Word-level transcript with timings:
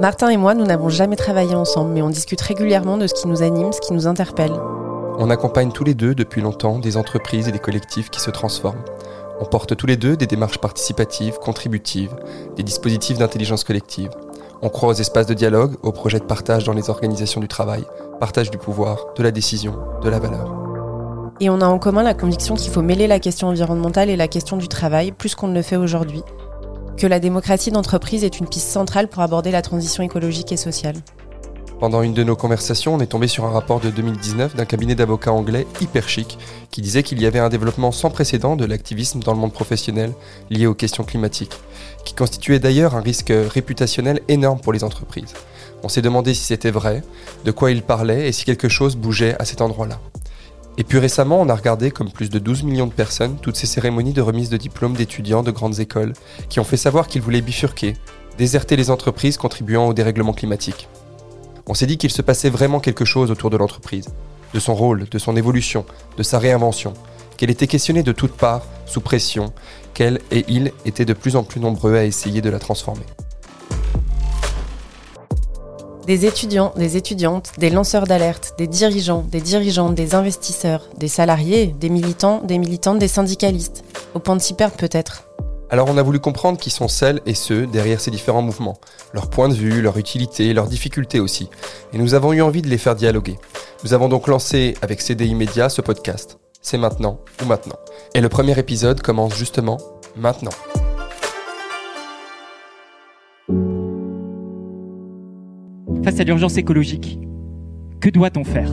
Martin 0.00 0.28
et 0.28 0.36
moi, 0.36 0.54
nous 0.54 0.64
n'avons 0.64 0.88
jamais 0.88 1.16
travaillé 1.16 1.56
ensemble, 1.56 1.90
mais 1.90 2.02
on 2.02 2.08
discute 2.08 2.40
régulièrement 2.40 2.98
de 2.98 3.08
ce 3.08 3.14
qui 3.14 3.26
nous 3.26 3.42
anime, 3.42 3.72
ce 3.72 3.80
qui 3.80 3.92
nous 3.92 4.06
interpelle. 4.06 4.52
On 5.18 5.28
accompagne 5.28 5.72
tous 5.72 5.82
les 5.82 5.94
deux 5.94 6.14
depuis 6.14 6.40
longtemps 6.40 6.78
des 6.78 6.96
entreprises 6.96 7.48
et 7.48 7.52
des 7.52 7.58
collectifs 7.58 8.08
qui 8.08 8.20
se 8.20 8.30
transforment. 8.30 8.84
On 9.40 9.44
porte 9.44 9.76
tous 9.76 9.88
les 9.88 9.96
deux 9.96 10.16
des 10.16 10.28
démarches 10.28 10.58
participatives, 10.58 11.38
contributives, 11.38 12.14
des 12.54 12.62
dispositifs 12.62 13.18
d'intelligence 13.18 13.64
collective. 13.64 14.10
On 14.62 14.68
croit 14.68 14.90
aux 14.90 14.94
espaces 14.94 15.26
de 15.26 15.34
dialogue, 15.34 15.74
aux 15.82 15.90
projets 15.90 16.20
de 16.20 16.24
partage 16.24 16.62
dans 16.62 16.74
les 16.74 16.90
organisations 16.90 17.40
du 17.40 17.48
travail, 17.48 17.84
partage 18.20 18.52
du 18.52 18.58
pouvoir, 18.58 19.06
de 19.16 19.24
la 19.24 19.32
décision, 19.32 19.74
de 20.00 20.08
la 20.08 20.20
valeur. 20.20 20.54
Et 21.40 21.50
on 21.50 21.60
a 21.60 21.66
en 21.66 21.80
commun 21.80 22.04
la 22.04 22.14
conviction 22.14 22.54
qu'il 22.54 22.70
faut 22.70 22.82
mêler 22.82 23.08
la 23.08 23.18
question 23.18 23.48
environnementale 23.48 24.10
et 24.10 24.16
la 24.16 24.28
question 24.28 24.58
du 24.58 24.68
travail 24.68 25.10
plus 25.10 25.34
qu'on 25.34 25.48
ne 25.48 25.54
le 25.54 25.62
fait 25.62 25.76
aujourd'hui, 25.76 26.22
que 26.98 27.06
la 27.06 27.20
démocratie 27.20 27.70
d'entreprise 27.70 28.24
est 28.24 28.40
une 28.40 28.48
piste 28.48 28.68
centrale 28.68 29.08
pour 29.08 29.22
aborder 29.22 29.50
la 29.50 29.62
transition 29.62 30.02
écologique 30.02 30.52
et 30.52 30.56
sociale. 30.56 30.96
Pendant 31.78 32.02
une 32.02 32.12
de 32.12 32.24
nos 32.24 32.34
conversations, 32.34 32.96
on 32.96 33.00
est 33.00 33.06
tombé 33.06 33.28
sur 33.28 33.44
un 33.44 33.50
rapport 33.50 33.78
de 33.78 33.90
2019 33.90 34.56
d'un 34.56 34.64
cabinet 34.64 34.96
d'avocats 34.96 35.32
anglais 35.32 35.64
hyper 35.80 36.08
chic 36.08 36.36
qui 36.72 36.82
disait 36.82 37.04
qu'il 37.04 37.22
y 37.22 37.26
avait 37.26 37.38
un 37.38 37.50
développement 37.50 37.92
sans 37.92 38.10
précédent 38.10 38.56
de 38.56 38.64
l'activisme 38.64 39.20
dans 39.20 39.32
le 39.32 39.38
monde 39.38 39.52
professionnel 39.52 40.12
lié 40.50 40.66
aux 40.66 40.74
questions 40.74 41.04
climatiques, 41.04 41.56
qui 42.04 42.14
constituait 42.14 42.58
d'ailleurs 42.58 42.96
un 42.96 43.00
risque 43.00 43.32
réputationnel 43.32 44.20
énorme 44.26 44.58
pour 44.58 44.72
les 44.72 44.82
entreprises. 44.82 45.34
On 45.84 45.88
s'est 45.88 46.02
demandé 46.02 46.34
si 46.34 46.42
c'était 46.42 46.72
vrai, 46.72 47.04
de 47.44 47.52
quoi 47.52 47.70
il 47.70 47.82
parlait 47.82 48.26
et 48.26 48.32
si 48.32 48.44
quelque 48.44 48.68
chose 48.68 48.96
bougeait 48.96 49.36
à 49.38 49.44
cet 49.44 49.60
endroit-là. 49.60 50.00
Et 50.78 50.84
puis 50.84 51.00
récemment, 51.00 51.40
on 51.40 51.48
a 51.48 51.54
regardé, 51.56 51.90
comme 51.90 52.12
plus 52.12 52.30
de 52.30 52.38
12 52.38 52.62
millions 52.62 52.86
de 52.86 52.92
personnes, 52.92 53.36
toutes 53.42 53.56
ces 53.56 53.66
cérémonies 53.66 54.12
de 54.12 54.22
remise 54.22 54.48
de 54.48 54.56
diplômes 54.56 54.94
d'étudiants 54.94 55.42
de 55.42 55.50
grandes 55.50 55.80
écoles 55.80 56.12
qui 56.48 56.60
ont 56.60 56.64
fait 56.64 56.76
savoir 56.76 57.08
qu'ils 57.08 57.20
voulaient 57.20 57.40
bifurquer, 57.40 57.94
déserter 58.38 58.76
les 58.76 58.88
entreprises 58.88 59.36
contribuant 59.36 59.88
au 59.88 59.92
dérèglement 59.92 60.32
climatique. 60.32 60.88
On 61.66 61.74
s'est 61.74 61.86
dit 61.86 61.98
qu'il 61.98 62.12
se 62.12 62.22
passait 62.22 62.48
vraiment 62.48 62.78
quelque 62.78 63.04
chose 63.04 63.32
autour 63.32 63.50
de 63.50 63.56
l'entreprise, 63.56 64.06
de 64.54 64.60
son 64.60 64.76
rôle, 64.76 65.06
de 65.10 65.18
son 65.18 65.36
évolution, 65.36 65.84
de 66.16 66.22
sa 66.22 66.38
réinvention, 66.38 66.94
qu'elle 67.36 67.50
était 67.50 67.66
questionnée 67.66 68.04
de 68.04 68.12
toutes 68.12 68.36
parts, 68.36 68.64
sous 68.86 69.00
pression, 69.00 69.52
qu'elle 69.94 70.20
et 70.30 70.44
il 70.46 70.72
étaient 70.86 71.04
de 71.04 71.12
plus 71.12 71.34
en 71.34 71.42
plus 71.42 71.60
nombreux 71.60 71.96
à 71.96 72.04
essayer 72.04 72.40
de 72.40 72.50
la 72.50 72.60
transformer. 72.60 73.04
Des 76.08 76.24
étudiants, 76.24 76.72
des 76.74 76.96
étudiantes, 76.96 77.52
des 77.58 77.68
lanceurs 77.68 78.06
d'alerte, 78.06 78.54
des 78.56 78.66
dirigeants, 78.66 79.26
des 79.30 79.42
dirigeantes, 79.42 79.94
des 79.94 80.14
investisseurs, 80.14 80.88
des 80.96 81.06
salariés, 81.06 81.66
des 81.78 81.90
militants, 81.90 82.40
des 82.42 82.56
militantes, 82.56 82.98
des 82.98 83.08
syndicalistes. 83.08 83.84
Au 84.14 84.18
point 84.18 84.34
de 84.34 84.40
s'y 84.40 84.54
perdre 84.54 84.74
peut-être. 84.76 85.24
Alors 85.68 85.90
on 85.90 85.98
a 85.98 86.02
voulu 86.02 86.18
comprendre 86.18 86.58
qui 86.58 86.70
sont 86.70 86.88
celles 86.88 87.20
et 87.26 87.34
ceux 87.34 87.66
derrière 87.66 88.00
ces 88.00 88.10
différents 88.10 88.40
mouvements, 88.40 88.78
leur 89.12 89.28
point 89.28 89.50
de 89.50 89.54
vue, 89.54 89.82
leur 89.82 89.98
utilité, 89.98 90.54
leurs 90.54 90.68
difficultés 90.68 91.20
aussi. 91.20 91.50
Et 91.92 91.98
nous 91.98 92.14
avons 92.14 92.32
eu 92.32 92.40
envie 92.40 92.62
de 92.62 92.68
les 92.68 92.78
faire 92.78 92.96
dialoguer. 92.96 93.36
Nous 93.84 93.92
avons 93.92 94.08
donc 94.08 94.28
lancé 94.28 94.78
avec 94.80 95.02
CDI 95.02 95.34
Média 95.34 95.68
ce 95.68 95.82
podcast. 95.82 96.38
C'est 96.62 96.78
maintenant 96.78 97.20
ou 97.42 97.44
maintenant. 97.44 97.76
Et 98.14 98.22
le 98.22 98.30
premier 98.30 98.58
épisode 98.58 99.02
commence 99.02 99.34
justement 99.34 99.76
maintenant. 100.16 100.52
Face 106.08 106.20
à 106.20 106.24
l'urgence 106.24 106.56
écologique, 106.56 107.18
que 108.00 108.08
doit-on 108.08 108.42
faire? 108.42 108.70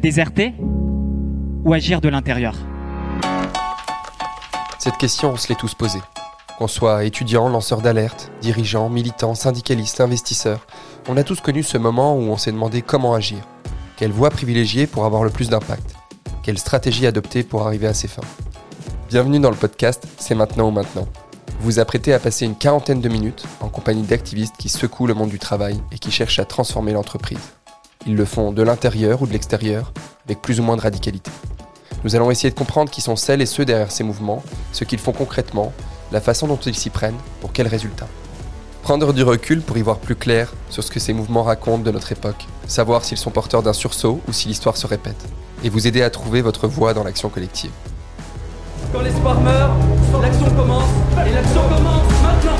Déserter 0.00 0.54
ou 1.64 1.72
agir 1.72 2.00
de 2.00 2.08
l'intérieur? 2.08 2.54
Cette 4.78 4.98
question, 4.98 5.32
on 5.32 5.36
se 5.36 5.48
l'est 5.48 5.58
tous 5.58 5.74
posée. 5.74 5.98
Qu'on 6.58 6.68
soit 6.68 7.02
étudiant, 7.02 7.48
lanceur 7.48 7.80
d'alerte, 7.80 8.30
dirigeant, 8.40 8.88
militant, 8.88 9.34
syndicaliste, 9.34 10.00
investisseur, 10.00 10.64
on 11.08 11.16
a 11.16 11.24
tous 11.24 11.40
connu 11.40 11.64
ce 11.64 11.76
moment 11.76 12.14
où 12.16 12.20
on 12.20 12.36
s'est 12.36 12.52
demandé 12.52 12.80
comment 12.80 13.14
agir. 13.14 13.40
Quelle 13.96 14.12
voie 14.12 14.30
privilégier 14.30 14.86
pour 14.86 15.06
avoir 15.06 15.24
le 15.24 15.30
plus 15.30 15.48
d'impact? 15.48 15.96
Quelle 16.44 16.58
stratégie 16.58 17.04
adopter 17.04 17.42
pour 17.42 17.66
arriver 17.66 17.88
à 17.88 17.94
ses 17.94 18.06
fins? 18.06 18.22
Bienvenue 19.08 19.40
dans 19.40 19.50
le 19.50 19.56
podcast 19.56 20.06
C'est 20.18 20.36
maintenant 20.36 20.68
ou 20.68 20.70
maintenant 20.70 21.08
vous 21.60 21.78
apprêtez 21.78 22.12
à 22.12 22.18
passer 22.18 22.44
une 22.44 22.56
quarantaine 22.56 23.00
de 23.00 23.08
minutes 23.08 23.44
en 23.60 23.68
compagnie 23.68 24.02
d'activistes 24.02 24.56
qui 24.58 24.68
secouent 24.68 25.06
le 25.06 25.14
monde 25.14 25.30
du 25.30 25.38
travail 25.38 25.80
et 25.92 25.98
qui 25.98 26.10
cherchent 26.10 26.38
à 26.38 26.44
transformer 26.44 26.92
l'entreprise. 26.92 27.38
Ils 28.06 28.16
le 28.16 28.24
font 28.24 28.52
de 28.52 28.62
l'intérieur 28.62 29.22
ou 29.22 29.26
de 29.26 29.32
l'extérieur, 29.32 29.92
avec 30.24 30.40
plus 30.40 30.60
ou 30.60 30.62
moins 30.62 30.76
de 30.76 30.82
radicalité. 30.82 31.30
Nous 32.04 32.14
allons 32.14 32.30
essayer 32.30 32.50
de 32.50 32.54
comprendre 32.54 32.90
qui 32.90 33.00
sont 33.00 33.16
celles 33.16 33.42
et 33.42 33.46
ceux 33.46 33.64
derrière 33.64 33.90
ces 33.90 34.04
mouvements, 34.04 34.42
ce 34.72 34.84
qu'ils 34.84 35.00
font 35.00 35.12
concrètement, 35.12 35.72
la 36.12 36.20
façon 36.20 36.46
dont 36.46 36.56
ils 36.56 36.76
s'y 36.76 36.90
prennent, 36.90 37.18
pour 37.40 37.52
quels 37.52 37.66
résultats. 37.66 38.08
Prendre 38.82 39.12
du 39.12 39.22
recul 39.22 39.60
pour 39.60 39.76
y 39.76 39.82
voir 39.82 39.98
plus 39.98 40.14
clair 40.14 40.52
sur 40.70 40.82
ce 40.82 40.90
que 40.90 41.00
ces 41.00 41.12
mouvements 41.12 41.42
racontent 41.42 41.82
de 41.82 41.90
notre 41.90 42.12
époque, 42.12 42.46
savoir 42.66 43.04
s'ils 43.04 43.18
sont 43.18 43.30
porteurs 43.30 43.62
d'un 43.62 43.72
sursaut 43.72 44.20
ou 44.28 44.32
si 44.32 44.48
l'histoire 44.48 44.76
se 44.76 44.86
répète, 44.86 45.26
et 45.64 45.68
vous 45.68 45.86
aider 45.86 46.02
à 46.02 46.10
trouver 46.10 46.40
votre 46.40 46.68
voie 46.68 46.94
dans 46.94 47.04
l'action 47.04 47.28
collective. 47.28 47.72
Quand 48.92 49.00
l'espoir 49.00 49.40
meurt, 49.40 49.72
l'action 50.16 50.50
commence 50.56 50.90
et 51.26 51.32
l'action 51.32 51.68
commence 51.68 52.22
maintenant. 52.22 52.56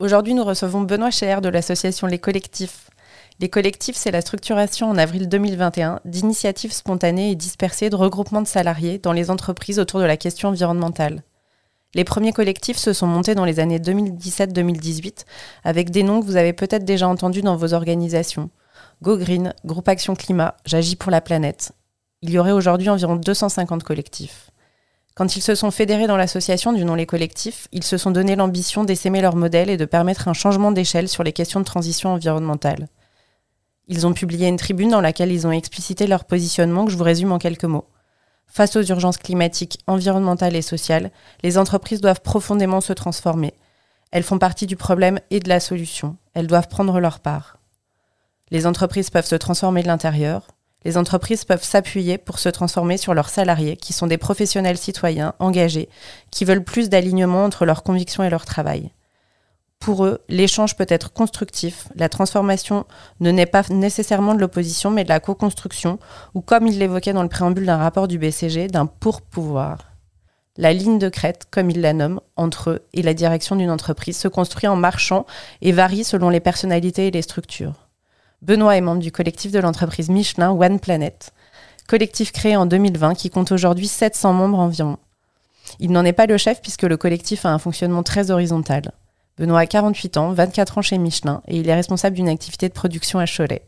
Aujourd'hui, 0.00 0.34
nous 0.34 0.44
recevons 0.44 0.80
Benoît 0.80 1.10
Scheer 1.10 1.40
de 1.40 1.48
l'association 1.48 2.08
Les 2.08 2.18
Collectifs. 2.18 2.90
Les 3.40 3.48
collectifs, 3.48 3.96
c'est 3.96 4.10
la 4.10 4.20
structuration 4.20 4.90
en 4.90 4.98
avril 4.98 5.28
2021 5.28 6.00
d'initiatives 6.04 6.72
spontanées 6.72 7.30
et 7.30 7.34
dispersées 7.34 7.90
de 7.90 7.96
regroupements 7.96 8.42
de 8.42 8.46
salariés 8.46 8.98
dans 8.98 9.12
les 9.12 9.30
entreprises 9.30 9.78
autour 9.78 10.00
de 10.00 10.04
la 10.04 10.16
question 10.16 10.50
environnementale. 10.50 11.22
Les 11.94 12.04
premiers 12.04 12.32
collectifs 12.32 12.78
se 12.78 12.92
sont 12.92 13.06
montés 13.06 13.34
dans 13.34 13.44
les 13.44 13.60
années 13.60 13.78
2017-2018 13.78 15.24
avec 15.64 15.90
des 15.90 16.02
noms 16.02 16.20
que 16.20 16.26
vous 16.26 16.36
avez 16.36 16.52
peut-être 16.52 16.84
déjà 16.84 17.08
entendus 17.08 17.42
dans 17.42 17.56
vos 17.56 17.74
organisations. 17.74 18.50
Go 19.02 19.16
Green, 19.16 19.54
Groupe 19.64 19.88
Action 19.88 20.14
Climat, 20.14 20.56
J'agis 20.64 20.96
pour 20.96 21.10
la 21.10 21.20
planète, 21.20 21.72
il 22.22 22.30
y 22.30 22.38
aurait 22.38 22.52
aujourd'hui 22.52 22.88
environ 22.88 23.16
250 23.16 23.82
collectifs. 23.82 24.50
Quand 25.14 25.36
ils 25.36 25.42
se 25.42 25.54
sont 25.54 25.70
fédérés 25.70 26.06
dans 26.06 26.16
l'association 26.16 26.72
du 26.72 26.84
nom 26.84 26.94
Les 26.94 27.04
Collectifs, 27.04 27.68
ils 27.72 27.84
se 27.84 27.98
sont 27.98 28.12
donné 28.12 28.34
l'ambition 28.34 28.84
d'essaimer 28.84 29.20
leur 29.20 29.36
modèle 29.36 29.68
et 29.68 29.76
de 29.76 29.84
permettre 29.84 30.28
un 30.28 30.32
changement 30.32 30.72
d'échelle 30.72 31.08
sur 31.08 31.22
les 31.22 31.32
questions 31.32 31.60
de 31.60 31.66
transition 31.66 32.14
environnementale. 32.14 32.88
Ils 33.88 34.06
ont 34.06 34.14
publié 34.14 34.48
une 34.48 34.56
tribune 34.56 34.90
dans 34.90 35.02
laquelle 35.02 35.32
ils 35.32 35.46
ont 35.46 35.52
explicité 35.52 36.06
leur 36.06 36.24
positionnement 36.24 36.86
que 36.86 36.92
je 36.92 36.96
vous 36.96 37.04
résume 37.04 37.32
en 37.32 37.38
quelques 37.38 37.64
mots. 37.64 37.88
Face 38.46 38.76
aux 38.76 38.82
urgences 38.82 39.18
climatiques, 39.18 39.80
environnementales 39.86 40.56
et 40.56 40.62
sociales, 40.62 41.10
les 41.42 41.58
entreprises 41.58 42.00
doivent 42.00 42.22
profondément 42.22 42.80
se 42.80 42.92
transformer. 42.92 43.52
Elles 44.12 44.22
font 44.22 44.38
partie 44.38 44.66
du 44.66 44.76
problème 44.76 45.18
et 45.30 45.40
de 45.40 45.48
la 45.48 45.60
solution. 45.60 46.16
Elles 46.34 46.46
doivent 46.46 46.68
prendre 46.68 47.00
leur 47.00 47.20
part. 47.20 47.58
Les 48.50 48.66
entreprises 48.66 49.10
peuvent 49.10 49.26
se 49.26 49.34
transformer 49.34 49.82
de 49.82 49.88
l'intérieur, 49.88 50.46
les 50.84 50.96
entreprises 50.96 51.44
peuvent 51.44 51.64
s'appuyer 51.64 52.18
pour 52.18 52.38
se 52.38 52.48
transformer 52.48 52.96
sur 52.96 53.14
leurs 53.14 53.28
salariés, 53.28 53.76
qui 53.76 53.92
sont 53.92 54.06
des 54.06 54.18
professionnels 54.18 54.78
citoyens 54.78 55.34
engagés, 55.38 55.88
qui 56.30 56.44
veulent 56.44 56.64
plus 56.64 56.88
d'alignement 56.88 57.44
entre 57.44 57.64
leurs 57.64 57.82
convictions 57.82 58.24
et 58.24 58.30
leur 58.30 58.44
travail. 58.44 58.90
Pour 59.82 60.04
eux, 60.04 60.20
l'échange 60.28 60.76
peut 60.76 60.86
être 60.88 61.12
constructif, 61.12 61.88
la 61.96 62.08
transformation 62.08 62.84
ne 63.18 63.32
naît 63.32 63.46
pas 63.46 63.64
nécessairement 63.68 64.36
de 64.36 64.40
l'opposition, 64.40 64.92
mais 64.92 65.02
de 65.02 65.08
la 65.08 65.18
co-construction, 65.18 65.98
ou 66.34 66.40
comme 66.40 66.68
il 66.68 66.78
l'évoquait 66.78 67.12
dans 67.12 67.24
le 67.24 67.28
préambule 67.28 67.66
d'un 67.66 67.78
rapport 67.78 68.06
du 68.06 68.16
BCG, 68.16 68.68
d'un 68.68 68.86
pour-pouvoir. 68.86 69.78
La 70.56 70.72
ligne 70.72 70.98
de 70.98 71.08
crête, 71.08 71.46
comme 71.50 71.70
il 71.70 71.80
la 71.80 71.94
nomme, 71.94 72.20
entre 72.36 72.70
eux 72.70 72.80
et 72.92 73.02
la 73.02 73.14
direction 73.14 73.56
d'une 73.56 73.70
entreprise 73.70 74.18
se 74.18 74.28
construit 74.28 74.68
en 74.68 74.76
marchant 74.76 75.26
et 75.62 75.72
varie 75.72 76.04
selon 76.04 76.28
les 76.28 76.40
personnalités 76.40 77.08
et 77.08 77.10
les 77.10 77.22
structures. 77.22 77.88
Benoît 78.42 78.76
est 78.76 78.80
membre 78.80 79.00
du 79.00 79.12
collectif 79.12 79.52
de 79.52 79.60
l'entreprise 79.60 80.08
Michelin 80.08 80.50
One 80.50 80.80
Planet, 80.80 81.32
collectif 81.86 82.32
créé 82.32 82.56
en 82.56 82.66
2020 82.66 83.14
qui 83.14 83.30
compte 83.30 83.52
aujourd'hui 83.52 83.86
700 83.86 84.32
membres 84.32 84.58
environ. 84.58 84.96
Il 85.78 85.92
n'en 85.92 86.04
est 86.04 86.12
pas 86.12 86.26
le 86.26 86.36
chef 86.38 86.60
puisque 86.60 86.82
le 86.82 86.96
collectif 86.96 87.46
a 87.46 87.50
un 87.50 87.60
fonctionnement 87.60 88.02
très 88.02 88.32
horizontal. 88.32 88.90
Benoît 89.38 89.60
a 89.60 89.66
48 89.66 90.16
ans, 90.16 90.32
24 90.32 90.78
ans 90.78 90.82
chez 90.82 90.98
Michelin 90.98 91.40
et 91.46 91.56
il 91.56 91.68
est 91.68 91.74
responsable 91.74 92.16
d'une 92.16 92.28
activité 92.28 92.68
de 92.68 92.74
production 92.74 93.20
à 93.20 93.26
Cholet. 93.26 93.62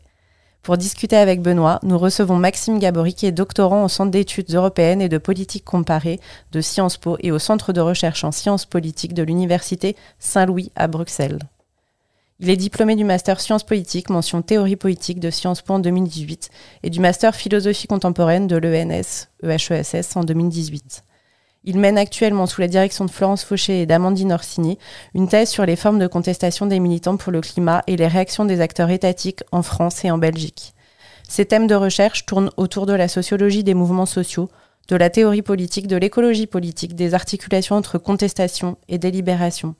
Pour 0.61 0.75
discuter 0.75 1.15
avec 1.15 1.41
Benoît, 1.41 1.79
nous 1.83 1.97
recevons 1.97 2.35
Maxime 2.35 2.77
Gabory 2.77 3.13
qui 3.13 3.27
est 3.27 3.31
doctorant 3.31 3.85
au 3.85 3.87
Centre 3.87 4.11
d'études 4.11 4.53
européennes 4.53 5.01
et 5.01 5.07
de 5.07 5.17
politique 5.17 5.63
comparée 5.63 6.19
de 6.51 6.59
Sciences 6.59 6.97
Po 6.97 7.15
et 7.21 7.31
au 7.31 7.39
Centre 7.39 7.71
de 7.71 7.79
recherche 7.79 8.25
en 8.25 8.33
sciences 8.33 8.65
politiques 8.65 9.13
de 9.13 9.23
l'Université 9.23 9.95
Saint-Louis 10.19 10.73
à 10.75 10.87
Bruxelles. 10.87 11.39
Il 12.41 12.49
est 12.49 12.57
diplômé 12.57 12.97
du 12.97 13.05
master 13.05 13.39
sciences 13.39 13.63
politiques, 13.63 14.09
mention 14.09 14.41
théorie 14.41 14.75
politique 14.75 15.21
de 15.21 15.29
Sciences 15.29 15.61
Po 15.61 15.75
en 15.75 15.79
2018 15.79 16.49
et 16.83 16.89
du 16.89 16.99
master 16.99 17.33
philosophie 17.33 17.87
contemporaine 17.87 18.47
de 18.47 18.57
l'ENS, 18.57 19.29
EHESS 19.41 20.17
en 20.17 20.25
2018. 20.25 21.03
Il 21.63 21.79
mène 21.79 21.97
actuellement, 21.97 22.45
sous 22.45 22.59
la 22.59 22.67
direction 22.67 23.05
de 23.05 23.09
Florence 23.09 23.45
Fauché 23.45 23.81
et 23.81 23.85
d'Amandine 23.85 24.33
Orsini, 24.33 24.77
une 25.13 25.29
thèse 25.29 25.49
sur 25.49 25.65
les 25.65 25.77
formes 25.77 25.97
de 25.97 26.07
contestation 26.07 26.65
des 26.65 26.81
militants 26.81 27.15
pour 27.15 27.31
le 27.31 27.39
climat 27.39 27.83
et 27.87 27.95
les 27.95 28.05
réactions 28.05 28.43
des 28.43 28.59
acteurs 28.59 28.89
étatiques 28.89 29.43
en 29.53 29.63
France 29.63 30.03
et 30.03 30.11
en 30.11 30.17
Belgique. 30.17 30.75
Ces 31.29 31.45
thèmes 31.45 31.67
de 31.67 31.75
recherche 31.75 32.25
tournent 32.25 32.51
autour 32.57 32.85
de 32.85 32.93
la 32.93 33.07
sociologie 33.07 33.63
des 33.63 33.73
mouvements 33.73 34.05
sociaux, 34.05 34.49
de 34.89 34.97
la 34.97 35.09
théorie 35.09 35.41
politique, 35.41 35.87
de 35.87 35.95
l'écologie 35.95 36.47
politique, 36.47 36.95
des 36.95 37.13
articulations 37.13 37.77
entre 37.77 37.97
contestation 37.97 38.77
et 38.89 38.97
délibération. 38.97 39.73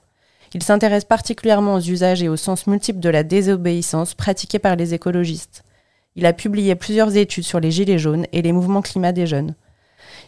Il 0.56 0.64
s'intéresse 0.64 1.04
particulièrement 1.04 1.74
aux 1.74 1.82
usages 1.82 2.24
et 2.24 2.30
aux 2.30 2.38
sens 2.38 2.66
multiples 2.66 3.02
de 3.02 3.10
la 3.10 3.24
désobéissance 3.24 4.14
pratiquée 4.14 4.58
par 4.58 4.78
les 4.78 4.94
écologistes. 4.94 5.66
Il 6.16 6.26
a 6.26 6.32
publié 6.32 6.76
plusieurs 6.76 7.18
études 7.18 7.44
sur 7.44 7.60
les 7.60 7.72
gilets 7.72 8.00
jaunes 8.00 8.26
et 8.32 8.42
les 8.42 8.54
mouvements 8.54 8.82
climat 8.82 9.12
des 9.12 9.28
jeunes. 9.28 9.54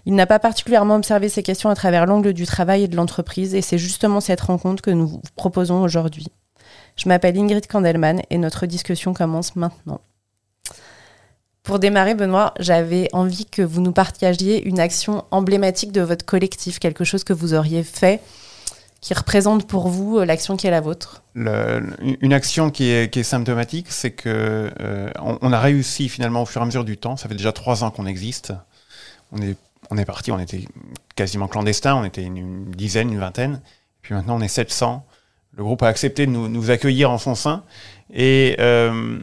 Il 0.05 0.15
n'a 0.15 0.25
pas 0.25 0.39
particulièrement 0.39 0.97
observé 0.97 1.29
ces 1.29 1.43
questions 1.43 1.69
à 1.69 1.75
travers 1.75 2.05
l'angle 2.05 2.33
du 2.33 2.45
travail 2.45 2.83
et 2.83 2.87
de 2.89 2.97
l'entreprise, 2.97 3.55
et 3.55 3.61
c'est 3.61 3.77
justement 3.77 4.19
cette 4.19 4.41
rencontre 4.41 4.81
que 4.81 4.91
nous 4.91 5.07
vous 5.07 5.21
proposons 5.37 5.81
aujourd'hui. 5.81 6.27
Je 6.97 7.07
m'appelle 7.07 7.39
Ingrid 7.39 7.65
Kandelman 7.65 8.21
et 8.29 8.37
notre 8.37 8.65
discussion 8.65 9.13
commence 9.13 9.55
maintenant. 9.55 10.01
Pour 11.63 11.79
démarrer, 11.79 12.15
Benoît, 12.15 12.53
j'avais 12.59 13.07
envie 13.13 13.45
que 13.45 13.61
vous 13.61 13.79
nous 13.79 13.93
partagiez 13.93 14.61
une 14.67 14.81
action 14.81 15.23
emblématique 15.31 15.93
de 15.93 16.01
votre 16.01 16.25
collectif, 16.25 16.79
quelque 16.79 17.05
chose 17.05 17.23
que 17.23 17.31
vous 17.31 17.53
auriez 17.53 17.83
fait 17.83 18.19
qui 19.01 19.13
représente 19.13 19.67
pour 19.67 19.87
vous 19.87 20.17
euh, 20.17 20.25
l'action 20.25 20.57
qui 20.57 20.67
est 20.67 20.71
la 20.71 20.81
vôtre 20.81 21.23
Une 21.35 22.33
action 22.33 22.71
qui 22.71 22.89
est, 22.89 23.23
symptomatique, 23.23 23.87
c'est 23.89 24.11
que 24.11 24.71
euh, 24.79 25.09
a 25.15 25.59
réussi 25.59 26.09
finalement 26.09 26.43
au 26.43 26.45
fur 26.45 26.61
et 26.61 26.63
à 26.63 26.65
mesure 26.65 26.83
du 26.83 26.97
temps. 26.97 27.17
Ça 27.17 27.29
fait 27.29 27.35
déjà 27.35 27.51
trois 27.51 27.83
ans 27.83 27.91
qu'on 27.91 28.05
existe. 28.05 28.53
On 29.31 29.41
est, 29.97 30.05
parti, 30.05 30.31
on 30.31 30.39
était 30.39 30.65
quasiment 31.15 31.47
clandestin, 31.47 31.95
on 31.95 32.05
était 32.05 32.23
une, 32.23 32.71
dizaine, 32.71 33.11
une 33.11 33.19
vingtaine. 33.19 33.61
Puis 34.01 34.13
maintenant, 34.13 34.37
on 34.37 34.41
est 34.41 34.47
700 34.47 35.05
le 35.53 35.63
groupe 35.63 35.81
a 35.81 35.87
accepté 35.87 36.27
de 36.27 36.31
nous, 36.31 36.69
accueillir 36.69 37.09
en 37.09 37.17
son 37.17 37.33
sein. 37.33 37.63
Et 38.13 38.55
euh, 38.59 39.17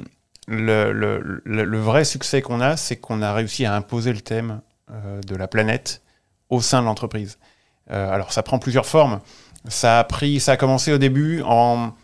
le, 0.48 1.78
vrai 1.78 2.04
succès 2.04 2.42
qu'on 2.42 2.60
a, 2.60 2.76
c'est 2.76 2.96
qu'on 2.96 3.22
a 3.22 3.32
réussi 3.32 3.66
à 3.66 3.74
imposer 3.76 4.12
le 4.12 4.20
thème 4.20 4.60
de 4.90 5.36
la 5.36 5.46
planète 5.46 6.02
au 6.50 6.60
sein 6.60 6.80
de 6.80 6.86
l'entreprise. 6.86 7.38
Alors 7.88 8.32
ça 8.32 8.42
prend 8.42 8.58
plusieurs 8.58 8.84
formes. 8.84 9.20
Ça 9.68 10.00
a 10.00 10.04
pris, 10.04 10.40
ça 10.40 10.52
a 10.52 10.56
commencé 10.56 10.92
au 10.92 10.98
début 10.98 11.42
en 11.42 11.94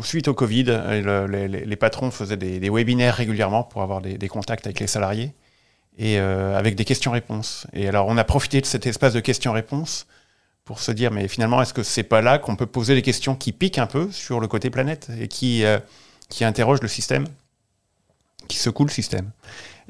suite 0.00 0.28
au 0.28 0.34
Covid. 0.34 0.64
les, 0.64 1.76
patrons 1.76 2.10
faisaient 2.10 2.36
des, 2.36 2.70
webinaires 2.70 3.14
régulièrement 3.14 3.62
pour 3.62 3.82
avoir 3.82 4.00
des, 4.00 4.28
contacts 4.28 4.66
avec 4.66 4.80
les 4.80 4.86
salariés 4.86 5.34
et 5.98 6.18
avec 6.18 6.74
des 6.74 6.84
questions-réponses. 6.84 7.66
Et 7.72 7.88
alors 7.88 8.06
on 8.08 8.16
a 8.16 8.24
profité 8.24 8.60
de 8.60 8.66
cet 8.66 8.86
espace 8.86 9.12
de 9.12 9.20
questions-réponses 9.20 10.06
pour 10.66 10.80
se 10.80 10.90
dire, 10.90 11.12
mais 11.12 11.28
finalement, 11.28 11.62
est-ce 11.62 11.72
que 11.72 11.84
c'est 11.84 12.02
pas 12.02 12.20
là 12.20 12.38
qu'on 12.38 12.56
peut 12.56 12.66
poser 12.66 12.94
des 12.96 13.02
questions 13.02 13.36
qui 13.36 13.52
piquent 13.52 13.78
un 13.78 13.86
peu 13.86 14.10
sur 14.10 14.40
le 14.40 14.48
côté 14.48 14.68
planète 14.68 15.08
et 15.18 15.28
qui, 15.28 15.64
euh, 15.64 15.78
qui 16.28 16.44
interrogent 16.44 16.82
le 16.82 16.88
système, 16.88 17.24
qui 18.48 18.58
secouent 18.58 18.84
le 18.84 18.90
système? 18.90 19.30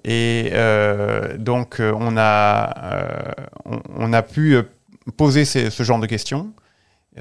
Et 0.05 0.51
euh, 0.53 1.39
donc, 1.39 1.81
euh, 1.81 1.95
on 1.99 2.19
a, 2.19 3.35
on, 3.65 4.13
a 4.13 4.23
pu 4.23 4.59
poser 5.13 5.45
ce 5.45 5.83
genre 5.83 5.99
de 5.99 6.07
questions. 6.07 6.53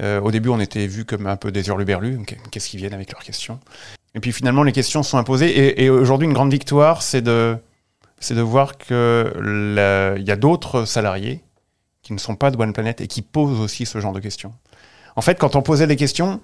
au 0.00 0.30
début, 0.30 0.48
on 0.48 0.60
était 0.60 0.86
vu 0.86 1.04
comme 1.04 1.26
un 1.26 1.36
peu 1.36 1.52
des 1.52 1.68
hurluberlus, 1.68 2.18
qu'est-ce 2.50 2.68
qu'ils 2.68 2.80
viennent 2.80 2.94
avec 2.94 3.12
leurs 3.12 3.22
questions? 3.22 3.60
Et 4.16 4.20
puis 4.20 4.32
finalement, 4.32 4.62
les 4.62 4.72
questions 4.72 5.02
sont 5.02 5.18
imposées. 5.18 5.82
Et, 5.82 5.90
aujourd'hui, 5.90 6.26
une 6.26 6.32
grande 6.32 6.50
victoire, 6.50 7.02
c'est 7.02 7.20
de, 7.20 7.58
c'est 8.18 8.34
de 8.34 8.40
voir 8.40 8.78
qu'il 8.78 8.96
y 8.96 10.30
a 10.30 10.36
d'autres 10.36 10.86
salariés 10.86 11.44
qui 12.02 12.14
ne 12.14 12.18
sont 12.18 12.34
pas 12.34 12.50
de 12.50 12.56
One 12.56 12.72
Planet 12.72 13.00
et 13.00 13.08
qui 13.08 13.20
posent 13.20 13.60
aussi 13.60 13.84
ce 13.84 14.00
genre 14.00 14.12
de 14.12 14.20
questions. 14.20 14.54
En 15.16 15.20
fait, 15.20 15.38
quand 15.38 15.54
on 15.54 15.62
posait 15.62 15.86
des 15.86 15.96
questions, 15.96 16.40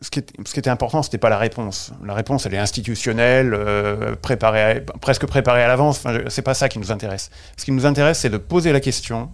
ce 0.00 0.10
qui, 0.10 0.20
était 0.20 0.70
important, 0.70 1.02
ce 1.02 1.08
n'était 1.08 1.18
pas 1.18 1.28
la 1.28 1.38
réponse. 1.38 1.92
La 2.04 2.14
réponse, 2.14 2.46
elle 2.46 2.54
est 2.54 2.58
institutionnelle, 2.58 3.54
euh, 3.54 4.14
préparée 4.14 4.84
presque 5.00 5.26
préparée 5.26 5.62
à 5.62 5.68
l'avance. 5.68 5.98
Enfin, 5.98 6.18
c'est 6.28 6.42
pas 6.42 6.54
ça 6.54 6.68
qui 6.68 6.78
nous 6.78 6.92
intéresse. 6.92 7.30
Ce 7.56 7.64
qui 7.64 7.72
nous 7.72 7.86
intéresse, 7.86 8.20
c'est 8.20 8.30
de 8.30 8.38
poser 8.38 8.72
la 8.72 8.80
question 8.80 9.30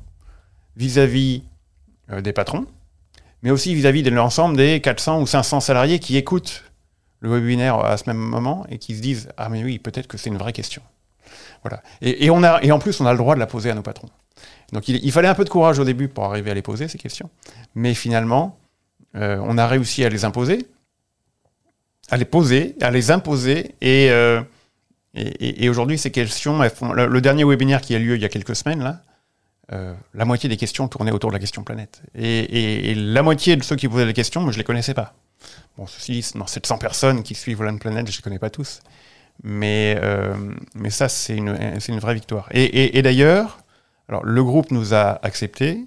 vis-à-vis 0.77 1.43
euh, 2.11 2.21
des 2.21 2.33
patrons, 2.33 2.67
mais 3.43 3.51
aussi 3.51 3.75
vis-à-vis 3.75 4.03
de 4.03 4.11
l'ensemble 4.11 4.57
des 4.57 4.81
400 4.81 5.21
ou 5.21 5.27
500 5.27 5.61
salariés 5.61 5.99
qui 5.99 6.17
écoutent 6.17 6.65
le 7.21 7.31
webinaire 7.31 7.79
à 7.79 7.97
ce 7.97 8.05
même 8.07 8.19
moment 8.19 8.67
et 8.69 8.79
qui 8.79 8.97
se 8.97 9.01
disent 9.01 9.29
Ah, 9.37 9.49
mais 9.49 9.63
oui, 9.63 9.79
peut-être 9.79 10.09
que 10.09 10.19
c'est 10.19 10.31
une 10.31 10.39
vraie 10.39 10.53
question. 10.53 10.83
Voilà. 11.63 11.83
Et, 12.01 12.29
on 12.31 12.43
a, 12.43 12.61
et 12.63 12.73
en 12.73 12.79
plus, 12.79 13.01
on 13.01 13.07
a 13.07 13.13
le 13.13 13.19
droit 13.19 13.35
de 13.35 13.41
la 13.41 13.47
poser 13.47 13.71
à 13.71 13.75
nos 13.75 13.83
patrons. 13.83 14.11
Donc 14.73 14.89
il, 14.89 15.13
fallait 15.13 15.29
un 15.29 15.35
peu 15.35 15.45
de 15.45 15.51
courage 15.51 15.79
au 15.79 15.85
début 15.85 16.09
pour 16.09 16.25
arriver 16.25 16.51
à 16.51 16.55
les 16.55 16.63
poser, 16.63 16.89
ces 16.89 16.99
questions. 16.99 17.31
Mais 17.75 17.95
finalement, 17.95 18.59
euh, 19.15 19.39
on 19.43 19.59
a 19.59 19.67
réussi 19.67 20.05
à 20.05 20.09
les 20.09 20.25
imposer, 20.25 20.67
à 22.11 22.17
les 22.17 22.25
poser, 22.25 22.75
à 22.81 22.91
les 22.91 23.11
imposer. 23.11 23.75
Et, 23.81 24.11
euh, 24.11 24.43
et, 25.15 25.69
aujourd'hui, 25.69 25.99
ces 25.99 26.11
questions, 26.11 26.59
font, 26.71 26.93
le, 26.93 27.21
dernier 27.21 27.45
webinaire 27.45 27.83
qui 27.83 27.95
a 27.95 27.99
lieu 27.99 28.17
il 28.17 28.23
y 28.23 28.25
a 28.25 28.31
quelques 28.31 28.57
semaines, 28.57 28.83
là, 28.83 29.03
euh, 29.73 29.95
la 30.15 30.25
moitié 30.25 30.49
des 30.49 30.57
questions 30.57 30.89
tournaient 30.89 31.13
autour 31.13 31.31
de 31.31 31.35
la 31.35 31.41
question 31.41 31.65
planète. 31.65 32.03
Et, 32.15 32.95
la 32.95 33.23
moitié 33.23 33.57
de 33.57 33.65
ceux 33.65 33.77
qui 33.77 33.89
posaient 33.89 34.07
les 34.07 34.13
questions, 34.13 34.43
je 34.43 34.57
ne 34.57 34.59
les 34.59 34.65
connaissais 34.65 34.95
pas. 34.95 35.15
Bon, 35.77 35.87
ceci, 35.87 36.25
dans 36.35 36.47
700 36.47 36.79
personnes 36.79 37.23
qui 37.23 37.35
suivent 37.35 37.63
Land 37.63 37.79
Planet, 37.79 38.07
je 38.07 38.13
ne 38.13 38.17
les 38.19 38.23
connais 38.23 38.39
pas 38.39 38.51
tous. 38.51 38.81
Mais, 39.43 39.99
mais 40.75 40.91
ça, 40.91 41.09
c'est 41.09 41.37
une, 41.37 41.99
vraie 41.99 42.15
victoire. 42.15 42.49
Et, 42.53 43.01
d'ailleurs, 43.03 43.63
alors, 44.09 44.25
le 44.25 44.45
groupe 44.45 44.71
nous 44.71 44.95
a 44.95 45.19
accepté. 45.25 45.87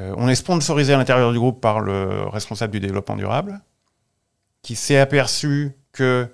Euh, 0.00 0.12
on 0.16 0.28
est 0.28 0.34
sponsorisé 0.34 0.92
à 0.92 0.96
l'intérieur 0.96 1.32
du 1.32 1.38
groupe 1.38 1.60
par 1.60 1.80
le 1.80 2.22
responsable 2.26 2.72
du 2.72 2.80
développement 2.80 3.16
durable, 3.16 3.60
qui 4.62 4.74
s'est 4.74 4.98
aperçu 4.98 5.72
que 5.92 6.28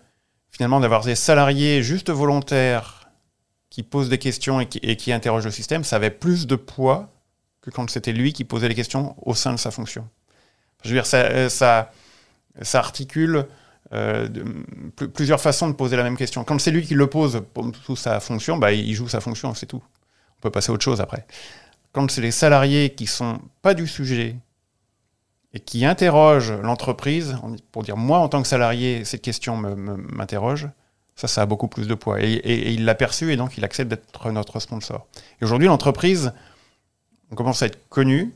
finalement 0.50 0.80
d'avoir 0.80 1.04
des 1.04 1.14
salariés 1.14 1.82
juste 1.82 2.10
volontaires 2.10 2.99
qui 3.70 3.82
posent 3.82 4.08
des 4.08 4.18
questions 4.18 4.60
et 4.60 4.66
qui, 4.66 5.12
interrogent 5.12 5.44
le 5.44 5.50
système, 5.50 5.84
ça 5.84 5.96
avait 5.96 6.10
plus 6.10 6.46
de 6.46 6.56
poids 6.56 7.08
que 7.62 7.70
quand 7.70 7.88
c'était 7.88 8.12
lui 8.12 8.32
qui 8.32 8.44
posait 8.44 8.68
les 8.68 8.74
questions 8.74 9.14
au 9.22 9.34
sein 9.34 9.52
de 9.52 9.58
sa 9.58 9.70
fonction. 9.70 10.08
Je 10.82 10.88
veux 10.90 10.96
dire, 10.96 11.06
ça, 11.06 11.18
euh, 11.18 11.88
articule 12.74 13.46
euh, 13.92 14.28
plusieurs 15.14 15.40
façons 15.40 15.68
de 15.68 15.74
poser 15.74 15.96
la 15.96 16.02
même 16.02 16.16
question. 16.16 16.42
Quand 16.42 16.60
c'est 16.60 16.70
lui 16.70 16.82
qui 16.82 16.94
le 16.94 17.06
pose 17.06 17.42
sous 17.84 17.96
sa 17.96 18.18
fonction, 18.20 18.56
bah, 18.56 18.72
il 18.72 18.94
joue 18.94 19.08
sa 19.08 19.20
fonction, 19.20 19.54
c'est 19.54 19.66
tout 19.66 19.82
on 20.40 20.42
peut 20.42 20.50
passer 20.50 20.70
à 20.70 20.74
autre 20.74 20.84
chose 20.84 21.00
après. 21.00 21.26
Quand 21.92 22.10
c'est 22.10 22.22
les 22.22 22.30
salariés 22.30 22.94
qui 22.94 23.06
sont 23.06 23.40
pas 23.62 23.74
du 23.74 23.86
sujet 23.86 24.36
et 25.52 25.60
qui 25.60 25.84
interrogent 25.84 26.52
l'entreprise 26.52 27.36
pour 27.72 27.82
dire 27.82 27.96
moi 27.96 28.20
en 28.20 28.28
tant 28.28 28.40
que 28.40 28.48
salarié 28.48 29.04
cette 29.04 29.22
question 29.22 29.56
m'interroge, 29.56 30.68
ça 31.20 31.28
ça 31.28 31.42
a 31.42 31.46
beaucoup 31.46 31.68
plus 31.68 31.86
de 31.86 31.94
poids 31.94 32.20
et, 32.20 32.72
il 32.72 32.84
l'a 32.84 32.94
perçu 32.94 33.32
et 33.32 33.36
donc 33.36 33.58
il 33.58 33.64
accepte 33.64 33.90
d'être 33.90 34.30
notre 34.30 34.60
sponsor. 34.60 35.06
Et 35.40 35.44
aujourd'hui 35.44 35.68
l'entreprise, 35.68 36.32
on 37.30 37.34
commence 37.34 37.62
à 37.62 37.66
être 37.66 37.88
connu 37.88 38.32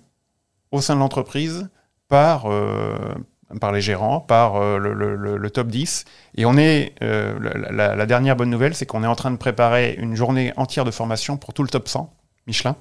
au 0.71 0.81
sein 0.81 0.95
de 0.95 1.01
l'entreprise 1.01 1.69
par 2.09 2.47
euh, 2.47 3.15
par 3.61 3.73
les 3.73 3.81
gérants, 3.81 4.21
par 4.21 4.57
euh, 4.57 4.79
le, 4.79 5.51
top 5.51 5.69
10. 5.69 6.05
Et 6.37 6.45
on 6.45 6.57
est, 6.57 6.95
euh, 7.03 7.39
la, 7.71 8.07
dernière 8.07 8.37
bonne 8.37 8.51
nouvelle, 8.51 8.75
c'est 8.75 8.87
qu'on 8.87 9.03
est 9.05 9.07
en 9.07 9.15
train 9.15 9.31
de 9.31 9.37
préparer 9.37 9.95
une 9.99 10.15
journée 10.15 10.53
entière 10.57 10.85
de 10.85 10.91
formation 10.91 11.37
pour 11.37 11.55
tout 11.55 11.63
le 11.63 11.69
top 11.69 11.89
100 11.89 12.13
Michelin 12.47 12.77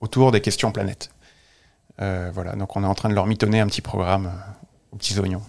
autour 0.00 0.32
des 0.32 0.40
questions 0.40 0.72
planètes. 0.72 1.10
Euh, 2.00 2.30
voilà, 2.32 2.52
donc 2.52 2.76
on 2.76 2.82
est 2.82 2.86
en 2.86 2.94
train 2.94 3.08
de 3.08 3.14
leur 3.14 3.26
mitonner 3.26 3.60
un 3.60 3.66
petit 3.66 3.82
programme 3.82 4.32
aux 4.92 4.96
petits 4.96 5.18
oignons. 5.18 5.42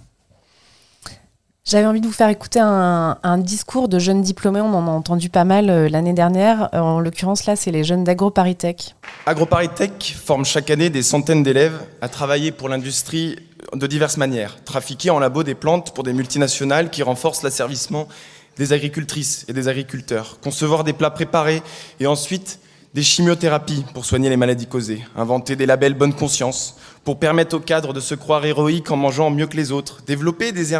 J'avais 1.65 1.86
envie 1.86 2.01
de 2.01 2.08
vous 2.08 2.12
faire 2.12 2.27
écouter 2.27 2.60
un, 2.60 3.38
discours 3.38 3.88
de 3.88 3.98
jeunes 3.98 4.22
diplômés. 4.22 4.60
On 4.60 4.74
en 4.74 4.86
a 4.86 4.91
entendu 4.91 5.29
pas 5.29 5.46
mal 5.46 5.70
euh, 5.70 5.88
l'année 5.88 6.12
dernière. 6.12 6.70
Euh, 6.74 6.79
en 6.79 7.00
l'occurrence, 7.00 7.46
là, 7.46 7.55
c'est 7.55 7.72
les 7.72 7.86
jeunes 7.86 8.03
d'AgroParisTech. 8.03 8.96
AgroParisTech 9.25 10.13
forme 10.22 10.43
chaque 10.43 10.70
année 10.70 10.89
des 10.89 11.01
centaines 11.01 11.41
d'élèves 11.41 11.79
à 12.01 12.10
travailler 12.10 12.51
pour 12.51 12.67
l'industrie 12.67 13.38
de 13.74 13.88
diverses 13.88 14.17
manières. 14.17 14.62
Trafiquer 14.65 15.10
en 15.10 15.20
labo 15.20 15.43
des 15.43 15.55
plantes 15.55 15.93
pour 15.93 16.03
des 16.03 16.12
multinationales 16.12 16.89
qui 16.89 17.01
renforcent 17.01 17.43
l'asservissement 17.43 18.10
des 18.58 18.74
agricultrices 18.74 19.46
et 19.48 19.53
des 19.53 19.70
agriculteurs. 19.70 20.39
Concevoir 20.43 20.84
des 20.84 20.93
plats 20.93 21.12
préparés 21.12 21.63
et 22.01 22.08
ensuite 22.08 22.60
des 22.93 23.03
chimiothérapies 23.03 23.86
pour 23.93 24.05
soigner 24.05 24.29
les 24.29 24.38
maladies 24.38 24.67
causées, 24.67 25.01
inventer 25.15 25.55
des 25.55 25.65
labels 25.65 25.96
bonne 25.96 26.13
conscience 26.13 26.77
pour 27.03 27.19
permettre 27.19 27.57
aux 27.57 27.60
cadres 27.60 27.93
de 27.93 28.00
se 28.00 28.15
croire 28.15 28.45
héroïques 28.45 28.91
en 28.91 28.95
mangeant 28.95 29.29
mieux 29.29 29.48
que 29.48 29.57
les 29.57 29.72
autres, 29.72 30.01
développer 30.05 30.51
des, 30.51 30.74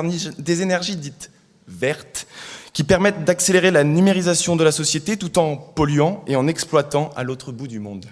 énergies 0.62 0.96
dites 0.96 1.32
vertes 1.68 2.28
qui 2.72 2.84
permettent 2.84 3.24
d'accélérer 3.24 3.72
la 3.72 3.84
numérisation 3.84 4.56
de 4.56 4.64
la 4.64 4.72
société 4.72 5.18
tout 5.18 5.38
en 5.38 5.56
polluant 5.58 6.24
et 6.28 6.36
en 6.36 6.48
exploitant 6.48 7.12
à 7.16 7.24
l'autre 7.24 7.52
bout 7.52 7.68
du 7.68 7.80
monde. 7.80 8.06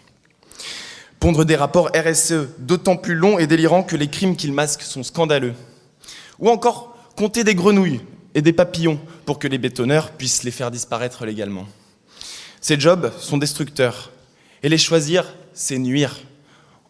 Pondre 1.19 1.45
des 1.45 1.55
rapports 1.55 1.89
RSE 1.95 2.47
d'autant 2.59 2.97
plus 2.97 3.15
longs 3.15 3.39
et 3.39 3.47
délirants 3.47 3.83
que 3.83 3.95
les 3.95 4.07
crimes 4.07 4.35
qu'ils 4.35 4.53
masquent 4.53 4.81
sont 4.81 5.03
scandaleux. 5.03 5.53
Ou 6.39 6.49
encore 6.49 6.97
compter 7.15 7.43
des 7.43 7.55
grenouilles 7.55 8.01
et 8.33 8.41
des 8.41 8.53
papillons 8.53 8.99
pour 9.25 9.39
que 9.39 9.47
les 9.47 9.57
bétonneurs 9.57 10.11
puissent 10.11 10.43
les 10.43 10.51
faire 10.51 10.71
disparaître 10.71 11.25
légalement. 11.25 11.67
Ces 12.59 12.79
jobs 12.79 13.11
sont 13.19 13.37
destructeurs. 13.37 14.11
Et 14.63 14.69
les 14.69 14.77
choisir, 14.77 15.25
c'est 15.53 15.77
nuire 15.77 16.17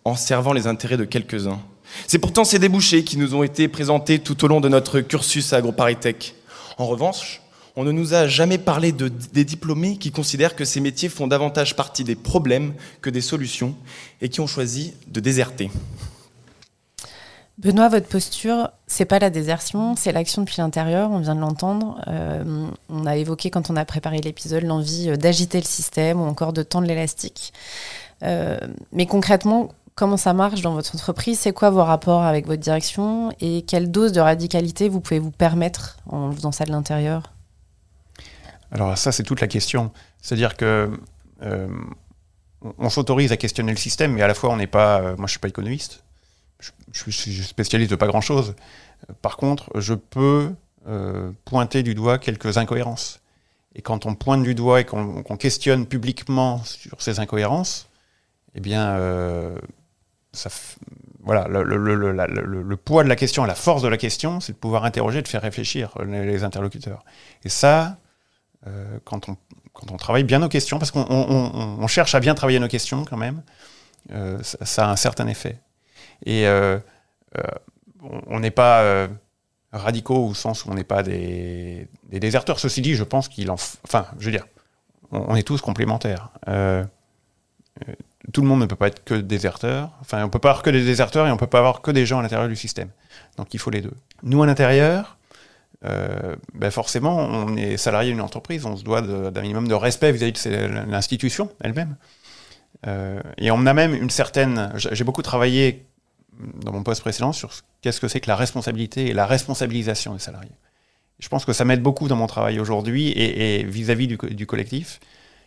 en 0.05 0.15
servant 0.15 0.53
les 0.53 0.67
intérêts 0.67 0.97
de 0.97 1.05
quelques-uns. 1.05 1.59
C'est 2.07 2.19
pourtant 2.19 2.43
ces 2.43 2.59
débouchés 2.59 3.03
qui 3.03 3.17
nous 3.17 3.35
ont 3.35 3.43
été 3.43 3.67
présentés 3.67 4.19
tout 4.19 4.43
au 4.45 4.47
long 4.47 4.61
de 4.61 4.69
notre 4.69 5.01
cursus 5.01 5.53
à 5.53 5.57
AgroParisTech. 5.57 6.35
En 6.77 6.87
revanche, 6.87 7.41
On 7.77 7.85
ne 7.85 7.91
nous 7.93 8.13
a 8.13 8.27
jamais 8.27 8.57
parlé 8.57 8.91
de, 8.91 9.07
des 9.07 9.45
diplômés 9.45 9.95
qui 9.95 10.11
considèrent 10.11 10.57
que 10.57 10.65
ces 10.65 10.81
métiers 10.81 11.07
font 11.07 11.27
davantage 11.27 11.75
partie 11.75 12.03
des 12.03 12.15
problèmes 12.15 12.73
que 13.01 13.09
des 13.09 13.21
solutions 13.21 13.75
et 14.19 14.27
qui 14.27 14.41
ont 14.41 14.47
choisi 14.47 14.93
de 15.07 15.21
déserter. 15.21 15.71
Benoît, 17.57 17.89
votre 17.89 18.07
posture, 18.07 18.71
c'est 18.87 19.05
pas 19.05 19.19
la 19.19 19.29
désertion, 19.29 19.95
c'est 19.95 20.11
l'action 20.11 20.41
depuis 20.41 20.55
l'intérieur, 20.57 21.11
on 21.11 21.19
vient 21.19 21.35
de 21.35 21.41
l'entendre. 21.41 22.01
Euh, 22.07 22.67
on 22.89 23.05
a 23.05 23.15
évoqué 23.15 23.51
quand 23.51 23.69
on 23.69 23.75
a 23.75 23.85
préparé 23.85 24.19
l'épisode 24.19 24.63
l'envie 24.63 25.09
euh, 25.09 25.15
d'agiter 25.15 25.59
le 25.59 25.65
système 25.65 26.19
ou 26.19 26.25
encore 26.25 26.53
de 26.53 26.63
tendre 26.63 26.87
l'élastique. 26.87 27.53
Euh, 28.23 28.57
mais 28.91 29.05
concrètement, 29.05 29.69
comment 29.95 30.17
ça 30.17 30.33
marche 30.33 30.61
dans 30.61 30.73
votre 30.73 30.95
entreprise? 30.95 31.39
C'est 31.39 31.53
quoi 31.53 31.69
vos 31.69 31.83
rapports 31.83 32.23
avec 32.23 32.47
votre 32.47 32.61
direction? 32.61 33.31
Et 33.39 33.63
quelle 33.63 33.91
dose 33.91 34.11
de 34.11 34.19
radicalité 34.19 34.89
vous 34.89 34.99
pouvez 34.99 35.19
vous 35.19 35.31
permettre 35.31 35.97
en 36.07 36.31
faisant 36.31 36.51
ça 36.51 36.65
de 36.65 36.71
l'intérieur? 36.71 37.31
Alors 38.71 38.97
ça, 38.97 39.11
c'est 39.11 39.23
toute 39.23 39.41
la 39.41 39.47
question. 39.47 39.91
C'est-à-dire 40.21 40.55
que 40.55 40.91
on 42.77 42.89
s'autorise 42.89 43.31
à 43.31 43.37
questionner 43.37 43.71
le 43.71 43.77
système, 43.77 44.13
mais 44.13 44.21
à 44.21 44.27
la 44.27 44.35
fois, 44.35 44.51
on 44.51 44.55
n'est 44.55 44.67
pas... 44.67 45.15
moi, 45.17 45.25
je 45.25 45.31
suis 45.31 45.39
pas 45.39 45.47
économiste 45.47 46.03
je, 46.91 47.11
suis 47.11 47.43
spécialiste 47.43 47.91
de 47.91 47.95
pas 47.95 48.07
grand-chose. 48.07 48.55
Par 49.21 49.37
contre, 49.37 49.69
je 49.79 49.93
peux 49.93 50.51
euh, 50.87 51.31
pointer 51.45 51.83
du 51.83 51.95
doigt 51.95 52.17
quelques 52.17 52.57
incohérences. 52.57 53.19
Et 53.75 53.81
quand 53.81 54.05
on 54.05 54.15
pointe 54.15 54.43
du 54.43 54.53
doigt 54.53 54.81
et 54.81 54.85
qu'on 54.85 55.37
questionne 55.37 55.85
publiquement 55.85 56.61
sur 56.63 57.01
ces 57.01 57.19
incohérences, 57.19 57.87
eh 58.53 58.59
bien, 58.59 58.89
euh, 58.95 59.57
voilà, 61.23 61.47
le, 61.47 61.63
le, 61.63 62.77
poids 62.77 63.03
de 63.03 63.09
la 63.09 63.15
question, 63.15 63.43
la 63.45 63.55
force 63.55 63.81
de 63.81 63.87
la 63.87 63.97
question, 63.97 64.39
c'est 64.39 64.53
de 64.53 64.57
pouvoir 64.57 64.85
interroger, 64.85 65.21
de 65.21 65.27
faire 65.27 65.41
réfléchir 65.41 65.93
les, 66.05 66.43
interlocuteurs. 66.43 67.03
Et 67.43 67.49
ça, 67.49 67.97
euh, 68.67 68.97
quand, 69.03 69.29
on, 69.29 69.37
quand 69.73 69.91
on 69.91 69.97
travaille 69.97 70.23
bien 70.23 70.39
nos 70.39 70.49
questions, 70.49 70.79
parce 70.79 70.91
qu'on 70.91 71.87
cherche 71.87 72.15
à 72.15 72.19
bien 72.19 72.33
travailler 72.33 72.59
nos 72.59 72.67
questions 72.67 73.05
quand 73.05 73.17
même, 73.17 73.41
ça, 74.09 74.65
ça, 74.65 74.87
a 74.87 74.91
un 74.91 74.95
certain 74.95 75.27
effet. 75.27 75.59
Et 76.25 76.47
euh, 76.47 76.79
euh, 77.37 77.43
on 78.27 78.39
n'est 78.39 78.51
pas 78.51 78.81
euh, 78.81 79.07
radicaux 79.71 80.27
au 80.27 80.33
sens 80.33 80.65
où 80.65 80.71
on 80.71 80.73
n'est 80.73 80.83
pas 80.83 81.03
des, 81.03 81.87
déserteurs. 82.09 82.59
Ceci 82.59 82.81
dit, 82.81 82.95
je 82.95 83.03
pense 83.03 83.27
qu'il 83.27 83.49
en. 83.51 83.55
Enfin, 83.55 84.07
je 84.19 84.25
veux 84.25 84.31
dire, 84.31 84.47
on, 85.11 85.35
est 85.35 85.43
tous 85.43 85.61
complémentaires. 85.61 86.29
Tout 88.33 88.41
le 88.41 88.47
monde 88.47 88.61
ne 88.61 88.65
peut 88.65 88.75
pas 88.75 88.87
être 88.87 89.03
que 89.03 89.15
déserteur. 89.15 89.91
Enfin, 90.01 90.23
on 90.23 90.29
peut 90.29 90.39
pas 90.39 90.49
avoir 90.49 90.63
que 90.63 90.69
des 90.69 90.83
déserteurs 90.83 91.27
et 91.27 91.31
on 91.31 91.37
peut 91.37 91.47
pas 91.47 91.59
avoir 91.59 91.81
que 91.81 91.91
des 91.91 92.05
gens 92.05 92.19
à 92.19 92.21
l'intérieur 92.21 92.47
du 92.47 92.55
système. 92.55 92.89
Donc 93.37 93.53
il 93.53 93.59
faut 93.59 93.71
les 93.71 93.81
deux. 93.81 93.93
Nous, 94.23 94.41
à 94.43 94.45
l'intérieur, 94.45 95.17
ben 95.81 96.69
forcément, 96.69 97.17
on 97.17 97.57
est 97.57 97.77
salarié 97.77 98.11
d'une 98.11 98.21
entreprise, 98.21 98.65
on 98.65 98.77
se 98.77 98.83
doit 98.83 99.01
d'un 99.01 99.41
minimum 99.41 99.67
de 99.67 99.73
respect 99.73 100.11
vis-à-vis 100.11 100.33
de 100.33 100.91
l'institution 100.91 101.49
elle-même. 101.61 101.95
et 103.37 103.51
on 103.51 103.65
a 103.65 103.73
même 103.73 103.95
une 103.95 104.11
certaine. 104.11 104.71
J'ai 104.75 105.03
beaucoup 105.03 105.23
travaillé 105.23 105.85
dans 106.63 106.71
mon 106.71 106.83
poste 106.83 107.01
précédent 107.01 107.31
sur 107.31 107.51
qu'est-ce 107.81 107.99
que 107.99 108.07
c'est 108.07 108.19
que 108.19 108.27
la 108.27 108.35
responsabilité 108.35 109.07
et 109.07 109.13
la 109.13 109.25
responsabilisation 109.25 110.13
des 110.13 110.19
salariés. 110.19 110.51
Je 111.19 111.29
pense 111.29 111.45
que 111.45 111.53
ça 111.53 111.65
m'aide 111.65 111.81
beaucoup 111.81 112.07
dans 112.07 112.15
mon 112.15 112.27
travail 112.27 112.59
aujourd'hui 112.59 113.11
et 113.15 113.63
vis-à-vis 113.63 114.07
du, 114.07 114.47
collectif. 114.47 114.99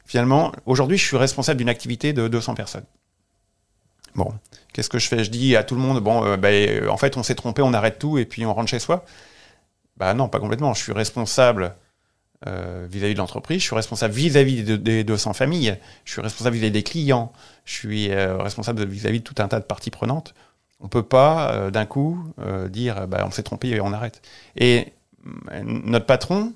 Finalement, 0.04 0.52
aujourd'hui, 0.66 0.98
je 0.98 1.04
suis 1.04 1.16
responsable 1.16 1.58
d'une 1.58 1.68
activité 1.68 2.12
de 2.12 2.28
200 2.28 2.54
personnes. 2.54 2.84
Bon, 4.14 4.32
qu'est-ce 4.72 4.88
que 4.88 4.98
je 4.98 5.08
fais? 5.08 5.24
Je 5.24 5.30
dis 5.30 5.56
à 5.56 5.64
tout 5.64 5.74
le 5.74 5.80
monde, 5.80 6.00
bon, 6.00 6.24
euh, 6.24 6.36
ben, 6.36 6.88
en 6.88 6.96
fait, 6.96 7.16
on 7.16 7.22
s'est 7.22 7.34
trompé, 7.34 7.62
on 7.62 7.72
arrête 7.72 7.98
tout 7.98 8.18
et 8.18 8.24
puis 8.24 8.46
on 8.46 8.54
rentre 8.54 8.70
chez 8.70 8.78
soi. 8.78 9.04
Bah 9.96 10.14
non, 10.14 10.28
pas 10.28 10.40
complètement. 10.40 10.74
Je 10.74 10.82
suis 10.82 10.92
responsable 10.92 11.74
euh, 12.46 12.86
vis-à-vis 12.88 13.14
de 13.14 13.18
l'entreprise, 13.18 13.60
je 13.60 13.66
suis 13.66 13.74
responsable 13.74 14.12
vis-à-vis 14.12 14.62
des 14.62 15.04
200 15.04 15.32
familles, 15.32 15.78
je 16.04 16.12
suis 16.12 16.20
responsable 16.20 16.56
vis-à-vis 16.56 16.72
des 16.72 16.82
clients, 16.82 17.32
je 17.64 17.74
suis 17.74 18.10
euh, 18.10 18.36
responsable 18.36 18.84
vis-à-vis 18.84 19.20
de 19.20 19.24
tout 19.24 19.36
un 19.38 19.48
tas 19.48 19.60
de 19.60 19.64
parties 19.64 19.90
prenantes. 19.90 20.34
On 20.80 20.84
ne 20.84 20.90
peut 20.90 21.02
pas 21.02 21.52
euh, 21.54 21.70
d'un 21.70 21.86
coup 21.86 22.22
euh, 22.40 22.68
dire 22.68 23.06
bah, 23.06 23.24
on 23.26 23.30
s'est 23.30 23.42
trompé 23.42 23.68
et 23.68 23.80
on 23.80 23.92
arrête. 23.92 24.20
Et 24.56 24.92
euh, 25.50 25.62
notre 25.64 26.06
patron, 26.06 26.52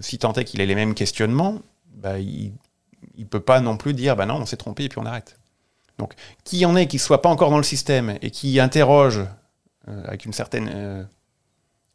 si 0.00 0.18
tant 0.18 0.34
est 0.34 0.44
qu'il 0.44 0.60
ait 0.60 0.66
les 0.66 0.74
mêmes 0.74 0.94
questionnements, 0.94 1.62
bah, 1.96 2.18
il 2.18 2.52
ne 3.18 3.24
peut 3.24 3.40
pas 3.40 3.60
non 3.60 3.76
plus 3.76 3.94
dire 3.94 4.16
bah 4.16 4.26
non, 4.26 4.36
on 4.36 4.46
s'est 4.46 4.56
trompé 4.56 4.84
et 4.84 4.88
puis 4.88 4.98
on 4.98 5.06
arrête. 5.06 5.38
Donc, 5.98 6.14
qui 6.44 6.64
en 6.66 6.76
est 6.76 6.86
qui 6.86 6.96
ne 6.96 7.00
soit 7.00 7.22
pas 7.22 7.28
encore 7.28 7.50
dans 7.50 7.56
le 7.56 7.62
système 7.62 8.18
et 8.22 8.30
qui 8.30 8.60
interroge 8.60 9.20
avec 9.86 10.24
une 10.24 10.32
certaine 10.32 11.08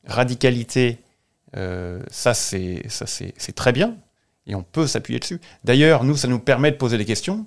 radicalité, 0.05 0.97
ça 1.53 2.33
c'est 2.33 3.53
très 3.55 3.71
bien 3.73 3.95
et 4.47 4.55
on 4.55 4.63
peut 4.63 4.87
s'appuyer 4.87 5.19
dessus. 5.19 5.39
D'ailleurs, 5.63 6.03
nous, 6.03 6.15
ça 6.15 6.27
nous 6.27 6.39
permet 6.39 6.71
de 6.71 6.77
poser 6.77 6.97
des 6.97 7.05
questions 7.05 7.45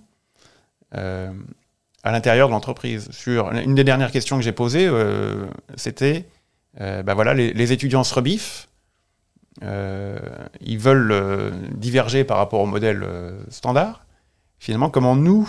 à 2.04 2.12
l'intérieur 2.12 2.48
de 2.48 2.52
l'entreprise. 2.52 3.08
Une 3.26 3.74
des 3.74 3.82
dernières 3.82 4.12
questions 4.12 4.36
que 4.36 4.42
j'ai 4.42 4.52
posées, 4.52 4.86
euh, 4.86 5.46
c'était, 5.76 6.26
euh, 6.80 7.02
ben 7.02 7.14
voilà, 7.14 7.32
les, 7.32 7.72
étudiants 7.72 8.04
se 8.04 8.14
rebiffent, 8.14 8.68
euh, 8.68 8.73
ils 9.62 10.78
veulent 10.78 11.52
diverger 11.76 12.24
par 12.24 12.38
rapport 12.38 12.60
au 12.60 12.66
modèle 12.66 13.06
standard. 13.48 14.04
Finalement, 14.58 14.90
comment 14.90 15.16
nous, 15.16 15.48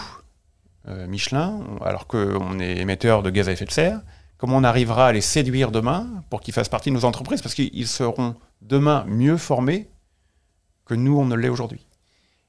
Michelin, 0.88 1.62
alors 1.84 2.08
qu'on 2.08 2.60
est 2.60 2.78
émetteur 2.78 3.24
de 3.24 3.30
gaz 3.30 3.50
à 3.50 3.52
effet 3.52 3.66
de 3.66 3.72
serre, 3.72 4.02
comment 4.38 4.58
on 4.58 4.64
arrivera 4.64 5.08
à 5.08 5.12
les 5.12 5.22
séduire 5.22 5.72
demain 5.72 6.24
pour 6.30 6.42
qu'ils 6.42 6.54
fassent 6.54 6.70
partie 6.70 6.90
de 6.90 6.96
nos 6.96 7.06
entreprises, 7.06 7.42
parce 7.42 7.56
qu'ils 7.56 7.88
seront 7.88 8.36
demain 8.62 9.06
mieux 9.08 9.38
formés 9.38 9.90
que 10.86 10.94
nous, 10.94 11.18
on 11.18 11.26
ne 11.26 11.36
l'est 11.36 11.50
aujourd'hui. 11.50 11.88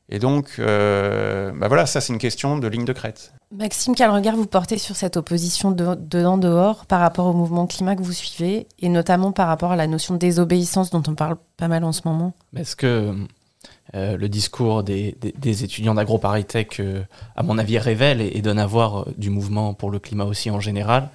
Et 0.08 0.18
donc, 0.18 0.54
ben 0.58 1.68
voilà, 1.68 1.84
ça 1.86 2.00
c'est 2.00 2.12
une 2.12 2.18
question 2.18 2.58
de 2.58 2.68
ligne 2.68 2.84
de 2.84 2.92
crête. 2.92 3.32
Maxime, 3.52 3.94
quel 3.94 4.10
regard 4.10 4.36
vous 4.36 4.46
portez 4.46 4.78
sur 4.78 4.96
cette 4.96 5.16
opposition 5.16 5.70
dedans-dehors 5.70 6.86
par 6.86 7.00
rapport 7.00 7.26
au 7.26 7.32
mouvement 7.32 7.66
climat 7.66 7.96
que 7.96 8.02
vous 8.02 8.12
suivez 8.12 8.66
et 8.80 8.88
notamment 8.88 9.32
par 9.32 9.48
rapport 9.48 9.72
à 9.72 9.76
la 9.76 9.86
notion 9.86 10.14
de 10.14 10.18
désobéissance 10.18 10.90
dont 10.90 11.02
on 11.06 11.14
parle 11.14 11.36
pas 11.56 11.68
mal 11.68 11.84
en 11.84 11.92
ce 11.92 12.02
moment? 12.04 12.34
Est-ce 12.56 12.76
que 12.76 13.14
euh, 13.94 14.16
le 14.16 14.28
discours 14.28 14.82
des, 14.82 15.16
étudiants 15.44 15.94
d'AgroParisTech, 15.94 16.80
euh, 16.80 17.04
à 17.36 17.42
mon 17.42 17.56
avis, 17.56 17.78
révèle 17.78 18.20
et, 18.20 18.42
donne 18.42 18.58
à 18.58 18.66
voir 18.66 19.00
euh, 19.00 19.14
du 19.16 19.30
mouvement 19.30 19.74
pour 19.74 19.90
le 19.90 19.98
climat 20.00 20.24
aussi 20.24 20.50
en 20.50 20.60
général? 20.60 21.10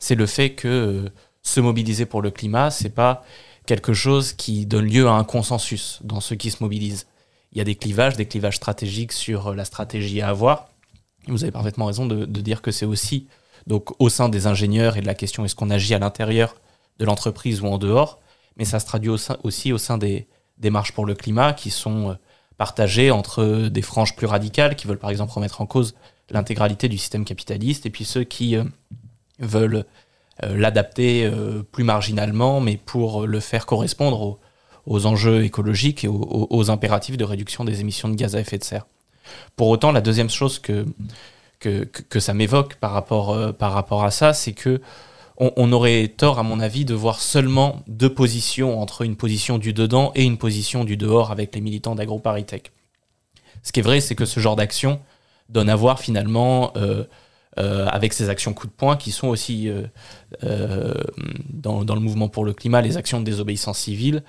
C'est 0.00 0.16
le 0.16 0.26
fait 0.26 0.50
que 0.50 1.10
se 1.42 1.60
mobiliser 1.60 2.04
pour 2.04 2.20
le 2.20 2.30
climat, 2.30 2.70
c'est 2.70 2.90
pas 2.90 3.24
quelque 3.64 3.92
chose 3.92 4.32
qui 4.32 4.66
donne 4.66 4.86
lieu 4.86 5.06
à 5.06 5.12
un 5.12 5.24
consensus 5.24 6.00
dans 6.02 6.20
ceux 6.20 6.36
qui 6.36 6.50
se 6.50 6.62
mobilisent. 6.62 7.06
Il 7.56 7.58
y 7.58 7.62
a 7.62 7.64
des 7.64 7.74
clivages, 7.74 8.18
des 8.18 8.26
clivages 8.26 8.56
stratégiques 8.56 9.12
sur 9.12 9.54
la 9.54 9.64
stratégie 9.64 10.20
à 10.20 10.28
avoir. 10.28 10.68
Vous 11.26 11.42
avez 11.42 11.52
parfaitement 11.52 11.86
raison 11.86 12.04
de, 12.04 12.26
dire 12.26 12.60
que 12.60 12.70
c'est 12.70 12.84
aussi 12.84 13.28
donc 13.66 13.98
au 13.98 14.10
sein 14.10 14.28
des 14.28 14.46
ingénieurs 14.46 14.98
et 14.98 15.00
de 15.00 15.06
la 15.06 15.14
question 15.14 15.42
est-ce 15.42 15.54
qu'on 15.54 15.70
agit 15.70 15.94
à 15.94 15.98
l'intérieur 15.98 16.56
de 16.98 17.06
l'entreprise 17.06 17.62
ou 17.62 17.66
en 17.68 17.78
dehors, 17.78 18.20
mais 18.58 18.66
ça 18.66 18.78
se 18.78 18.84
traduit 18.84 19.08
aussi 19.42 19.72
au 19.72 19.78
sein 19.78 19.96
des 19.96 20.28
démarches 20.58 20.92
pour 20.92 21.06
le 21.06 21.14
climat 21.14 21.54
qui 21.54 21.70
sont 21.70 22.10
euh, 22.10 22.14
partagées 22.58 23.10
entre 23.10 23.68
des 23.68 23.82
franges 23.82 24.14
plus 24.16 24.26
radicales 24.26 24.76
qui 24.76 24.86
veulent 24.86 24.98
par 24.98 25.08
exemple 25.08 25.32
remettre 25.32 25.62
en 25.62 25.66
cause 25.66 25.94
l'intégralité 26.28 26.90
du 26.90 26.98
système 26.98 27.24
capitaliste 27.24 27.86
et 27.86 27.90
puis 27.90 28.04
ceux 28.04 28.24
qui 28.24 28.54
euh, 28.56 28.64
veulent 29.38 29.86
euh, 30.44 30.58
l'adapter 30.58 31.30
plus 31.72 31.84
marginalement 31.84 32.60
mais 32.60 32.76
pour 32.76 33.26
le 33.26 33.40
faire 33.40 33.64
correspondre 33.64 34.20
aux, 34.20 34.38
enjeux 34.86 35.44
écologiques 35.44 36.04
et 36.04 36.08
aux 36.08 36.70
impératifs 36.70 37.16
de 37.16 37.24
réduction 37.24 37.64
des 37.64 37.80
émissions 37.80 38.08
de 38.08 38.14
gaz 38.14 38.36
à 38.36 38.40
effet 38.40 38.58
de 38.58 38.64
serre. 38.64 38.86
Pour 39.56 39.68
autant, 39.68 39.92
la 39.92 40.00
deuxième 40.00 40.30
chose 40.30 40.58
que, 40.58 40.86
que, 41.60 42.20
ça 42.20 42.34
m'évoque 42.34 42.76
par 42.76 42.92
rapport, 42.92 43.30
euh, 43.30 43.52
par 43.52 43.72
rapport 43.72 44.04
à 44.04 44.10
ça, 44.10 44.32
c'est 44.32 44.52
que 44.52 44.80
on, 45.38 45.70
aurait 45.70 46.08
tort, 46.08 46.38
à 46.38 46.42
mon 46.42 46.60
avis, 46.60 46.86
de 46.86 46.94
voir 46.94 47.20
seulement 47.20 47.82
deux 47.88 48.12
positions 48.12 48.80
entre 48.80 49.02
une 49.02 49.16
position 49.16 49.58
du 49.58 49.74
dedans 49.74 50.10
et 50.14 50.24
une 50.24 50.38
position 50.38 50.82
du 50.82 50.96
dehors 50.96 51.30
avec 51.30 51.54
les 51.54 51.60
militants 51.60 51.94
d'AgroParisTech. 51.94 52.72
Ce 53.62 53.70
qui 53.70 53.80
est 53.80 53.82
vrai, 53.82 54.00
c'est 54.00 54.14
que 54.14 54.24
ce 54.24 54.40
genre 54.40 54.56
d'action 54.56 54.98
donne 55.50 55.68
à 55.68 55.76
voir 55.76 56.00
finalement, 56.00 56.72
euh, 56.78 57.04
euh, 57.58 57.86
avec 57.88 58.14
ces 58.14 58.30
actions 58.30 58.54
coup 58.54 58.66
de 58.66 58.72
poing 58.72 58.96
qui 58.96 59.12
sont 59.12 59.28
aussi 59.28 59.70
dans, 60.40 61.84
dans, 61.84 61.94
le 61.94 62.00
mouvement 62.00 62.30
pour 62.30 62.46
le 62.46 62.54
climat, 62.54 62.80
les 62.80 62.96
actions 62.96 63.20
de 63.20 63.24
désobéissance 63.26 63.80
civile, 63.80 64.22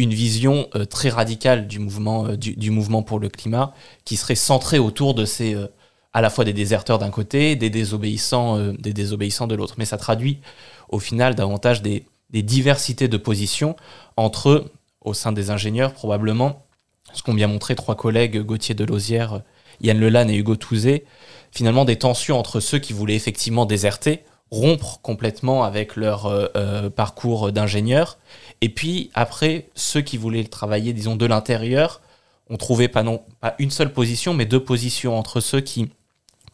une 0.00 0.14
vision 0.14 0.68
euh, 0.74 0.84
très 0.84 1.10
radicale 1.10 1.68
du 1.68 1.78
mouvement, 1.78 2.26
euh, 2.26 2.36
du, 2.36 2.72
pour 3.06 3.18
le 3.18 3.28
climat, 3.28 3.74
qui 4.04 4.16
serait 4.16 4.34
centrée 4.34 4.78
autour 4.78 5.14
de 5.14 5.24
ces, 5.24 5.54
euh, 5.54 5.66
à 6.12 6.20
la 6.20 6.30
fois 6.30 6.44
des 6.44 6.52
déserteurs 6.52 6.98
d'un 6.98 7.10
côté, 7.10 7.54
des 7.56 7.70
désobéissants, 7.70 8.72
des 8.72 8.92
désobéissants 8.92 9.46
de 9.46 9.54
l'autre. 9.54 9.74
Mais 9.78 9.84
ça 9.84 9.96
traduit 9.96 10.40
au 10.88 10.98
final 10.98 11.34
davantage 11.34 11.82
des, 11.82 12.04
diversités 12.32 13.08
de 13.08 13.16
positions 13.16 13.76
entre 14.16 14.70
au 15.00 15.14
sein 15.14 15.32
des 15.32 15.50
ingénieurs 15.50 15.92
probablement, 15.92 16.64
ce 17.12 17.22
qu'ont 17.22 17.34
bien 17.34 17.48
montré 17.48 17.74
trois 17.74 17.96
collègues, 17.96 18.40
Gauthier 18.42 18.74
Delosière, 18.74 19.42
Yann 19.80 19.98
Lelanne 19.98 20.30
et 20.30 20.36
Hugo 20.36 20.56
Touzé, 20.56 21.04
finalement 21.50 21.84
des 21.84 21.96
tensions 21.96 22.38
entre 22.38 22.60
ceux 22.60 22.78
qui 22.78 22.92
voulaient 22.92 23.16
effectivement 23.16 23.66
déserter 23.66 24.22
rompre 24.50 25.00
complètement 25.02 25.64
avec 25.64 25.96
leur 25.96 26.26
euh, 26.26 26.46
euh, 26.56 26.90
parcours 26.90 27.52
d'ingénieur. 27.52 28.18
Et 28.60 28.68
puis 28.68 29.10
après, 29.14 29.68
ceux 29.74 30.00
qui 30.00 30.16
voulaient 30.16 30.42
le 30.42 30.48
travailler, 30.48 30.92
disons, 30.92 31.16
de 31.16 31.26
l'intérieur, 31.26 32.00
ont 32.48 32.56
trouvé 32.56 32.88
pas, 32.88 33.02
non, 33.02 33.22
pas 33.40 33.54
une 33.58 33.70
seule 33.70 33.92
position, 33.92 34.34
mais 34.34 34.46
deux 34.46 34.62
positions 34.62 35.16
entre 35.16 35.40
ceux 35.40 35.60
qui 35.60 35.90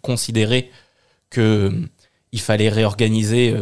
considéraient 0.03 0.71
qu'il 1.31 1.89
il 2.33 2.41
fallait 2.41 2.69
réorganiser 2.69 3.57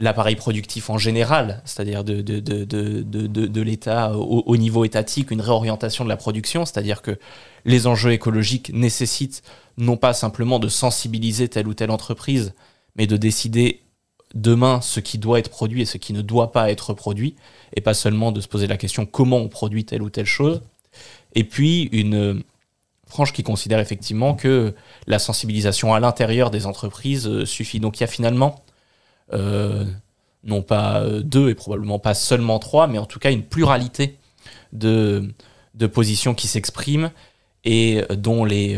l'appareil 0.00 0.36
productif 0.36 0.90
en 0.90 0.98
général, 0.98 1.60
c'est-à-dire 1.64 2.04
de, 2.04 2.20
de, 2.20 2.40
de, 2.40 2.66
de 3.02 3.62
l'État 3.62 4.12
au, 4.16 4.56
niveau 4.56 4.84
étatique, 4.84 5.30
une 5.30 5.40
réorientation 5.40 6.04
de 6.04 6.08
la 6.08 6.16
production, 6.16 6.64
c'est-à-dire 6.64 7.02
que 7.02 7.18
les 7.64 7.86
enjeux 7.86 8.12
écologiques 8.12 8.70
nécessitent 8.72 9.42
non 9.76 9.96
pas 9.96 10.12
simplement 10.12 10.58
de 10.58 10.68
sensibiliser 10.68 11.48
telle 11.48 11.66
ou 11.66 11.74
telle 11.74 11.90
entreprise, 11.90 12.54
mais 12.96 13.06
de 13.06 13.16
décider 13.16 13.82
demain 14.34 14.80
ce 14.80 15.00
qui 15.00 15.18
doit 15.18 15.38
être 15.38 15.50
produit 15.50 15.82
et 15.82 15.86
ce 15.86 15.98
qui 15.98 16.12
ne 16.12 16.22
doit 16.22 16.52
pas 16.52 16.70
être 16.70 16.92
produit, 16.92 17.34
et 17.74 17.80
pas 17.80 17.94
seulement 17.94 18.32
de 18.32 18.40
se 18.40 18.48
poser 18.48 18.66
la 18.66 18.76
question 18.76 19.06
comment 19.06 19.38
on 19.38 19.48
produit 19.48 19.84
telle 19.84 20.02
ou 20.02 20.10
telle 20.10 20.26
chose. 20.26 20.62
Et 21.34 21.44
puis 21.44 21.84
une 21.92 22.42
frange 23.08 23.32
qui 23.32 23.42
considère 23.42 23.80
effectivement 23.80 24.34
que 24.34 24.74
la 25.06 25.18
sensibilisation 25.18 25.94
à 25.94 26.00
l'intérieur 26.00 26.50
des 26.50 26.66
entreprises 26.66 27.26
euh, 27.26 27.44
suffit. 27.44 27.80
Donc 27.80 27.98
il 27.98 28.02
y 28.02 28.04
a 28.04 28.08
finalement 28.08 28.62
euh, 29.32 29.84
non 30.44 30.62
pas 30.62 31.00
euh, 31.00 31.22
deux 31.22 31.48
et 31.48 31.54
probablement 31.54 31.98
pas 31.98 32.14
seulement 32.14 32.58
trois, 32.58 32.86
mais 32.86 32.98
en 32.98 33.06
tout 33.06 33.18
cas 33.18 33.32
une 33.32 33.42
pluralité 33.42 34.18
de, 34.72 35.32
positions 35.92 36.34
qui 36.34 36.48
s'expriment 36.48 37.10
et 37.64 38.02
dont 38.10 38.44
les 38.44 38.76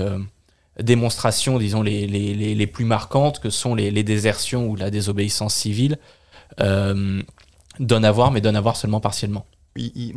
démonstrations, 0.83 1.59
disons, 1.59 1.83
les, 1.83 2.07
les, 2.07 2.55
les, 2.55 2.67
plus 2.67 2.85
marquantes, 2.85 3.41
que 3.41 3.51
sont 3.51 3.75
les, 3.75 4.03
désertions 4.03 4.67
ou 4.67 4.77
la 4.77 4.91
désobéissance 4.91 5.55
civile, 5.55 5.99
donnent 6.59 7.25
à 8.05 8.11
voir, 8.13 8.31
mais 8.31 8.41
donnent 8.41 8.57
à 8.57 8.61
voir 8.61 8.77
seulement 8.77 9.01
partiellement. 9.01 9.47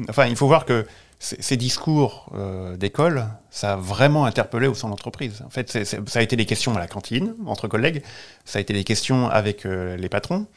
enfin, 0.09 0.25
il 0.27 0.35
faut 0.35 0.47
voir 0.47 0.65
que 0.65 0.85
ces 1.19 1.55
discours 1.55 2.31
d'école, 2.77 3.27
ça 3.49 3.73
a 3.73 3.75
vraiment 3.75 4.25
interpellé 4.25 4.67
au 4.67 4.73
sein 4.73 4.87
de 4.87 4.91
l'entreprise. 4.91 5.43
En 5.45 5.49
fait, 5.49 5.85
ça 5.85 6.19
a 6.19 6.21
été 6.21 6.35
des 6.35 6.45
questions 6.45 6.75
à 6.75 6.79
la 6.79 6.87
cantine, 6.87 7.35
entre 7.45 7.67
collègues, 7.67 8.03
ça 8.45 8.59
a 8.59 8.61
été 8.61 8.73
des 8.73 8.83
questions 8.83 9.29
avec 9.29 9.63
les 9.63 10.09
patrons, 10.09 10.47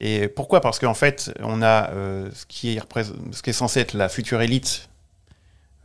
et 0.00 0.28
pourquoi? 0.28 0.60
Parce 0.60 0.78
qu'en 0.78 0.94
fait, 0.94 1.32
on 1.40 1.62
a 1.62 1.90
euh, 1.90 2.30
ce, 2.34 2.44
qui 2.46 2.76
est 2.76 2.80
ce 3.32 3.42
qui 3.42 3.50
est 3.50 3.54
censé 3.54 3.80
être 3.80 3.94
la 3.94 4.08
future 4.08 4.42
élite 4.42 4.88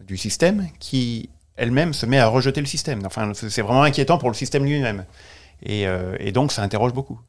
du 0.02 0.18
système 0.18 0.68
qui 0.80 1.30
elle-même 1.56 1.94
se 1.94 2.06
met 2.06 2.20
à 2.20 2.28
rejeter 2.28 2.62
le 2.62 2.68
système. 2.68 3.02
Enfin, 3.06 3.32
c'est 3.34 3.62
vraiment 3.62 3.84
inquiétant 3.84 4.18
pour 4.18 4.30
le 4.30 4.36
système 4.36 4.64
lui-même. 4.66 5.06
Et, 5.64 5.88
euh, 5.88 6.32
donc, 6.32 6.52
ça 6.52 6.64
interroge 6.64 6.94
beaucoup. 6.94 7.20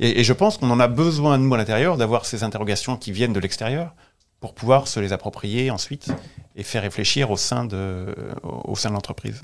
Et, 0.00 0.20
et 0.20 0.24
je 0.24 0.32
pense 0.32 0.58
qu'on 0.58 0.70
en 0.70 0.80
a 0.80 0.88
besoin, 0.88 1.38
nous, 1.38 1.54
à 1.54 1.58
l'intérieur, 1.58 1.96
d'avoir 1.96 2.26
ces 2.26 2.42
interrogations 2.42 2.96
qui 2.96 3.12
viennent 3.12 3.32
de 3.32 3.40
l'extérieur 3.40 3.94
pour 4.40 4.54
pouvoir 4.54 4.88
se 4.88 5.00
les 5.00 5.12
approprier 5.12 5.70
ensuite 5.70 6.08
et 6.56 6.62
faire 6.62 6.82
réfléchir 6.82 7.30
au 7.30 7.36
sein 7.36 7.64
de, 7.64 8.14
au 8.42 8.76
sein 8.76 8.90
de 8.90 8.94
l'entreprise. 8.94 9.42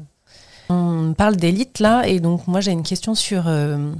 On 0.68 1.14
parle 1.14 1.36
d'élite 1.36 1.80
là, 1.80 2.06
et 2.06 2.20
donc 2.20 2.46
moi 2.46 2.60
j'ai 2.60 2.70
une 2.70 2.82
question 2.82 3.14
sur 3.14 3.48
euh, 3.48 3.92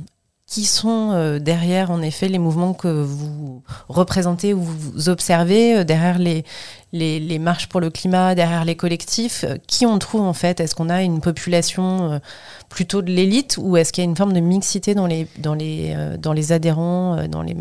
qui 0.53 0.67
sont 0.67 1.13
euh, 1.13 1.39
derrière, 1.39 1.91
en 1.91 2.03
effet, 2.03 2.29
les 2.29 2.39
mouvements 2.39 2.75
que 2.75 2.89
vous 2.89 3.63
représentez 3.89 4.53
ou 4.53 4.61
vous 4.61 5.09
observez, 5.09 5.79
euh, 5.79 5.85
derrière 5.85 6.19
les, 6.19 6.45
les, 6.93 7.39
marches 7.39 7.71
pour 7.71 7.81
le 7.81 7.89
climat, 7.89 8.35
derrière 8.35 8.67
les 8.67 8.77
collectifs 8.77 9.45
euh, 9.45 9.57
Qui 9.67 9.87
on 9.87 9.99
trouve 9.99 10.21
en 10.21 10.35
fait? 10.35 10.61
Est-ce 10.61 10.75
qu'on 10.75 10.91
a 10.91 11.01
une 11.01 11.23
population 11.23 12.21
plutôt 12.69 13.01
de 13.01 13.11
l'élite 13.11 13.57
ou 13.59 13.79
est-ce 13.79 13.95
qu'il 13.95 14.05
y 14.05 14.07
a 14.07 14.11
une 14.11 14.17
forme 14.17 14.35
de 14.35 14.41
mixité 14.41 14.95
dans 14.95 15.07
les, 15.07 15.27
dans 15.39 15.55
les, 15.55 15.97
dans 16.19 16.35
les 16.35 16.53
adhérents 16.53 17.27
dans 17.29 17.41
les 17.41 17.57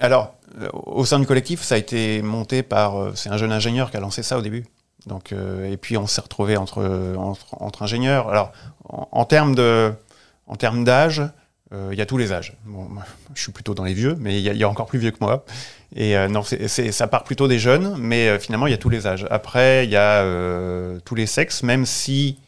Alors, 0.00 0.32
au 0.72 1.04
sein 1.04 1.18
du 1.18 1.26
collectif, 1.26 1.60
ça 1.60 1.74
a 1.74 1.78
été 1.78 2.22
monté 2.22 2.62
par. 2.62 3.12
c'est 3.16 3.28
un 3.28 3.36
jeune 3.36 3.52
ingénieur 3.52 3.90
qui 3.90 3.98
a 3.98 4.00
lancé 4.00 4.22
ça 4.22 4.38
au 4.38 4.42
début. 4.42 4.64
Donc, 5.06 5.32
et 5.32 5.76
puis 5.76 5.98
on 5.98 6.06
s'est 6.06 6.22
retrouvé 6.22 6.56
entre, 6.56 6.82
entre, 7.52 7.82
ingénieurs. 7.82 8.30
Alors, 8.30 8.52
en, 8.88 9.08
en 9.12 9.24
termes 10.56 10.84
d'âge, 10.84 11.22
il 11.72 11.96
y 11.96 12.02
a 12.02 12.06
tous 12.06 12.18
les 12.18 12.32
âges. 12.32 12.54
Bon, 12.66 12.88
je 13.34 13.42
suis 13.42 13.52
plutôt 13.52 13.74
dans 13.74 13.84
les 13.84 13.94
vieux, 13.94 14.14
mais 14.18 14.38
il 14.38 14.46
y, 14.46 14.58
y, 14.58 14.64
a 14.64 14.68
encore 14.68 14.86
plus 14.86 14.98
vieux 14.98 15.10
que 15.10 15.18
moi. 15.20 15.44
Et 15.94 16.16
euh, 16.16 16.28
non, 16.28 16.42
ça 16.42 17.06
part 17.06 17.24
plutôt 17.24 17.48
des 17.48 17.58
jeunes, 17.58 17.96
mais 17.98 18.28
euh, 18.28 18.38
finalement, 18.38 18.66
il 18.66 18.70
y 18.70 18.74
a 18.74 18.78
tous 18.78 18.88
les 18.88 19.06
âges. 19.06 19.26
Après, 19.30 19.84
il 19.84 19.90
y 19.90 19.96
a 19.96 20.24
tous 21.04 21.14
les 21.14 21.26
sexes, 21.26 21.62
même 21.62 21.84
si, 21.84 22.38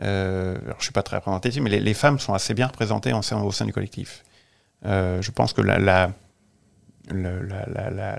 alors, 0.00 0.76
je 0.78 0.84
suis 0.84 0.92
pas 0.92 1.02
très 1.02 1.16
représentatif, 1.16 1.62
mais 1.62 1.70
les, 1.70 1.80
les, 1.80 1.94
femmes 1.94 2.18
sont 2.18 2.32
assez 2.34 2.54
bien 2.54 2.66
représentées 2.66 3.12
au 3.12 3.22
sein, 3.22 3.42
au 3.42 3.52
sein 3.52 3.66
du 3.66 3.72
collectif. 3.72 4.24
je 4.84 5.30
pense 5.30 5.52
que 5.52 5.60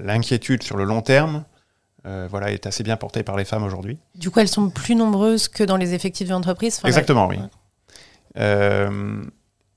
l'inquiétude 0.01 0.63
sur 0.63 0.77
le 0.77 0.83
long 0.83 1.01
terme, 1.01 1.45
voilà, 2.03 2.51
est 2.51 2.67
assez 2.67 2.83
bien 2.83 2.97
portée 2.97 3.23
par 3.23 3.37
les 3.37 3.45
femmes 3.45 3.63
aujourd'hui. 3.63 3.97
Du 4.13 4.29
coup, 4.29 4.39
elles 4.39 4.47
sont 4.47 4.69
plus 4.69 4.95
nombreuses 4.95 5.47
que 5.47 5.63
dans 5.63 5.77
les 5.77 5.95
effectifs 5.95 6.27
de 6.27 6.33
l'entreprise 6.33 6.79
Exactement, 6.83 7.27
oui. 7.27 7.39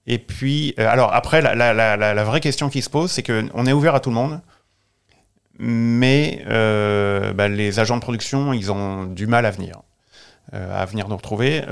Et 0.07 0.19
puis, 0.19 0.75
euh, 0.79 0.89
alors 0.89 1.13
après, 1.15 1.41
la, 1.41 2.25
vraie 2.25 2.41
question 2.41 2.69
qui 2.69 2.83
se 2.83 2.91
pose, 2.91 3.11
c'est 3.11 3.23
qu'on 3.23 3.67
est 3.67 3.73
ouvert 3.73 3.95
à 3.95 4.01
tout 4.01 4.11
le 4.11 4.17
monde, 4.17 4.41
mais 5.59 6.45
euh, 6.49 7.33
bah, 7.33 7.49
les 7.49 7.79
agents 7.79 7.97
de 7.97 8.03
production, 8.03 8.53
ils 8.53 8.73
ont 8.73 9.05
du 9.05 9.27
mal 9.27 9.47
à 9.47 9.51
venir, 9.51 9.83
euh, 10.55 10.83
à 10.83 10.85
venir 10.87 11.09
nous 11.09 11.17
retrouver, 11.17 11.63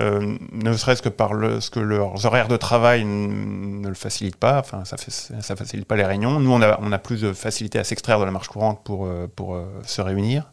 ne 0.52 0.72
serait-ce 0.74 1.02
que 1.02 1.08
par 1.08 1.34
le, 1.34 1.60
ce 1.60 1.70
que 1.70 1.80
leurs 1.80 2.24
horaires 2.24 2.48
de 2.48 2.56
travail 2.56 3.04
ne 3.04 3.88
le 3.88 3.94
facilitent 3.94 4.36
pas, 4.36 4.60
enfin, 4.60 4.84
ça 4.84 4.96
ne 4.96 5.56
facilite 5.56 5.86
pas 5.86 5.96
les 5.96 6.04
réunions. 6.04 6.38
Nous, 6.38 6.52
on 6.52 6.62
a, 6.62 6.98
plus 6.98 7.22
de 7.22 7.32
facilité 7.32 7.80
à 7.80 7.84
s'extraire 7.84 8.20
de 8.20 8.24
la 8.24 8.30
marche 8.30 8.48
courante 8.48 8.84
pour, 8.84 9.08
pour 9.34 9.60
se 9.84 10.00
réunir. 10.02 10.52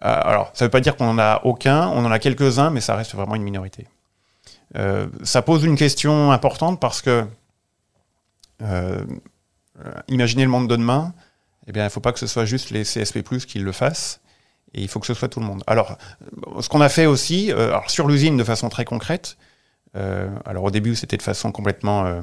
alors, 0.00 0.50
ça 0.54 0.64
ne 0.64 0.66
veut 0.66 0.70
pas 0.70 0.80
dire 0.80 0.96
qu'on 0.96 1.06
n'en 1.06 1.18
a 1.18 1.40
aucun, 1.42 1.88
on 1.88 2.04
en 2.04 2.12
a 2.12 2.20
quelques-uns, 2.20 2.70
mais 2.70 2.80
ça 2.80 2.94
reste 2.94 3.16
vraiment 3.16 3.34
une 3.34 3.42
minorité. 3.42 3.88
Euh, 4.76 5.06
ça 5.22 5.42
pose 5.42 5.64
une 5.64 5.76
question 5.76 6.30
importante 6.30 6.80
parce 6.80 7.00
que 7.02 7.26
euh, 8.62 9.04
imaginez 10.08 10.44
le 10.44 10.50
monde 10.50 10.68
de 10.68 10.76
demain, 10.76 11.14
eh 11.68 11.72
bien, 11.72 11.82
il 11.82 11.86
ne 11.86 11.90
faut 11.90 12.00
pas 12.00 12.12
que 12.12 12.18
ce 12.18 12.26
soit 12.26 12.46
juste 12.46 12.70
les 12.70 12.82
CSP+, 12.82 13.22
qui 13.46 13.58
le 13.58 13.72
fassent, 13.72 14.20
et 14.74 14.80
il 14.80 14.88
faut 14.88 15.00
que 15.00 15.06
ce 15.06 15.14
soit 15.14 15.28
tout 15.28 15.38
le 15.38 15.46
monde. 15.46 15.62
Alors, 15.66 15.98
ce 16.60 16.68
qu'on 16.68 16.80
a 16.80 16.88
fait 16.88 17.06
aussi, 17.06 17.52
euh, 17.52 17.78
sur 17.88 18.08
l'usine 18.08 18.36
de 18.36 18.44
façon 18.44 18.70
très 18.70 18.86
concrète, 18.86 19.36
euh, 19.96 20.28
alors 20.44 20.64
au 20.64 20.70
début 20.70 20.94
c'était 20.94 21.16
de 21.16 21.22
façon 21.22 21.50
complètement 21.50 22.04
euh, 22.04 22.20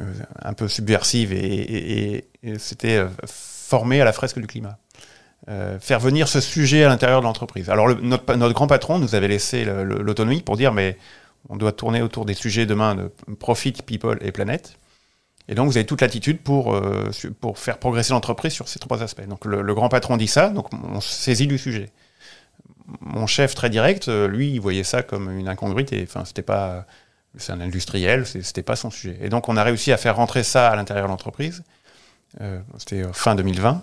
euh 0.00 0.12
un 0.42 0.52
peu 0.52 0.68
subversive, 0.68 1.32
et, 1.32 2.28
c'était 2.58 3.04
formé 3.26 4.00
à 4.00 4.04
la 4.04 4.12
fresque 4.12 4.38
du 4.38 4.46
climat. 4.46 4.78
faire 5.80 6.00
venir 6.00 6.28
ce 6.28 6.40
sujet 6.40 6.84
à 6.84 6.88
l'intérieur 6.88 7.20
de 7.20 7.26
l'entreprise. 7.26 7.68
Alors 7.70 7.88
notre, 8.00 8.34
notre, 8.36 8.54
grand 8.54 8.68
patron 8.68 8.98
nous 8.98 9.14
avait 9.14 9.28
laissé 9.28 9.64
l'autonomie 9.64 10.42
pour 10.42 10.56
dire 10.56 10.72
mais 10.72 10.96
on 11.48 11.56
doit 11.56 11.72
tourner 11.72 12.02
autour 12.02 12.24
des 12.24 12.34
sujets 12.34 12.66
demain 12.66 12.94
de 12.94 13.10
profit, 13.38 13.72
people 13.72 14.18
et 14.20 14.32
planète. 14.32 14.78
Et 15.48 15.54
donc, 15.54 15.68
vous 15.68 15.76
avez 15.76 15.86
toute 15.86 16.00
l'attitude 16.00 16.40
pour, 16.40 16.74
euh, 16.74 17.10
pour 17.40 17.58
faire 17.58 17.78
progresser 17.78 18.12
l'entreprise 18.12 18.52
sur 18.52 18.68
ces 18.68 18.78
trois 18.78 19.02
aspects. 19.02 19.26
Donc, 19.26 19.44
le, 19.44 19.74
grand 19.74 19.88
patron 19.88 20.16
dit 20.16 20.26
ça, 20.26 20.48
donc 20.48 20.72
on 20.72 21.00
saisit 21.00 21.46
du 21.46 21.56
sujet. 21.56 21.90
Mon 23.00 23.26
chef 23.26 23.54
très 23.54 23.70
direct, 23.70 24.08
euh, 24.08 24.26
lui, 24.26 24.50
il 24.50 24.60
voyait 24.60 24.84
ça 24.84 25.02
comme 25.02 25.30
une 25.30 25.48
incongruité. 25.48 26.04
Enfin, 26.08 26.24
c'était 26.24 26.42
pas, 26.42 26.86
c'est 27.36 27.52
un 27.52 27.60
industriel, 27.60 28.26
c'était 28.26 28.62
pas 28.62 28.76
son 28.76 28.90
sujet. 28.90 29.18
Et 29.20 29.28
donc, 29.28 29.48
on 29.48 29.56
a 29.56 29.62
réussi 29.62 29.92
à 29.92 29.96
faire 29.96 30.16
rentrer 30.16 30.42
ça 30.42 30.68
à 30.68 30.76
l'intérieur 30.76 31.06
de 31.06 31.10
l'entreprise. 31.10 31.62
Euh, 32.40 32.60
c'était 32.78 33.04
fin 33.12 33.34
2020. 33.34 33.82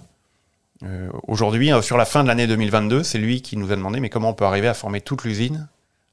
Euh, 0.83 1.09
Aujourd'hui, 1.27 1.71
sur 1.81 1.97
la 1.97 2.05
fin 2.05 2.23
de 2.23 2.27
l'année 2.27 2.47
2022, 2.47 3.03
c'est 3.03 3.17
lui 3.17 3.41
qui 3.41 3.57
nous 3.57 3.71
a 3.71 3.75
demandé 3.75 3.99
mais 3.99 4.09
comment 4.09 4.29
on 4.29 4.33
peut 4.33 4.45
arriver 4.45 4.67
à 4.67 4.73
former 4.73 5.01
toute 5.01 5.23
l'usine 5.23 5.67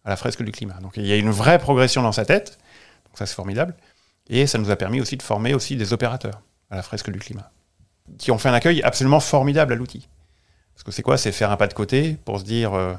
à 0.04 0.10
la 0.10 0.16
fresque 0.16 0.42
du 0.42 0.52
climat. 0.52 0.78
Donc 0.82 0.96
il 0.96 1.06
y 1.06 1.12
a 1.12 1.16
une 1.16 1.30
vraie 1.30 1.58
progression 1.58 2.02
dans 2.02 2.12
sa 2.12 2.24
tête, 2.24 2.58
donc 3.06 3.18
ça 3.18 3.26
c'est 3.26 3.34
formidable, 3.34 3.74
et 4.28 4.46
ça 4.46 4.58
nous 4.58 4.70
a 4.70 4.76
permis 4.76 5.00
aussi 5.00 5.16
de 5.16 5.22
former 5.22 5.54
aussi 5.54 5.76
des 5.76 5.92
opérateurs 5.92 6.40
à 6.70 6.76
la 6.76 6.82
fresque 6.82 7.10
du 7.10 7.18
climat, 7.18 7.50
qui 8.18 8.30
ont 8.30 8.38
fait 8.38 8.48
un 8.48 8.54
accueil 8.54 8.82
absolument 8.82 9.20
formidable 9.20 9.72
à 9.72 9.76
l'outil. 9.76 10.08
Parce 10.74 10.84
que 10.84 10.92
c'est 10.92 11.02
quoi? 11.02 11.18
C'est 11.18 11.32
faire 11.32 11.50
un 11.50 11.56
pas 11.56 11.66
de 11.66 11.74
côté 11.74 12.16
pour 12.24 12.38
se 12.38 12.44
dire, 12.44 12.72
euh, 12.72 12.94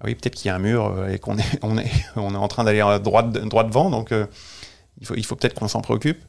ah 0.00 0.04
oui, 0.04 0.14
peut-être 0.14 0.34
qu'il 0.34 0.48
y 0.48 0.50
a 0.50 0.54
un 0.54 0.58
mur 0.58 0.86
euh, 0.86 1.08
et 1.08 1.18
qu'on 1.18 1.36
est, 1.36 1.44
on 1.62 1.76
est, 1.76 2.36
en 2.36 2.48
train 2.48 2.64
d'aller 2.64 2.78
droit, 3.00 3.22
droit 3.22 3.64
devant, 3.64 3.90
donc 3.90 4.12
euh, 4.12 4.26
il 5.00 5.26
faut, 5.26 5.36
peut-être 5.36 5.54
qu'on 5.54 5.68
s'en 5.68 5.82
préoccupe. 5.82 6.24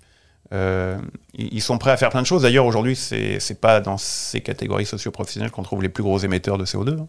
Ils 0.51 1.61
sont 1.61 1.77
prêts 1.77 1.91
à 1.91 1.97
faire 1.97 2.09
plein 2.09 2.21
de 2.21 2.27
choses. 2.27 2.41
D'ailleurs, 2.41 2.65
aujourd'hui, 2.65 2.95
c'est, 2.95 3.39
c'est 3.39 3.59
pas 3.59 3.79
dans 3.79 3.97
ces 3.97 4.41
catégories 4.41 4.85
socio-professionnelles 4.85 5.51
qu'on 5.51 5.63
trouve 5.63 5.81
les 5.81 5.89
plus 5.89 6.03
gros 6.03 6.17
émetteurs 6.17 6.57
de 6.57 6.65
CO2. 6.65 7.05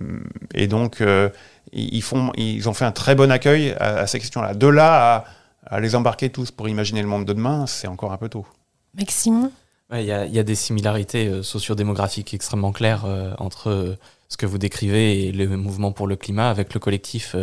Hein. 0.00 0.18
Et 0.54 0.66
donc, 0.66 1.00
euh, 1.00 1.28
ils, 1.72 2.02
font, 2.02 2.32
ils 2.36 2.68
ont 2.68 2.74
fait 2.74 2.84
un 2.84 2.92
très 2.92 3.14
bon 3.14 3.30
accueil 3.30 3.74
à, 3.78 4.06
ces 4.06 4.18
questions-là. 4.18 4.54
De 4.54 4.66
là 4.66 5.24
à, 5.66 5.80
les 5.80 5.94
embarquer 5.94 6.30
tous 6.30 6.50
pour 6.50 6.68
imaginer 6.68 7.02
le 7.02 7.08
monde 7.08 7.24
de 7.24 7.32
demain, 7.32 7.66
c'est 7.66 7.86
encore 7.86 8.12
un 8.12 8.16
peu 8.16 8.28
tôt. 8.28 8.46
Maxime? 8.94 9.50
Il 9.94 10.04
y, 10.04 10.10
a 10.12 10.42
des 10.42 10.54
similarités 10.54 11.26
euh, 11.26 11.42
sociodémographiques 11.42 12.32
extrêmement 12.32 12.72
claires 12.72 13.04
euh, 13.04 13.34
entre 13.36 13.98
ce 14.30 14.36
que 14.38 14.46
vous 14.46 14.56
décrivez 14.56 15.26
et 15.26 15.32
le 15.32 15.46
mouvement 15.58 15.92
pour 15.92 16.06
le 16.06 16.16
climat 16.16 16.48
avec 16.48 16.72
le 16.72 16.80
collectif 16.80 17.36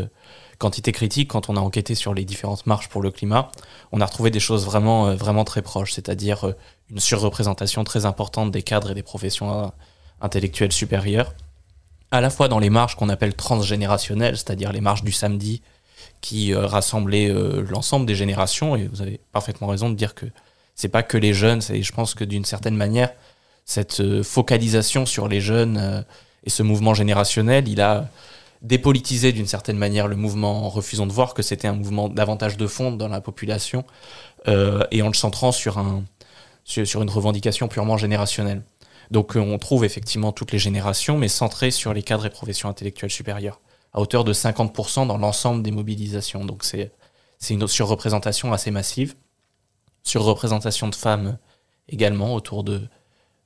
Quantité 0.59 0.91
critique, 0.91 1.29
quand 1.29 1.49
on 1.49 1.55
a 1.55 1.61
enquêté 1.61 1.95
sur 1.95 2.13
les 2.13 2.25
différentes 2.25 2.65
marches 2.65 2.89
pour 2.89 3.01
le 3.01 3.11
climat, 3.11 3.49
on 3.93 4.01
a 4.01 4.05
retrouvé 4.05 4.29
des 4.29 4.41
choses 4.41 4.65
vraiment, 4.65 5.07
euh, 5.07 5.15
vraiment 5.15 5.45
très 5.45 5.61
proches, 5.61 5.93
c'est-à-dire 5.93 6.49
euh, 6.49 6.55
une 6.89 6.99
surreprésentation 6.99 7.85
très 7.85 8.05
importante 8.05 8.51
des 8.51 8.61
cadres 8.61 8.91
et 8.91 8.93
des 8.93 9.01
professions 9.01 9.57
euh, 9.57 9.67
intellectuelles 10.19 10.73
supérieures, 10.73 11.33
à 12.11 12.21
la 12.21 12.29
fois 12.29 12.47
dans 12.47 12.59
les 12.59 12.69
marches 12.69 12.95
qu'on 12.95 13.09
appelle 13.09 13.35
transgénérationnelles, 13.35 14.37
c'est-à-dire 14.37 14.71
les 14.71 14.81
marches 14.81 15.03
du 15.03 15.11
samedi, 15.11 15.61
qui 16.21 16.53
rassemblaient 16.53 17.31
l'ensemble 17.69 18.05
des 18.05 18.15
générations, 18.15 18.75
et 18.75 18.87
vous 18.87 19.01
avez 19.01 19.19
parfaitement 19.31 19.67
raison 19.67 19.89
de 19.89 19.95
dire 19.95 20.15
que 20.15 20.25
c'est 20.75 20.89
pas 20.89 21.03
que 21.03 21.17
les 21.17 21.33
jeunes, 21.33 21.61
et 21.69 21.83
je 21.83 21.93
pense 21.93 22.13
que 22.15 22.23
d'une 22.23 22.45
certaine 22.45 22.75
manière, 22.75 23.11
cette 23.65 24.23
focalisation 24.23 25.05
sur 25.05 25.27
les 25.27 25.39
jeunes 25.39 26.03
et 26.43 26.49
ce 26.49 26.63
mouvement 26.63 26.93
générationnel, 26.93 27.67
il 27.67 27.79
a 27.79 28.09
dépolitiser 28.61 29.31
d'une 29.31 29.47
certaine 29.47 29.77
manière 29.77 30.07
le 30.07 30.15
mouvement 30.15 30.65
en 30.65 30.69
refusant 30.69 31.07
de 31.07 31.11
voir 31.11 31.33
que 31.33 31.41
c'était 31.41 31.67
un 31.67 31.73
mouvement 31.73 32.09
davantage 32.09 32.57
de 32.57 32.67
fond 32.67 32.91
dans 32.91 33.07
la 33.07 33.21
population 33.21 33.85
euh, 34.47 34.83
et 34.91 35.01
en 35.01 35.07
le 35.07 35.13
centrant 35.13 35.51
sur, 35.51 35.77
un, 35.77 36.03
sur, 36.65 37.01
une 37.01 37.09
revendication 37.09 37.67
purement 37.67 37.97
générationnelle. 37.97 38.61
Donc 39.11 39.35
euh, 39.35 39.39
on 39.39 39.57
trouve 39.57 39.85
effectivement 39.85 40.31
toutes 40.31 40.51
les 40.51 40.59
générations, 40.59 41.17
mais 41.17 41.27
centrées 41.27 41.71
sur 41.71 41.93
les 41.93 42.03
cadres 42.03 42.25
et 42.25 42.29
professions 42.29 42.69
intellectuelles 42.69 43.11
supérieures, 43.11 43.59
à 43.93 43.99
hauteur 44.01 44.23
de 44.23 44.33
50% 44.33 45.07
dans 45.07 45.17
l'ensemble 45.17 45.63
des 45.63 45.71
mobilisations. 45.71 46.45
Donc 46.45 46.63
c'est 46.63 46.91
une 47.49 47.67
surreprésentation 47.67 48.53
assez 48.53 48.71
massive. 48.71 49.15
Surreprésentation 50.03 50.87
de 50.87 50.95
femmes 50.95 51.37
également, 51.87 52.35
autour 52.35 52.63
de 52.63 52.87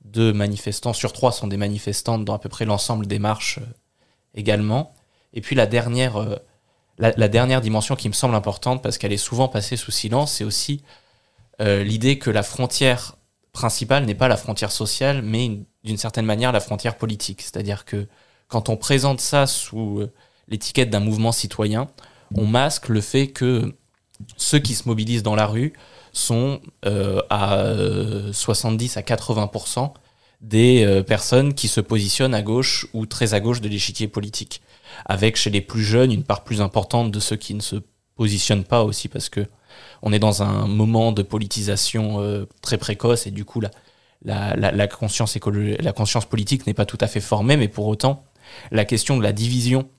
deux 0.03 0.33
manifestants 0.33 0.93
sur 0.93 1.13
trois 1.13 1.31
sont 1.31 1.47
des 1.47 1.55
manifestantes 1.55 2.25
dans 2.25 2.33
à 2.33 2.39
peu 2.39 2.49
près 2.49 2.65
l'ensemble 2.65 3.07
des 3.07 3.19
marches 3.19 3.59
euh, 3.59 3.65
également. 4.35 4.93
Et 5.33 5.39
puis 5.39 5.55
la 5.55 5.65
dernière, 5.65 6.17
euh, 6.17 6.35
la, 6.97 7.27
dernière 7.29 7.61
dimension 7.61 7.95
qui 7.95 8.09
me 8.09 8.13
semble 8.13 8.35
importante, 8.35 8.83
parce 8.83 8.97
qu'elle 8.97 9.13
est 9.13 9.17
souvent 9.17 9.47
passée 9.47 9.77
sous 9.77 9.91
silence, 9.91 10.33
c'est 10.33 10.43
aussi 10.43 10.83
l'idée 11.59 12.19
que 12.19 12.29
la 12.29 12.43
frontière 12.43 13.15
principale 13.53 14.05
n'est 14.05 14.15
pas 14.15 14.27
la 14.27 14.37
frontière 14.37 14.71
sociale, 14.71 15.21
mais 15.21 15.59
d'une 15.83 15.97
certaine 15.97 16.25
manière 16.25 16.51
la 16.51 16.59
frontière 16.59 16.97
politique. 16.97 17.41
C'est-à-dire 17.41 17.85
que 17.85 18.07
quand 18.47 18.69
on 18.69 18.75
présente 18.75 19.21
ça 19.21 19.47
sous 19.47 19.99
euh, 19.99 20.11
l'étiquette 20.47 20.89
d'un 20.89 20.99
mouvement 20.99 21.31
citoyen, 21.31 21.87
on 22.35 22.45
masque 22.45 22.89
le 22.89 22.99
fait 22.99 23.27
que 23.27 23.73
ceux 24.37 24.59
qui 24.59 24.75
se 24.75 24.87
mobilisent 24.87 25.23
dans 25.23 25.35
la 25.35 25.45
rue 25.45 25.73
sont 26.13 26.61
à 26.83 27.73
70 28.31 28.97
à 28.97 29.01
80% 29.01 29.91
des 30.41 31.03
personnes 31.07 31.55
qui 31.55 31.67
se 31.67 31.81
positionnent 31.81 32.35
à 32.35 32.43
gauche 32.43 32.85
ou 32.93 33.07
très 33.07 33.33
à 33.33 33.39
gauche 33.39 33.61
de 33.61 33.67
l'échiquier 33.67 34.07
politique 34.07 34.61
avec 35.05 35.35
chez 35.35 35.49
les 35.49 35.61
plus 35.61 35.83
jeunes 35.83 36.11
une 36.11 36.23
part 36.23 36.43
plus 36.43 36.61
importante 36.61 37.11
de 37.11 37.19
ceux 37.19 37.35
qui 37.35 37.53
ne 37.53 37.61
se 37.61 37.77
positionnent 38.15 38.63
pas 38.63 38.83
aussi 38.83 39.07
parce 39.07 39.29
que 39.29 39.45
on 40.01 40.11
est 40.13 40.19
dans 40.19 40.43
un 40.43 40.67
moment 40.67 41.11
de 41.11 41.21
politisation 41.21 42.21
euh, 42.21 42.45
très 42.61 42.77
précoce 42.77 43.27
et 43.27 43.31
du 43.31 43.45
coup 43.45 43.61
la, 43.61 44.55
la, 44.55 44.87
conscience 44.87 45.37
la 45.45 45.93
conscience 45.93 46.25
politique 46.25 46.67
n'est 46.67 46.73
pas 46.73 46.85
tout 46.85 46.97
à 47.01 47.07
fait 47.07 47.21
formée, 47.21 47.57
mais 47.57 47.67
pour 47.67 47.87
autant 47.87 48.23
la 48.71 48.85
question 48.85 49.17
de 49.17 49.23
la 49.23 49.31
division 49.31 49.89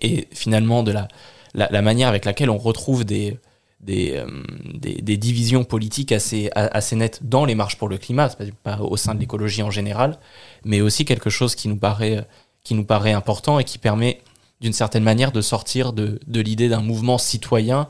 et 0.00 0.28
finalement 0.32 0.82
de 0.82 0.92
la, 0.92 1.08
la, 1.54 1.82
manière 1.82 2.08
avec 2.08 2.24
laquelle 2.24 2.50
on 2.50 2.58
retrouve 2.58 3.04
des, 3.04 3.38
des, 3.80 4.12
euh, 4.16 4.26
des, 4.74 5.16
divisions 5.16 5.64
politiques 5.64 6.12
assez, 6.12 6.50
assez 6.54 6.96
nettes 6.96 7.20
dans 7.22 7.44
les 7.44 7.54
marches 7.54 7.78
pour 7.78 7.88
le 7.88 7.98
climat, 7.98 8.30
pas 8.62 8.80
au 8.80 8.96
sein 8.96 9.14
de 9.14 9.20
l'écologie 9.20 9.62
en 9.62 9.70
général, 9.70 10.18
mais 10.64 10.80
aussi 10.80 11.04
quelque 11.04 11.30
chose 11.30 11.54
qui 11.54 11.68
nous 11.68 11.78
paraît 11.78 12.26
qui 12.64 12.74
nous 12.74 12.84
paraît 12.84 13.12
important 13.12 13.58
et 13.58 13.64
qui 13.64 13.78
permet 13.78 14.20
d'une 14.60 14.72
certaine 14.72 15.04
manière 15.04 15.32
de 15.32 15.40
sortir 15.40 15.92
de, 15.92 16.20
de 16.26 16.40
l'idée 16.40 16.68
d'un 16.68 16.82
mouvement 16.82 17.16
citoyen 17.16 17.88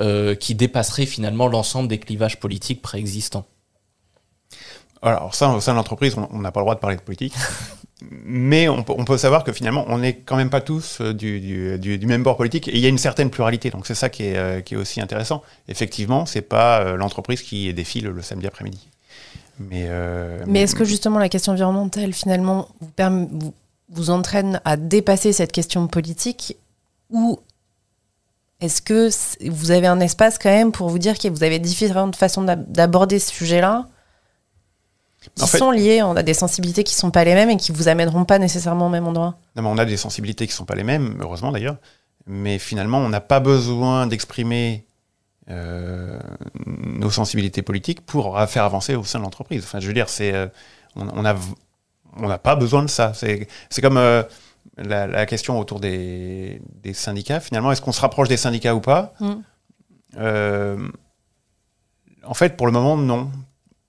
euh, 0.00 0.34
qui 0.34 0.54
dépasserait 0.54 1.06
finalement 1.06 1.48
l'ensemble 1.48 1.88
des 1.88 1.98
clivages 1.98 2.38
politiques 2.38 2.82
préexistants. 2.82 3.46
Alors 5.02 5.34
ça, 5.34 5.50
au 5.50 5.60
sein 5.60 5.72
de 5.72 5.76
l'entreprise, 5.76 6.16
on 6.16 6.38
n'a 6.38 6.52
pas 6.52 6.60
le 6.60 6.64
droit 6.64 6.76
de 6.76 6.80
parler 6.80 6.96
de 6.96 7.02
politique. 7.02 7.34
Mais 8.24 8.68
on 8.68 8.84
peut, 8.84 8.92
on 8.96 9.04
peut, 9.04 9.18
savoir 9.18 9.42
que 9.42 9.52
finalement, 9.52 9.84
on 9.88 9.98
n'est 9.98 10.14
quand 10.14 10.36
même 10.36 10.50
pas 10.50 10.60
tous 10.60 11.00
euh, 11.00 11.12
du, 11.12 11.40
du, 11.78 11.98
du, 11.98 12.06
même 12.06 12.22
bord 12.22 12.36
politique 12.36 12.68
et 12.68 12.76
il 12.76 12.78
y 12.78 12.86
a 12.86 12.88
une 12.88 12.98
certaine 12.98 13.28
pluralité. 13.28 13.70
Donc 13.70 13.88
c'est 13.88 13.96
ça 13.96 14.08
qui 14.08 14.22
est, 14.22 14.36
euh, 14.36 14.60
qui 14.60 14.74
est, 14.74 14.76
aussi 14.76 15.00
intéressant. 15.00 15.42
Effectivement, 15.66 16.24
c'est 16.24 16.42
pas 16.42 16.94
l'entreprise 16.94 17.42
qui 17.42 17.74
défile 17.74 18.06
le 18.06 18.22
samedi 18.22 18.46
après-midi. 18.46 18.88
Mais, 19.58 19.88
mais 20.46 20.60
est-ce 20.60 20.76
que 20.76 20.84
justement 20.84 21.18
la 21.18 21.28
question 21.28 21.50
environnementale, 21.50 22.12
finalement, 22.12 22.68
vous, 22.80 23.28
vous, 23.32 23.54
vous 23.88 24.10
entraîne 24.10 24.60
à 24.64 24.76
dépasser 24.76 25.32
cette 25.32 25.50
question 25.50 25.88
politique 25.88 26.56
ou 27.10 27.40
est-ce 28.60 28.82
que 28.82 29.08
vous 29.48 29.70
avez 29.70 29.86
un 29.86 30.00
espace 30.00 30.38
quand 30.38 30.50
même 30.50 30.72
pour 30.72 30.88
vous 30.88 30.98
dire 30.98 31.18
que 31.18 31.28
vous 31.28 31.44
avez 31.44 31.58
différentes 31.58 32.16
façons 32.16 32.42
d'aborder 32.42 33.18
ce 33.18 33.32
sujet-là? 33.32 33.86
Qui 35.34 35.46
sont 35.46 35.70
liées 35.70 36.02
On 36.02 36.16
a 36.16 36.22
des 36.22 36.34
sensibilités 36.34 36.84
qui 36.84 36.94
ne 36.94 36.98
sont 36.98 37.10
pas 37.10 37.24
les 37.24 37.34
mêmes 37.34 37.50
et 37.50 37.56
qui 37.56 37.72
vous 37.72 37.88
amèneront 37.88 38.24
pas 38.24 38.38
nécessairement 38.38 38.86
au 38.86 38.90
même 38.90 39.06
endroit 39.06 39.36
non, 39.56 39.62
mais 39.62 39.68
On 39.68 39.78
a 39.78 39.84
des 39.84 39.96
sensibilités 39.96 40.46
qui 40.46 40.52
ne 40.52 40.56
sont 40.56 40.64
pas 40.64 40.74
les 40.74 40.84
mêmes, 40.84 41.18
heureusement 41.20 41.52
d'ailleurs. 41.52 41.76
Mais 42.26 42.58
finalement, 42.58 42.98
on 42.98 43.08
n'a 43.08 43.20
pas 43.20 43.40
besoin 43.40 44.06
d'exprimer 44.06 44.86
euh, 45.50 46.18
nos 46.66 47.10
sensibilités 47.10 47.62
politiques 47.62 48.04
pour 48.04 48.38
faire 48.48 48.64
avancer 48.64 48.94
au 48.94 49.04
sein 49.04 49.18
de 49.18 49.24
l'entreprise. 49.24 49.62
Enfin, 49.64 49.80
je 49.80 49.86
veux 49.86 49.94
dire, 49.94 50.08
c'est, 50.08 50.34
euh, 50.34 50.46
on 50.94 51.22
n'a 51.22 52.38
pas 52.38 52.56
besoin 52.56 52.82
de 52.82 52.88
ça. 52.90 53.12
C'est 53.14 53.48
comme 53.80 53.96
euh, 53.96 54.22
la, 54.78 55.26
question 55.26 55.58
autour 55.58 55.80
des, 55.80 56.60
syndicats. 56.92 57.40
Finalement, 57.40 57.72
est-ce 57.72 57.82
qu'on 57.82 57.92
se 57.92 58.00
rapproche 58.00 58.28
des 58.28 58.36
syndicats 58.36 58.74
ou 58.74 58.80
pas 58.80 59.14
mm. 59.20 59.32
euh, 60.18 60.88
En 62.24 62.34
fait, 62.34 62.56
pour 62.56 62.66
le 62.66 62.72
moment, 62.72 62.96
non. 62.96 63.30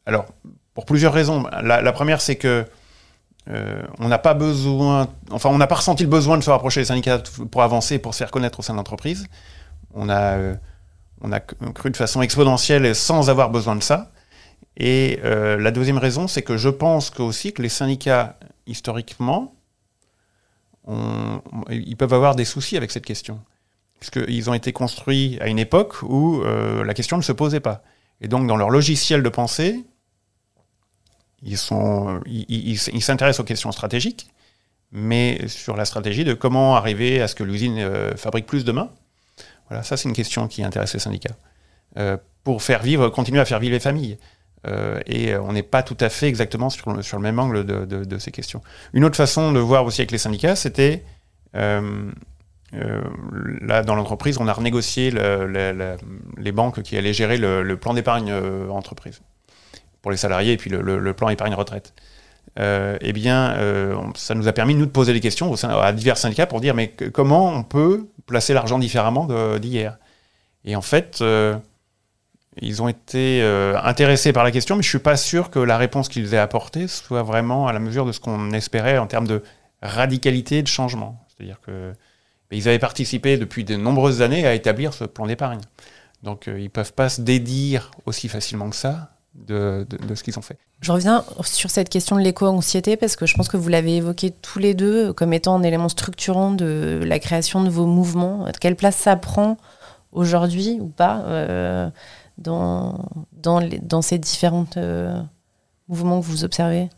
Alors, 0.06 0.26
pour 0.74 0.86
plusieurs 0.86 1.14
raisons. 1.14 1.46
La, 1.62 1.92
première, 1.92 2.22
c'est 2.22 2.36
que 2.36 2.66
euh, 3.50 3.84
on 4.00 4.08
n'a 4.08 4.18
pas 4.18 4.34
besoin, 4.34 5.08
enfin, 5.32 5.50
on 5.50 5.58
n'a 5.58 5.68
pas 5.68 5.76
ressenti 5.76 6.04
le 6.04 6.10
besoin 6.10 6.38
de 6.38 6.44
se 6.44 6.50
rapprocher 6.50 6.82
des 6.82 6.86
syndicats 6.86 7.22
pour 7.52 7.64
avancer, 7.64 8.00
pour 8.00 8.14
se 8.14 8.20
faire 8.20 8.32
connaître 8.32 8.60
au 8.60 8.62
sein 8.62 8.74
de 8.74 8.78
l'entreprise. 8.78 9.28
On 9.94 10.10
a, 10.10 10.38
on 11.22 11.32
a 11.32 11.40
cru 11.40 11.90
de 11.90 11.98
façon 11.98 12.22
exponentielle 12.22 12.96
sans 12.96 13.30
avoir 13.30 13.50
besoin 13.50 13.76
de 13.76 13.84
ça. 13.84 14.12
Et 14.78 15.20
euh, 15.24 15.58
la 15.58 15.72
deuxième 15.72 15.98
raison, 15.98 16.28
c'est 16.28 16.42
que 16.42 16.58
je 16.58 16.70
pense 16.70 17.10
que 17.10 17.22
aussi 17.22 17.52
que 17.52 17.62
les 17.62 17.70
syndicats, 17.70 18.38
historiquement, 18.66 19.54
ils 21.70 21.98
peuvent 21.98 22.14
avoir 22.14 22.36
des 22.36 22.46
soucis 22.46 22.78
avec 22.78 22.92
cette 22.92 23.06
question. 23.06 23.40
Puisqu'ils 24.00 24.50
ont 24.50 24.54
été 24.54 24.72
construits 24.72 25.38
à 25.42 25.48
une 25.48 25.60
époque 25.60 26.02
où 26.04 26.42
euh, 26.42 26.84
la 26.86 26.94
question 26.94 27.18
ne 27.18 27.22
se 27.22 27.34
posait 27.34 27.60
pas. 27.60 27.84
Et 28.22 28.28
donc, 28.28 28.48
dans 28.48 28.56
leur 28.56 28.70
logiciel 28.70 29.24
de 29.24 29.30
pensée, 29.30 29.84
ils 31.42 31.58
s'intéressent 31.58 33.42
aux 33.42 33.46
questions 33.46 33.72
stratégiques, 33.72 34.30
mais 34.92 35.48
sur 35.48 35.76
la 35.76 35.86
stratégie 35.86 36.24
de 36.24 36.34
comment 36.34 36.76
arriver 36.76 37.22
à 37.22 37.28
ce 37.28 37.36
que 37.36 37.44
l'usine 37.44 37.80
euh, 37.80 38.16
fabrique 38.16 38.46
plus 38.46 38.64
demain. 38.64 38.90
Voilà, 39.68 39.84
ça, 39.84 39.98
c'est 39.98 40.08
une 40.08 40.16
question 40.16 40.48
qui 40.48 40.64
intéresse 40.64 40.94
les 40.94 41.00
syndicats. 41.00 41.38
pour 42.44 42.64
faire 42.64 42.82
vivre, 42.82 43.10
continuer 43.10 43.42
à 43.42 43.46
faire 43.46 43.60
vivre 43.60 43.74
les 43.74 43.80
familles. 43.80 44.18
Euh, 44.68 45.00
et 45.06 45.36
on 45.36 45.54
n'est 45.54 45.64
pas 45.64 45.84
tout 45.84 45.98
à 46.00 46.10
fait 46.10 46.28
exactement 46.28 46.70
sur 46.70 46.92
le, 46.92 47.20
même 47.20 47.40
angle 47.40 47.66
de, 47.66 48.18
ces 48.18 48.32
questions. 48.32 48.62
Une 48.94 49.06
autre 49.06 49.16
façon 49.16 49.52
de 49.52 49.60
voir 49.60 49.86
aussi 49.86 50.02
avec 50.02 50.12
les 50.12 50.18
syndicats, 50.18 50.56
c'était 50.56 51.04
euh, 51.56 52.12
euh, 52.74 53.02
là 53.62 53.84
dans 53.84 53.96
l'entreprise, 53.96 54.38
on 54.40 54.48
a 54.48 54.54
renégocié 54.54 55.12
le, 55.12 55.96
les 56.38 56.52
banques 56.52 56.82
qui 56.82 56.98
allaient 56.98 57.14
gérer 57.14 57.38
le, 57.38 57.78
plan 57.78 57.94
d'épargne 57.94 58.34
entreprise 58.70 59.22
pour 60.02 60.12
les 60.12 60.18
salariés 60.18 60.54
et 60.54 60.58
puis 60.58 60.70
le, 60.70 61.14
plan 61.14 61.30
épargne 61.30 61.54
retraite. 61.54 61.94
eh 62.58 63.14
bien, 63.14 63.56
ça 64.16 64.36
nous 64.36 64.48
a 64.50 64.54
permis 64.54 64.76
nous 64.76 64.86
de 64.86 64.92
poser 64.92 65.14
des 65.14 65.22
questions 65.22 65.54
à 65.64 65.94
divers 65.94 66.18
syndicats 66.18 66.48
pour 66.48 66.60
dire 66.60 66.76
mais 66.76 66.90
comment 66.90 67.50
on 67.54 67.64
peut 67.64 68.08
placer 68.26 68.54
l'argent 68.54 68.78
différemment 68.78 69.28
d'hier? 69.58 69.98
Et 70.66 70.76
en 70.76 70.82
fait 70.82 71.24
ils 72.62 72.82
ont 72.82 72.88
été 72.88 73.42
euh, 73.42 73.80
intéressés 73.82 74.34
par 74.34 74.44
la 74.44 74.52
question, 74.52 74.76
mais 74.76 74.84
je 74.84 74.90
suis 74.90 75.00
pas 75.00 75.18
sûr 75.18 75.50
que 75.50 75.60
la 75.60 75.78
réponse 75.78 76.10
qu'ils 76.10 76.34
aient 76.34 76.40
apportée 76.40 76.88
soit 76.88 77.24
vraiment 77.24 77.68
à 77.68 77.74
la 77.74 77.80
mesure 77.80 78.06
de 78.06 78.12
ce 78.12 78.20
qu'on 78.20 78.52
espérait 78.52 78.98
en 78.98 79.08
termes 79.08 79.28
de 79.28 79.44
radicalité 79.82 80.60
et 80.60 80.64
de 80.64 80.68
changement. 80.68 81.24
C'est-à-dire 81.28 81.60
que 81.62 81.94
ben, 82.50 82.58
ils 82.58 82.68
avaient 82.68 82.80
participé 82.80 83.38
depuis 83.38 83.64
de 83.64 83.76
nombreuses 83.76 84.22
années 84.22 84.46
à 84.46 84.54
établir 84.54 84.94
ce 84.94 85.06
plan 85.06 85.28
d'épargne. 85.28 85.62
Donc 86.24 86.48
euh, 86.48 86.60
ils 86.60 86.70
peuvent 86.70 86.94
pas 86.94 87.10
se 87.10 87.22
dédire 87.22 87.92
aussi 88.06 88.28
facilement 88.28 88.70
que 88.70 88.76
ça 88.76 89.12
de, 89.36 89.88
de, 89.90 90.16
ce 90.16 90.24
qu'ils 90.24 90.38
ont 90.38 90.42
fait. 90.42 90.58
Je 90.82 90.92
reviens 90.92 91.24
sur 91.44 91.70
cette 91.70 91.88
question 91.88 92.18
de 92.18 92.22
l'éco-anxiété 92.22 92.98
parce 92.98 93.16
que 93.16 93.26
je 93.26 93.36
pense 93.36 93.48
que 93.48 93.58
vous 93.58 93.70
l'avez 93.70 93.98
évoqué 93.98 94.32
tous 94.32 94.60
les 94.60 94.74
deux 94.74 95.14
comme 95.14 95.32
étant 95.34 95.56
un 95.56 95.64
élément 95.64 95.88
structurant 95.88 96.52
de 96.52 97.02
la 97.06 97.20
création 97.20 97.64
de 97.64 97.70
vos 97.70 97.86
mouvements. 97.86 98.48
Quelle 98.60 98.76
place 98.76 98.98
ça 98.98 99.16
prend 99.16 99.58
aujourd'hui 100.12 100.80
ou 100.82 100.88
pas 100.88 101.22
euh, 101.28 101.90
dans, 102.40 103.06
dans, 103.34 103.62
dans 103.82 104.02
ces 104.02 104.18
différents 104.18 104.66
euh, 104.78 105.22
mouvements 105.88 106.20
que 106.22 106.26
vous 106.26 106.44
observez 106.44 106.90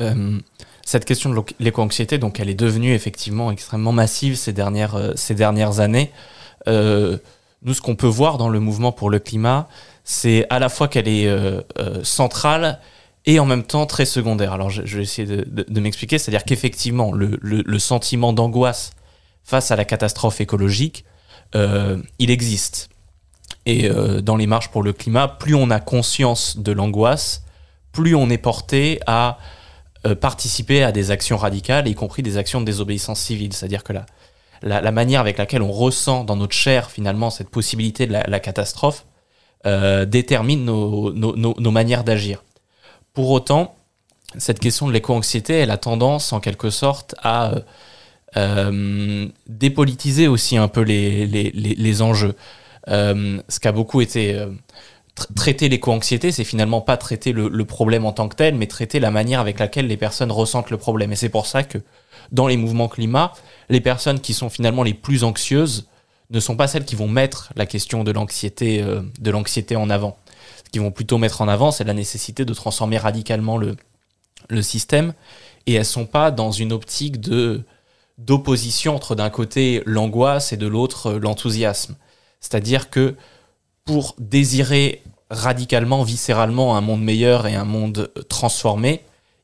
Euh, 0.00 0.38
cette 0.84 1.04
question 1.04 1.30
de 1.30 1.40
l'éco-anxiété, 1.60 2.18
donc 2.18 2.40
elle 2.40 2.48
est 2.48 2.54
devenue 2.54 2.92
effectivement 2.92 3.50
extrêmement 3.50 3.92
massive 3.92 4.36
ces 4.36 4.52
dernières, 4.52 4.94
euh, 4.96 5.12
ces 5.16 5.34
dernières 5.34 5.80
années. 5.80 6.10
Nous, 7.64 7.74
ce 7.74 7.80
qu'on 7.80 7.94
peut 7.94 8.08
voir 8.08 8.38
dans 8.38 8.48
le 8.48 8.58
mouvement 8.58 8.90
pour 8.90 9.08
le 9.08 9.20
climat, 9.20 9.68
c'est 10.02 10.46
à 10.50 10.58
la 10.58 10.68
fois 10.68 10.88
qu'elle 10.88 11.06
est 11.06 11.30
centrale 12.02 12.80
et 13.24 13.38
en 13.38 13.46
même 13.46 13.62
temps 13.62 13.86
très 13.86 14.04
secondaire. 14.04 14.52
Alors 14.52 14.68
je, 14.68 14.82
vais 14.82 15.02
essayer 15.04 15.28
de, 15.28 15.80
m'expliquer, 15.80 16.18
c'est-à-dire 16.18 16.42
qu'effectivement, 16.42 17.12
le, 17.12 17.38
le, 17.40 17.78
sentiment 17.78 18.32
d'angoisse 18.32 18.90
face 19.44 19.70
à 19.70 19.76
la 19.76 19.84
catastrophe 19.84 20.40
écologique, 20.40 21.04
il 21.54 22.30
existe. 22.30 22.91
Et 23.64 23.88
dans 24.22 24.36
les 24.36 24.48
marches 24.48 24.70
pour 24.70 24.82
le 24.82 24.92
climat, 24.92 25.28
plus 25.28 25.54
on 25.54 25.70
a 25.70 25.78
conscience 25.78 26.56
de 26.58 26.72
l'angoisse, 26.72 27.44
plus 27.92 28.14
on 28.14 28.28
est 28.28 28.38
porté 28.38 28.98
à 29.06 29.38
euh, 30.04 30.16
participer 30.16 30.82
à 30.82 30.90
des 30.90 31.12
actions 31.12 31.36
radicales, 31.36 31.86
y 31.86 31.94
compris 31.94 32.24
des 32.24 32.36
actions 32.36 32.60
de 32.60 32.66
désobéissance 32.66 33.20
civile. 33.20 33.52
C'est-à-dire 33.52 33.84
que 33.84 33.92
la, 34.62 34.90
manière 34.90 35.20
avec 35.20 35.38
laquelle 35.38 35.62
on 35.62 35.70
ressent 35.70 36.24
dans 36.24 36.34
notre 36.34 36.54
chair 36.54 36.90
finalement 36.90 37.30
cette 37.30 37.50
possibilité 37.50 38.08
de 38.08 38.12
la, 38.12 38.40
catastrophe 38.40 39.06
euh, 39.64 40.04
détermine 40.04 40.64
nos, 40.64 41.70
manières 41.70 42.02
d'agir. 42.02 42.42
Pour 43.12 43.30
autant, 43.30 43.76
cette 44.38 44.58
question 44.58 44.88
de 44.88 44.92
l'éco-anxiété, 44.92 45.54
elle 45.54 45.70
a 45.70 45.76
tendance 45.76 46.32
en 46.32 46.40
quelque 46.40 46.70
sorte 46.70 47.14
à 47.22 47.52
euh, 48.36 49.28
dépolitiser 49.46 50.26
aussi 50.26 50.56
un 50.56 50.66
peu 50.68 50.80
les 50.80 52.02
enjeux. 52.02 52.34
Ce 52.86 53.60
qui 53.60 53.68
a 53.68 53.72
beaucoup 53.72 54.00
été 54.00 54.46
traiter 55.34 55.68
l'éco-anxiété, 55.68 56.32
c'est 56.32 56.44
finalement 56.44 56.80
pas 56.80 56.96
traiter 56.96 57.32
le, 57.32 57.64
problème 57.64 58.06
en 58.06 58.12
tant 58.12 58.28
que 58.28 58.36
tel, 58.36 58.54
mais 58.54 58.66
traiter 58.66 59.00
la 59.00 59.10
manière 59.10 59.40
avec 59.40 59.58
laquelle 59.58 59.86
les 59.86 59.96
personnes 59.96 60.32
ressentent 60.32 60.70
le 60.70 60.78
problème. 60.78 61.12
Et 61.12 61.16
c'est 61.16 61.28
pour 61.28 61.46
ça 61.46 61.62
que 61.62 61.78
dans 62.30 62.46
les 62.46 62.56
mouvements 62.56 62.88
climat, 62.88 63.32
les 63.68 63.80
personnes 63.80 64.20
qui 64.20 64.34
sont 64.34 64.50
finalement 64.50 64.82
les 64.82 64.94
plus 64.94 65.24
anxieuses 65.24 65.88
ne 66.30 66.40
sont 66.40 66.56
pas 66.56 66.66
celles 66.66 66.84
qui 66.84 66.96
vont 66.96 67.08
mettre 67.08 67.52
la 67.56 67.66
question 67.66 68.04
de 68.04 68.10
l'anxiété, 68.10 68.82
euh, 68.82 69.02
de 69.20 69.30
l'anxiété 69.30 69.76
en 69.76 69.90
avant. 69.90 70.16
Ce 70.64 70.70
qu'ils 70.70 70.80
vont 70.80 70.90
plutôt 70.90 71.18
mettre 71.18 71.42
en 71.42 71.48
avant, 71.48 71.70
c'est 71.70 71.84
la 71.84 71.92
nécessité 71.92 72.44
de 72.44 72.54
transformer 72.54 72.96
radicalement 72.96 73.58
le, 73.58 73.76
le 74.48 74.62
système. 74.62 75.12
Et 75.66 75.74
elles 75.74 75.84
sont 75.84 76.06
pas 76.06 76.30
dans 76.30 76.50
une 76.50 76.72
optique 76.72 77.20
de 77.20 77.62
d'opposition 78.18 78.94
entre 78.94 79.14
d'un 79.14 79.30
côté 79.30 79.82
l'angoisse 79.86 80.52
et 80.52 80.56
de 80.56 80.66
l'autre 80.66 81.12
l'enthousiasme. 81.14 81.96
C'est-à-dire 82.42 82.90
que 82.90 83.16
pour 83.86 84.14
désirer 84.18 85.02
radicalement, 85.30 86.02
viscéralement 86.02 86.76
un 86.76 86.82
monde 86.82 87.02
meilleur 87.02 87.46
et 87.46 87.54
un 87.54 87.64
monde 87.64 88.12
transformé, 88.28 89.00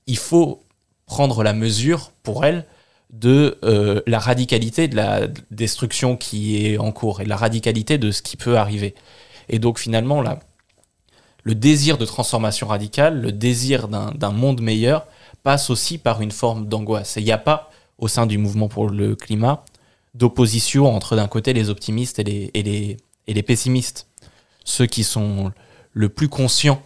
il 0.07 0.19
faut 0.19 0.63
prendre 1.07 1.43
la 1.43 1.55
mesure 1.55 2.13
pour 2.23 2.45
elle 2.45 2.67
de 3.11 3.59
euh, 3.65 4.03
la 4.07 4.19
radicalité 4.19 4.87
de 4.87 4.97
la 4.97 5.27
destruction 5.51 6.17
qui 6.17 6.67
est 6.67 6.77
en 6.77 6.93
cours 6.93 7.23
et 7.23 7.25
la 7.25 7.37
radicalité 7.37 7.97
de 7.97 8.11
ce 8.11 8.21
qui 8.21 8.37
peut 8.37 8.59
arriver. 8.59 8.95
Et 9.49 9.59
donc 9.59 9.79
finalement, 9.79 10.21
là, 10.21 10.41
le 11.43 11.55
désir 11.55 11.97
de 11.97 12.05
transformation 12.05 12.67
radicale, 12.67 13.23
le 13.23 13.33
désir 13.33 13.89
d'un 13.89 14.33
monde 14.33 14.61
meilleur, 14.61 15.07
passe 15.43 15.71
aussi 15.71 15.97
par 15.97 16.21
une 16.21 16.33
forme 16.33 16.69
d'angoisse. 16.69 17.17
Et 17.17 17.21
il 17.21 17.25
n'y 17.25 17.33
a 17.33 17.39
pas, 17.39 17.71
au 17.97 18.09
sein 18.09 18.27
du 18.27 18.37
mouvement 18.37 18.69
pour 18.69 18.91
le 18.91 19.17
climat, 19.17 19.65
d'opposition 20.19 20.95
entre 20.95 21.17
d'un 21.17 21.29
côté 21.29 21.53
les 21.53 21.71
optimistes 21.71 22.19
et 22.19 22.25
les, 22.25 22.51
et 22.55 22.63
les, 22.63 22.97
et 23.27 23.35
les 23.35 23.43
pessimistes 23.43 24.09
ceux 24.65 24.87
qui 24.87 25.05
sont 25.05 25.53
le 25.93 26.09
plus 26.09 26.29
conscients 26.29 26.83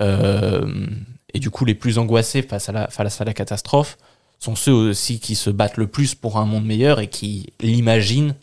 euh, 0.00 0.86
et 1.34 1.38
du 1.38 1.50
coup 1.50 1.64
les 1.64 1.74
plus 1.74 1.98
angoissés 1.98 2.42
face 2.42 2.68
à, 2.68 2.72
la, 2.72 2.88
face 2.88 3.20
à 3.20 3.24
la 3.24 3.32
catastrophe 3.32 3.96
sont 4.38 4.54
ceux 4.54 4.72
aussi 4.72 5.18
qui 5.18 5.34
se 5.34 5.48
battent 5.48 5.78
le 5.78 5.86
plus 5.86 6.14
pour 6.14 6.36
un 6.36 6.44
monde 6.44 6.66
meilleur 6.66 7.00
et 7.00 7.08
qui 7.08 7.52
l'imaginent 7.60 8.34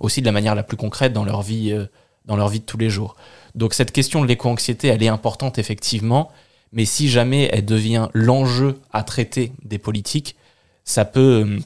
aussi 0.00 0.20
de 0.20 0.26
la 0.26 0.32
manière 0.32 0.54
la 0.54 0.64
plus 0.64 0.76
concrète 0.76 1.12
dans 1.12 1.24
leur 1.24 1.42
vie, 1.42 1.72
euh, 1.72 1.86
dans 2.24 2.36
leur 2.36 2.48
vie 2.48 2.60
de 2.60 2.64
tous 2.64 2.78
les 2.78 2.90
jours. 2.90 3.16
Donc 3.54 3.72
cette 3.72 3.92
question 3.92 4.20
de 4.20 4.26
l'éco-anxiété, 4.26 4.88
elle 4.88 5.02
est 5.02 5.08
importante 5.08 5.58
effectivement, 5.58 6.30
mais 6.72 6.84
si 6.84 7.08
jamais 7.08 7.48
elle 7.52 7.64
devient 7.64 8.08
l'enjeu 8.12 8.80
à 8.92 9.04
traiter 9.04 9.52
des 9.64 9.78
politiques, 9.78 10.36
ça 10.84 11.04
peut 11.04 11.44
euh, 11.46 11.58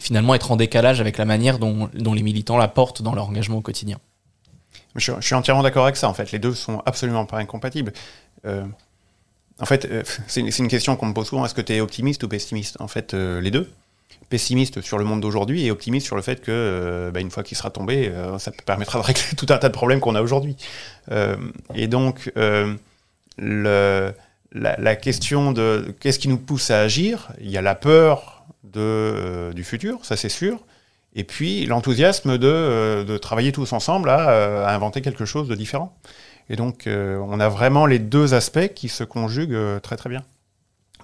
finalement 0.00 0.34
être 0.34 0.50
en 0.50 0.56
décalage 0.56 1.00
avec 1.00 1.18
la 1.18 1.24
manière 1.24 1.58
dont, 1.58 1.88
les 1.92 2.22
militants 2.22 2.56
la 2.56 2.68
portent 2.68 3.02
dans 3.02 3.14
leur 3.14 3.28
engagement 3.28 3.58
au 3.58 3.60
quotidien. 3.60 3.98
Je, 4.96 5.12
suis 5.20 5.34
entièrement 5.34 5.62
d'accord 5.62 5.84
avec 5.84 5.96
ça, 5.96 6.08
en 6.08 6.14
fait. 6.14 6.32
Les 6.32 6.40
deux 6.40 6.54
sont 6.54 6.82
absolument 6.84 7.24
pas 7.26 7.38
incompatibles. 7.38 7.92
Euh, 8.44 8.64
en 9.60 9.66
fait, 9.66 9.84
euh, 9.84 10.02
c'est 10.26 10.40
une 10.40 10.68
question 10.68 10.96
qu'on 10.96 11.06
me 11.06 11.14
pose 11.14 11.28
souvent. 11.28 11.44
Est-ce 11.44 11.54
que 11.54 11.60
tu 11.60 11.74
es 11.74 11.80
optimiste 11.80 12.24
ou 12.24 12.28
pessimiste? 12.28 12.80
En 12.80 12.88
fait, 12.88 13.14
euh, 13.14 13.40
les 13.40 13.52
deux. 13.52 13.70
Pessimiste 14.28 14.80
sur 14.80 14.98
le 14.98 15.04
monde 15.04 15.20
d'aujourd'hui 15.20 15.64
et 15.66 15.70
optimiste 15.70 16.06
sur 16.06 16.16
le 16.16 16.22
fait 16.22 16.40
que, 16.40 17.10
bah, 17.12 17.20
une 17.20 17.30
fois 17.30 17.42
qu'il 17.42 17.56
sera 17.56 17.70
tombé, 17.70 18.12
ça 18.38 18.52
permettra 18.64 19.00
de 19.00 19.04
régler 19.04 19.24
tout 19.36 19.46
un 19.48 19.58
tas 19.58 19.68
de 19.68 19.74
problèmes 19.74 19.98
qu'on 19.98 20.14
a 20.14 20.22
aujourd'hui. 20.22 20.56
et 21.74 21.88
donc, 21.88 22.32
la, 24.52 24.96
question 24.96 25.52
de 25.52 25.94
qu'est-ce 25.98 26.20
qui 26.20 26.28
nous 26.28 26.38
pousse 26.38 26.70
à 26.70 26.80
agir, 26.80 27.32
il 27.40 27.50
y 27.50 27.58
a 27.58 27.62
la 27.62 27.74
peur 27.74 28.39
de, 28.64 29.52
du 29.54 29.64
futur, 29.64 30.04
ça 30.04 30.16
c'est 30.16 30.28
sûr. 30.28 30.60
Et 31.14 31.24
puis 31.24 31.66
l'enthousiasme 31.66 32.38
de, 32.38 32.46
euh, 32.46 33.04
de, 33.04 33.18
travailler 33.18 33.52
tous 33.52 33.72
ensemble 33.72 34.10
à, 34.10 34.30
euh, 34.30 34.64
à, 34.64 34.74
inventer 34.74 35.00
quelque 35.00 35.24
chose 35.24 35.48
de 35.48 35.54
différent. 35.54 35.96
Et 36.48 36.56
donc 36.56 36.86
euh, 36.86 37.18
on 37.28 37.40
a 37.40 37.48
vraiment 37.48 37.86
les 37.86 37.98
deux 37.98 38.34
aspects 38.34 38.72
qui 38.74 38.88
se 38.88 39.04
conjuguent 39.04 39.80
très 39.82 39.96
très 39.96 40.08
bien. 40.08 40.22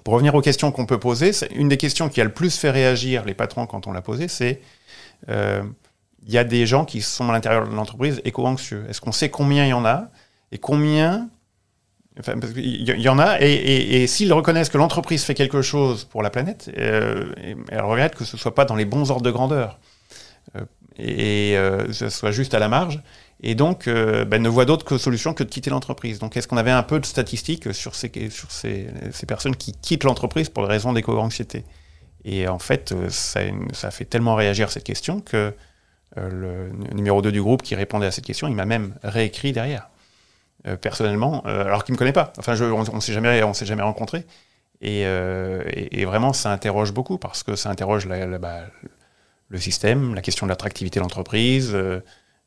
Pour 0.05 0.15
revenir 0.15 0.35
aux 0.37 0.41
questions 0.41 0.71
qu'on 0.71 0.87
peut 0.87 1.01
poser, 1.01 1.33
une 1.55 1.69
des 1.69 1.77
questions 1.77 2.09
qui 2.09 2.21
a 2.21 2.25
le 2.25 2.33
plus 2.33 2.57
fait 2.57 2.71
réagir 2.71 3.25
les 3.25 3.35
patrons 3.35 3.67
quand 3.67 3.89
on 3.89 3.93
l'a 3.93 4.03
posée, 4.03 4.29
c'est 4.29 4.61
il 5.29 6.33
y 6.33 6.39
a 6.39 6.45
des 6.45 6.67
gens 6.67 6.85
qui 6.85 7.03
sont 7.03 7.29
à 7.29 7.33
l'intérieur 7.33 7.69
de 7.69 7.75
l'entreprise 7.75 8.21
éco-anxieux. 8.25 8.85
Est-ce 8.89 9.01
qu'on 9.01 9.13
sait 9.13 9.31
combien 9.31 9.65
il 9.65 9.71
y 9.71 9.73
en 9.73 9.85
a 9.85 10.11
et 10.53 10.59
combien 10.59 11.29
Il 12.57 12.89
y, 12.89 13.09
en 13.11 13.19
a, 13.19 13.39
et, 13.41 14.07
s'ils 14.07 14.33
reconnaissent 14.33 14.71
que 14.71 14.79
l'entreprise 14.79 15.23
fait 15.23 15.35
quelque 15.35 15.61
chose 15.61 16.05
pour 16.05 16.23
la 16.23 16.31
planète, 16.31 16.71
euh, 16.79 17.31
elles 17.69 17.83
regrettent 17.83 18.15
que 18.15 18.25
ce 18.25 18.39
soit 18.39 18.55
pas 18.55 18.65
dans 18.65 18.75
les 18.75 18.87
bons 18.87 19.11
ordres 19.11 19.23
de 19.23 19.31
grandeur. 19.31 19.79
Euh, 20.57 20.65
et 20.99 21.59
euh, 21.59 21.93
ce 21.93 22.09
soit 22.09 22.31
juste 22.31 22.55
à 22.55 22.59
la 22.59 22.69
marge. 22.69 23.03
Et 23.43 23.55
donc, 23.55 23.87
ben, 23.87 24.41
ne 24.41 24.49
voit 24.49 24.65
d'autre 24.65 24.97
solution 24.97 25.35
que 25.35 25.45
de 25.45 25.51
quitter 25.51 25.69
l'entreprise. 25.69 26.19
Donc, 26.19 26.39
est-ce 26.39 26.49
qu'on 26.49 26.57
avait 26.57 26.71
un 26.71 26.83
peu 26.83 27.01
de 27.01 27.05
statistiques 27.05 27.75
sur 27.75 27.95
ces, 27.95 28.09
personnes 29.29 29.57
qui 29.57 29.73
quittent 29.73 30.05
l'entreprise 30.05 30.49
pour 30.49 30.67
des 30.67 30.71
raisons 30.71 30.95
d'éco-anxiété? 30.95 31.65
Et 32.25 32.49
en 32.49 32.59
fait, 32.59 32.95
ça, 33.11 33.41
ça, 33.75 33.91
fait 33.91 34.07
tellement 34.07 34.37
réagir 34.37 34.71
cette 34.71 34.85
question 34.85 35.21
que 35.21 35.53
le 36.17 36.71
numéro 36.95 37.21
2 37.21 37.31
du 37.31 37.43
groupe 37.43 37.61
qui 37.61 37.75
répondait 37.75 38.07
à 38.07 38.11
cette 38.11 38.25
question, 38.25 38.49
il 38.49 38.55
m'a 38.55 38.65
même 38.65 38.95
réécrit 39.03 39.53
derrière, 39.53 39.91
personnellement, 40.81 41.43
alors 41.45 41.85
qu'il 41.85 41.93
ne 41.93 41.97
me 41.97 41.99
connaît 41.99 42.13
pas. 42.13 42.33
Enfin, 42.39 42.55
je, 42.55 42.65
on 42.65 42.83
ne 42.83 43.01
s'est 43.01 43.13
jamais, 43.13 43.43
on 43.43 43.53
jamais 43.53 43.83
rencontrés. 43.83 44.25
Et, 44.81 45.03
et, 45.03 46.01
et, 46.01 46.05
vraiment, 46.05 46.33
ça 46.33 46.51
interroge 46.51 46.93
beaucoup 46.93 47.19
parce 47.19 47.43
que 47.43 47.57
ça 47.57 47.71
interroge 47.71 48.09
bah, 48.09 48.65
le 49.49 49.59
système, 49.59 50.15
la 50.15 50.23
question 50.23 50.47
de 50.47 50.51
l'attractivité 50.51 50.99
de 50.99 51.03
l'entreprise 51.03 51.71
euh, 51.75 52.01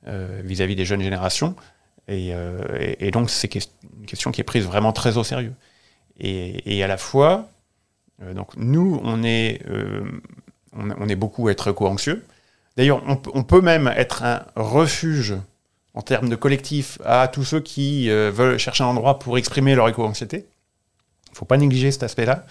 euh, 0.08 0.42
vis-à-vis 0.44 0.76
des 0.76 0.86
jeunes 0.86 1.02
générations. 1.02 1.56
Et, 2.08 2.32
euh, 2.34 3.12
donc, 3.12 3.30
c'est 3.30 3.54
une 3.54 4.06
question 4.06 4.32
qui 4.32 4.42
est 4.42 4.46
prise 4.46 4.66
vraiment 4.66 4.94
très 4.94 5.18
au 5.18 5.24
sérieux. 5.24 5.54
Et, 6.20 6.84
à 6.84 6.88
la 6.88 6.98
fois, 6.98 7.48
donc 8.36 8.58
nous, 8.58 9.00
on 9.04 9.24
est, 9.24 9.62
on, 10.74 11.08
est 11.08 11.16
beaucoup 11.16 11.48
à 11.48 11.52
être 11.52 11.72
co-anxieux. 11.72 12.26
D'ailleurs, 12.76 13.02
on, 13.34 13.44
peut 13.44 13.62
même 13.62 13.88
être 13.88 14.24
un 14.24 14.46
refuge 14.58 15.36
en 16.00 16.02
termes 16.02 16.30
de 16.30 16.36
collectif 16.38 16.98
à 17.04 17.28
tous 17.28 17.44
ceux 17.44 17.60
qui 17.60 18.08
veulent 18.10 18.58
chercher 18.58 18.86
un 18.86 18.88
endroit 18.88 19.20
pour 19.20 19.38
exprimer 19.38 19.76
leur 19.76 19.90
éco-anxiété. 19.90 20.48
Il 21.28 21.32
ne 21.32 21.36
faut 21.36 21.46
pas 21.46 21.58
négliger 21.58 21.92
cet 21.92 22.04
aspect-là 22.04 22.46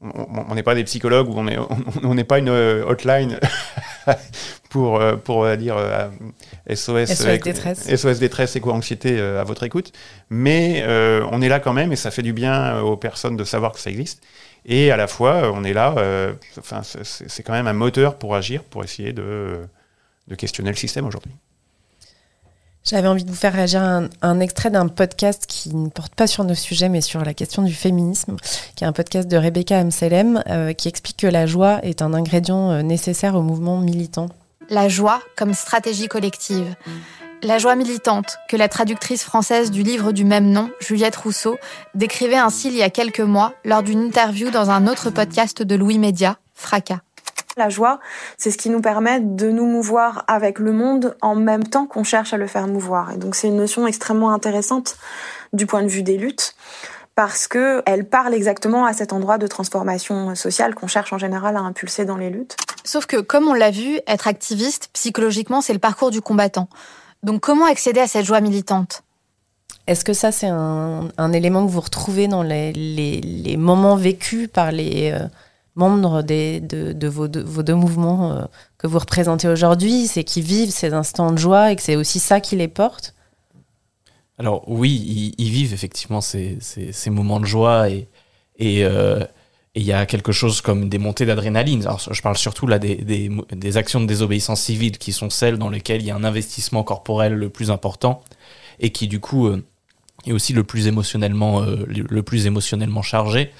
on 0.00 0.54
n'est 0.54 0.62
pas 0.62 0.74
des 0.74 0.84
psychologues 0.84 1.28
ou 1.28 1.38
on 1.38 2.14
n'est 2.14 2.24
pas 2.24 2.38
une 2.38 2.48
euh, 2.48 2.84
hotline 2.86 3.38
pour, 4.70 5.00
euh, 5.00 5.16
pour 5.16 5.44
euh, 5.44 5.56
dire 5.56 5.76
SOS, 6.68 7.14
SOS 7.14 7.40
détresse. 7.42 7.96
SOS 7.96 8.18
détresse 8.18 8.56
et 8.56 8.60
quoi 8.60 8.74
anxiété 8.74 9.20
à 9.20 9.44
votre 9.44 9.62
écoute. 9.62 9.92
Mais 10.30 10.84
on 11.30 11.40
est 11.42 11.48
là 11.48 11.60
quand 11.60 11.72
même 11.72 11.92
et 11.92 11.96
ça 11.96 12.10
fait 12.10 12.22
du 12.22 12.32
bien 12.32 12.80
aux 12.80 12.96
personnes 12.96 13.36
de 13.36 13.44
savoir 13.44 13.72
que 13.72 13.80
ça 13.80 13.90
existe. 13.90 14.22
Et 14.66 14.90
à 14.90 14.96
la 14.96 15.06
fois, 15.06 15.52
on 15.52 15.62
est 15.62 15.74
là, 15.74 15.94
enfin, 16.58 16.82
c'est 16.82 17.42
quand 17.42 17.52
même 17.52 17.66
un 17.66 17.74
moteur 17.74 18.16
pour 18.16 18.34
agir, 18.34 18.64
pour 18.64 18.82
essayer 18.82 19.12
de, 19.12 19.60
de 20.28 20.34
questionner 20.34 20.70
le 20.70 20.76
système 20.76 21.06
aujourd'hui. 21.06 21.32
J'avais 22.84 23.08
envie 23.08 23.24
de 23.24 23.30
vous 23.30 23.36
faire 23.36 23.54
réagir 23.54 23.82
à 23.82 24.02
un, 24.20 24.40
extrait 24.40 24.68
d'un 24.68 24.88
podcast 24.88 25.46
qui 25.48 25.74
ne 25.74 25.88
porte 25.88 26.14
pas 26.14 26.26
sur 26.26 26.44
nos 26.44 26.54
sujets, 26.54 26.90
mais 26.90 27.00
sur 27.00 27.24
la 27.24 27.32
question 27.32 27.62
du 27.62 27.72
féminisme, 27.72 28.36
qui 28.76 28.84
est 28.84 28.86
un 28.86 28.92
podcast 28.92 29.26
de 29.26 29.38
Rebecca 29.38 29.78
Amselem, 29.78 30.42
euh, 30.50 30.74
qui 30.74 30.88
explique 30.88 31.16
que 31.16 31.26
la 31.26 31.46
joie 31.46 31.82
est 31.82 32.02
un 32.02 32.12
ingrédient 32.12 32.70
euh, 32.70 32.82
nécessaire 32.82 33.36
au 33.36 33.40
mouvement 33.42 33.78
militant. 33.78 34.28
La 34.68 34.90
joie 34.90 35.20
comme 35.34 35.54
stratégie 35.54 36.08
collective. 36.08 36.76
La 37.42 37.56
joie 37.56 37.74
militante, 37.74 38.36
que 38.50 38.56
la 38.56 38.68
traductrice 38.68 39.24
française 39.24 39.70
du 39.70 39.82
livre 39.82 40.12
du 40.12 40.26
même 40.26 40.50
nom, 40.50 40.70
Juliette 40.80 41.16
Rousseau, 41.16 41.56
décrivait 41.94 42.36
ainsi 42.36 42.68
il 42.68 42.76
y 42.76 42.82
a 42.82 42.90
quelques 42.90 43.20
mois 43.20 43.54
lors 43.64 43.82
d'une 43.82 44.00
interview 44.00 44.50
dans 44.50 44.68
un 44.68 44.86
autre 44.88 45.08
podcast 45.08 45.62
de 45.62 45.74
Louis 45.74 45.98
Média, 45.98 46.36
Fracas. 46.52 47.00
La 47.56 47.68
joie, 47.68 48.00
c'est 48.36 48.50
ce 48.50 48.58
qui 48.58 48.68
nous 48.68 48.80
permet 48.80 49.20
de 49.20 49.50
nous 49.50 49.66
mouvoir 49.66 50.24
avec 50.26 50.58
le 50.58 50.72
monde 50.72 51.16
en 51.22 51.36
même 51.36 51.64
temps 51.64 51.86
qu'on 51.86 52.02
cherche 52.02 52.32
à 52.32 52.36
le 52.36 52.48
faire 52.48 52.66
mouvoir. 52.66 53.12
Et 53.12 53.16
donc 53.16 53.36
c'est 53.36 53.48
une 53.48 53.56
notion 53.56 53.86
extrêmement 53.86 54.32
intéressante 54.32 54.96
du 55.52 55.66
point 55.66 55.82
de 55.82 55.88
vue 55.88 56.02
des 56.02 56.16
luttes 56.16 56.56
parce 57.14 57.46
que 57.46 57.82
elle 57.86 58.08
parle 58.08 58.34
exactement 58.34 58.86
à 58.86 58.92
cet 58.92 59.12
endroit 59.12 59.38
de 59.38 59.46
transformation 59.46 60.34
sociale 60.34 60.74
qu'on 60.74 60.88
cherche 60.88 61.12
en 61.12 61.18
général 61.18 61.56
à 61.56 61.60
impulser 61.60 62.04
dans 62.04 62.16
les 62.16 62.28
luttes. 62.28 62.56
Sauf 62.82 63.06
que, 63.06 63.18
comme 63.18 63.48
on 63.48 63.54
l'a 63.54 63.70
vu, 63.70 64.00
être 64.06 64.26
activiste, 64.26 64.90
psychologiquement, 64.92 65.60
c'est 65.60 65.72
le 65.72 65.78
parcours 65.78 66.10
du 66.10 66.20
combattant. 66.20 66.68
Donc 67.22 67.40
comment 67.40 67.66
accéder 67.66 68.00
à 68.00 68.08
cette 68.08 68.26
joie 68.26 68.40
militante? 68.40 69.02
Est-ce 69.86 70.04
que 70.04 70.14
ça, 70.14 70.32
c'est 70.32 70.48
un, 70.48 71.32
élément 71.32 71.66
que 71.66 71.70
vous 71.70 71.80
retrouvez 71.80 72.26
dans 72.26 72.42
les, 72.42 73.56
moments 73.58 73.96
vécus 73.96 74.48
par 74.48 74.72
les 74.72 75.12
euh, 75.12 75.26
membres 75.76 76.22
de, 76.22 77.08
vos, 77.08 77.28
deux 77.28 77.74
mouvements 77.74 78.32
euh, 78.32 78.44
que 78.78 78.86
vous 78.86 78.98
représentez 78.98 79.48
aujourd'hui 79.48 80.06
C'est 80.06 80.24
qu'ils 80.24 80.44
vivent 80.44 80.70
ces 80.70 80.92
instants 80.92 81.32
de 81.32 81.38
joie 81.38 81.72
et 81.72 81.76
que 81.76 81.82
c'est 81.82 81.96
aussi 81.96 82.20
ça 82.20 82.40
qui 82.40 82.56
les 82.56 82.68
porte? 82.68 83.14
Alors 84.38 84.64
oui, 84.68 85.34
ils, 85.38 85.50
vivent 85.50 85.72
effectivement 85.72 86.20
ces, 86.20 86.58
moments 87.06 87.38
de 87.38 87.46
joie 87.46 87.88
et 87.88 88.08
euh, 88.60 89.24
et 89.76 89.80
il 89.80 89.86
y 89.86 89.92
a 89.92 90.06
quelque 90.06 90.30
chose 90.30 90.60
comme 90.60 90.88
des 90.88 90.98
montées 90.98 91.26
d'adrénaline. 91.26 91.82
Alors 91.82 92.00
je 92.08 92.22
parle 92.22 92.36
surtout 92.36 92.68
là 92.68 92.78
des, 92.78 92.94
des, 92.94 93.76
actions 93.76 94.00
de 94.00 94.06
désobéissance 94.06 94.60
civile 94.60 94.98
qui 94.98 95.12
sont 95.12 95.30
celles 95.30 95.58
dans 95.58 95.68
lesquelles 95.68 96.00
il 96.00 96.06
y 96.06 96.12
a 96.12 96.16
un 96.16 96.22
investissement 96.22 96.84
corporel 96.84 97.34
le 97.34 97.48
plus 97.48 97.72
important 97.72 98.22
et 98.78 98.90
qui 98.90 99.08
du 99.08 99.18
coup 99.18 99.48
euh, 99.48 99.64
est 100.26 100.32
aussi 100.32 100.52
le 100.52 100.62
plus 100.62 100.86
émotionnellement 100.86 101.62
le 101.64 102.22
plus 102.22 102.46
émotionnellement 102.46 103.02
chargé. 103.02 103.50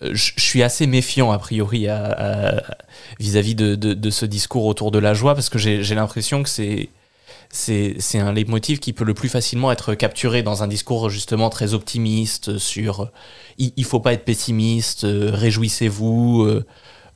Je 0.00 0.32
suis 0.36 0.62
assez 0.62 0.86
méfiant 0.86 1.30
a 1.30 1.38
priori 1.38 1.86
vis-à-vis 3.20 3.54
de, 3.54 4.10
ce 4.10 4.26
discours 4.26 4.66
autour 4.66 4.90
de 4.90 4.98
la 4.98 5.14
joie 5.14 5.34
parce 5.34 5.48
que 5.48 5.58
j'ai 5.58 5.94
l'impression 5.94 6.42
que 6.42 6.48
c'est 6.48 6.90
c'est 7.50 8.18
un 8.18 8.32
leitmotiv 8.32 8.80
qui 8.80 8.92
peut 8.92 9.04
le 9.04 9.14
plus 9.14 9.28
facilement 9.28 9.70
être 9.70 9.94
capturé 9.94 10.42
dans 10.42 10.64
un 10.64 10.66
discours 10.66 11.08
justement 11.08 11.50
très 11.50 11.72
optimiste 11.72 12.58
sur 12.58 13.10
il, 13.58 13.72
ne 13.76 13.84
faut 13.84 14.00
pas 14.00 14.12
être 14.12 14.24
pessimiste, 14.24 15.04
euh, 15.04 15.30
réjouissez-vous, 15.32 16.42
euh, 16.42 16.66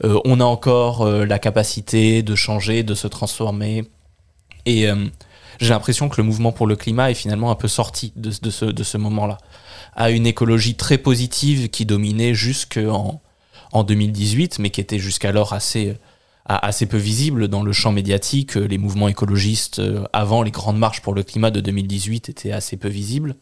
euh, 0.04 0.20
on 0.24 0.40
a 0.40 0.44
encore 0.44 1.04
la 1.08 1.38
capacité 1.40 2.22
de 2.22 2.34
changer, 2.36 2.84
de 2.84 2.94
se 2.94 3.08
transformer. 3.08 3.84
Et 4.64 4.86
j'ai 5.58 5.70
l'impression 5.70 6.08
que 6.08 6.20
le 6.20 6.26
mouvement 6.26 6.52
pour 6.52 6.66
le 6.66 6.76
climat 6.76 7.10
est 7.10 7.14
finalement 7.14 7.50
un 7.50 7.54
peu 7.54 7.68
sorti 7.68 8.12
de, 8.16 8.30
ce, 8.30 8.64
de 8.64 8.82
ce 8.82 8.98
moment-là. 8.98 9.38
À 9.94 10.10
une 10.10 10.26
écologie 10.26 10.76
très 10.76 10.98
positive 10.98 11.68
qui 11.68 11.84
dominait 11.86 12.34
jusqu'en 12.34 13.20
en 13.72 13.84
2018, 13.84 14.58
mais 14.60 14.70
qui 14.70 14.80
était 14.80 14.98
jusqu'alors 14.98 15.52
assez 15.52 15.96
assez 16.48 16.86
peu 16.86 16.96
visible 16.96 17.48
dans 17.48 17.62
le 17.62 17.72
champ 17.72 17.92
médiatique. 17.92 18.56
Euh, 18.56 18.66
les 18.66 18.78
mouvements 18.78 19.08
écologistes, 19.08 19.78
euh, 19.78 20.04
avant 20.12 20.42
les 20.42 20.50
grandes 20.50 20.78
marches 20.78 21.02
pour 21.02 21.14
le 21.14 21.22
climat 21.22 21.50
de 21.50 21.60
2018, 21.60 22.30
étaient 22.30 22.52
assez 22.52 22.76
peu 22.76 22.88
visibles. 22.88 23.36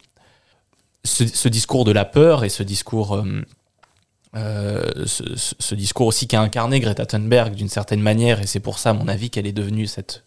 Ce, 1.05 1.47
discours 1.47 1.85
de 1.85 1.91
la 1.91 2.03
peur 2.03 2.43
et 2.43 2.49
ce 2.49 2.63
discours, 2.63 3.23
euh, 4.35 5.05
ce, 5.05 5.73
discours 5.73 6.07
aussi 6.07 6.27
qu'a 6.27 6.41
incarné 6.41 6.81
Greta 6.81 7.05
Thunberg 7.05 7.55
d'une 7.55 7.69
certaine 7.69 8.01
manière, 8.01 8.41
et 8.41 8.45
c'est 8.45 8.59
pour 8.59 8.77
ça, 8.77 8.89
à 8.89 8.93
mon 8.93 9.07
avis, 9.07 9.29
qu'elle 9.29 9.47
est 9.47 9.53
devenue 9.53 9.87
cette, 9.87 10.25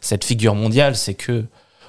cette 0.00 0.24
figure 0.24 0.54
mondiale, 0.54 0.96
c'est 0.96 1.14
que 1.14 1.44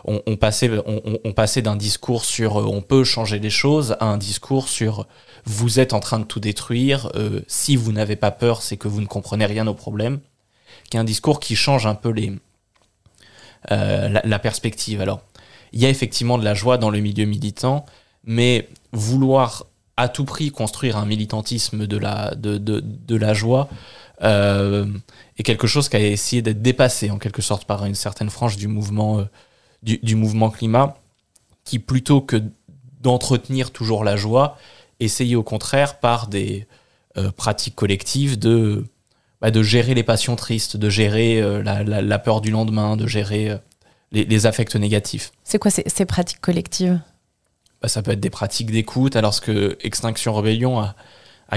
on, 0.06 0.36
passait, 0.36 0.70
on, 0.86 1.32
passait 1.32 1.62
d'un 1.62 1.78
discours 1.78 2.26
sur 2.26 2.58
on 2.58 2.82
peut 2.82 3.06
changer 3.06 3.40
les 3.40 3.50
choses 3.50 3.96
à 4.02 4.06
un 4.08 4.18
discours 4.18 4.68
sur 4.68 5.08
vous 5.46 5.80
êtes 5.80 5.94
en 5.94 6.02
train 6.02 6.20
de 6.20 6.26
tout 6.26 6.42
détruire, 6.42 7.10
si 7.48 7.78
vous 7.78 7.94
n'avez 7.94 8.18
pas 8.18 8.32
peur, 8.32 8.62
c'est 8.62 8.76
que 8.76 8.90
vous 8.90 9.00
ne 9.00 9.06
comprenez 9.06 9.46
rien 9.46 9.66
aux 9.66 9.74
problèmes 9.74 10.20
qui 10.90 10.98
est 10.98 11.00
un 11.00 11.04
discours 11.04 11.40
qui 11.40 11.56
change 11.56 11.86
un 11.86 11.96
peu 11.96 12.10
les, 12.10 12.34
euh, 13.72 14.20
la, 14.24 14.40
perspective. 14.40 15.02
Alors, 15.02 15.22
il 15.72 15.82
y 15.82 15.86
a 15.86 15.90
effectivement 15.90 16.38
de 16.38 16.44
la 16.44 16.54
joie 16.54 16.78
dans 16.78 16.90
le 16.90 17.00
milieu 17.00 17.26
militant, 17.26 17.86
mais 18.24 18.70
vouloir 18.92 19.66
à 19.98 20.08
tout 20.08 20.26
prix 20.26 20.52
construire 20.52 20.98
un 20.98 21.06
militantisme 21.06 21.88
de 21.88 21.98
la, 21.98 22.36
de, 22.36 22.58
de, 22.58 22.80
de 22.84 23.16
la 23.16 23.34
joie 23.34 23.70
euh, 24.22 24.86
est 25.38 25.44
quelque 25.44 25.68
chose 25.68 25.90
qui 25.90 25.96
a 25.96 26.00
essayé 26.00 26.42
d'être 26.42 26.62
dépassé 26.62 27.12
en 27.12 27.18
quelque 27.18 27.42
sorte 27.42 27.66
par 27.66 27.86
une 27.86 27.96
certaine 27.96 28.30
frange 28.30 28.58
du 28.58 28.68
mouvement, 28.68 29.20
euh, 29.20 29.26
du, 29.82 29.98
du, 30.04 30.16
mouvement 30.16 30.50
climat, 30.50 30.98
qui 31.66 31.80
plutôt 31.80 32.22
que 32.22 32.42
d'entretenir 33.02 33.72
toujours 33.72 34.04
la 34.04 34.16
joie, 34.16 34.58
essayait 35.00 35.36
au 35.36 35.44
contraire 35.44 36.00
par 36.00 36.28
des 36.28 36.68
pratiques 37.36 37.76
collectives 37.76 38.40
de 38.40 38.86
bah, 39.44 39.52
de 39.52 39.62
gérer 39.62 39.94
les 39.94 40.04
passions 40.04 40.38
tristes, 40.38 40.78
de 40.78 40.90
gérer 40.90 41.42
euh, 41.42 41.62
la, 41.62 42.20
peur 42.20 42.40
du 42.40 42.50
lendemain, 42.50 42.96
de 42.96 43.08
gérer 43.08 43.50
euh, 43.50 43.58
les, 44.14 44.46
affects 44.46 44.78
négatifs. 44.78 45.34
C'est 45.44 45.60
quoi 45.60 45.70
ces, 45.70 46.06
pratiques 46.06 46.40
collectives? 46.40 46.98
Bah, 47.82 47.90
Ça 47.90 48.02
peut 48.02 48.12
être 48.12 48.22
des 48.22 48.30
pratiques 48.30 48.72
d'écoute, 48.72 49.18
alors 49.18 49.34
ce 49.34 49.42
que 49.42 49.78
Extinction 49.82 50.32
Rebellion 50.32 50.80
a, 50.80 50.96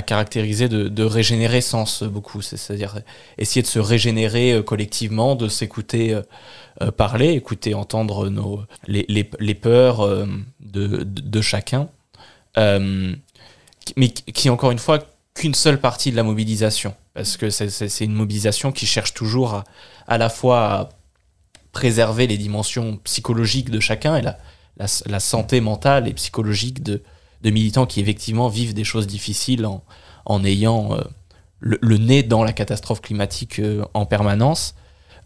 caractérisé 0.03 0.69
de, 0.69 1.03
régénérescence 1.03 2.03
beaucoup, 2.03 2.43
c'est-à-dire 2.43 3.01
essayer 3.39 3.63
de 3.63 3.67
se 3.67 3.79
régénérer 3.79 4.53
euh, 4.53 4.63
collectivement, 4.63 5.35
de 5.35 5.49
s'écouter 5.49 6.19
parler, 6.97 7.31
écouter, 7.31 7.75
entendre 7.75 8.29
nos, 8.29 8.63
les, 8.87 9.55
peurs 9.55 10.07
de, 10.61 11.41
chacun, 11.41 11.89
mais 12.57 14.09
qui, 14.09 14.51
encore 14.51 14.73
une 14.73 14.79
fois, 14.79 14.99
qu'une 15.33 15.55
seule 15.55 15.81
partie 15.81 16.11
de 16.11 16.17
la 16.17 16.23
mobilisation. 16.23 16.95
Parce 17.15 17.39
que 17.39 17.49
c'est 17.49 18.05
une 18.05 18.13
mobilisation 18.13 18.73
qui 18.73 18.85
cherche 18.85 19.15
toujours 19.15 19.65
à, 20.07 20.19
la 20.19 20.29
fois 20.29 20.73
à 20.73 20.89
préserver 21.73 22.27
les 22.27 22.37
dimensions 22.37 22.99
psychologiques 23.05 23.71
de 23.71 23.81
chacun 23.81 24.17
et 24.17 24.23
la, 24.23 24.37
la, 24.79 25.21
santé 25.21 25.61
mentale 25.61 26.09
et 26.09 26.13
psychologique 26.13 26.83
de, 26.83 27.03
de, 27.43 27.51
militants 27.51 27.87
qui 27.87 28.01
effectivement 28.01 28.49
vivent 28.49 28.75
des 28.75 28.85
choses 28.85 29.07
difficiles 29.07 29.67
en, 29.67 29.83
en 30.27 30.45
ayant 30.45 30.93
euh, 30.93 31.01
le, 31.61 31.97
nez 31.97 32.23
dans 32.23 32.45
la 32.45 32.53
catastrophe 32.53 33.01
climatique 33.01 33.61
euh, 33.61 33.85
en 33.95 34.05
permanence, 34.05 34.75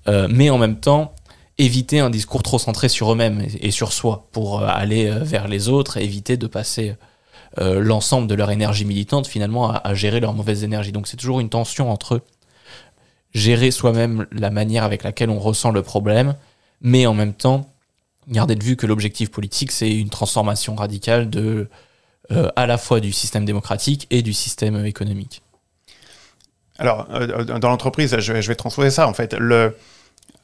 euh, 0.07 0.29
mais 0.31 0.51
en 0.51 0.59
même 0.59 0.79
temps 0.79 1.15
éviter 1.59 1.99
un 1.99 2.11
discours 2.11 2.43
trop 2.43 2.59
centré 2.59 2.89
sur 2.89 3.13
eux-mêmes 3.13 3.45
et, 3.61 3.71
sur 3.71 3.93
soi 3.93 4.29
pour 4.33 4.63
aller 4.63 5.11
vers 5.11 5.47
les 5.47 5.69
autres 5.69 5.99
et 5.99 6.05
éviter 6.05 6.39
de 6.39 6.47
passer 6.47 6.97
l'ensemble 7.59 8.29
de 8.29 8.35
leur 8.35 8.51
énergie 8.51 8.87
militante 8.87 9.27
finalement 9.27 9.71
à, 9.71 9.93
gérer 9.93 10.21
leur 10.21 10.33
mauvaise 10.33 10.65
énergie. 10.65 10.91
Donc 10.91 11.07
c'est 11.07 11.19
toujours 11.19 11.39
une 11.39 11.51
tension 11.51 11.93
entre 11.93 12.23
gérer 13.35 13.71
soi-même 13.71 14.27
la 14.33 14.49
manière 14.49 14.85
avec 14.85 15.03
laquelle 15.03 15.29
on 15.29 15.39
ressent 15.39 15.71
le 15.71 15.83
problème, 15.83 16.35
mais 16.81 17.05
en 17.05 17.13
même 17.13 17.35
temps 17.35 17.71
garder 18.27 18.55
de 18.55 18.65
vue 18.65 18.77
que 18.77 18.87
l'objectif 18.87 19.31
politique 19.31 19.71
c'est 19.71 19.95
une 19.95 20.09
transformation 20.09 20.77
radicale 20.77 21.29
de 21.29 21.69
euh, 22.31 22.49
à 22.57 22.67
la 22.67 22.79
fois 22.79 23.01
du 23.01 23.13
système 23.13 23.45
démocratique 23.45 24.07
et 24.11 24.23
du 24.23 24.33
système 24.33 24.85
économique. 24.85 25.43
Alors, 26.79 27.07
euh, 27.11 27.45
dans 27.45 27.69
l'entreprise, 27.69 28.19
je, 28.19 28.33
vais 28.33 28.55
transposer 28.55 28.91
ça. 28.91 29.07
En 29.07 29.13
fait, 29.13 29.35
le, 29.35 29.77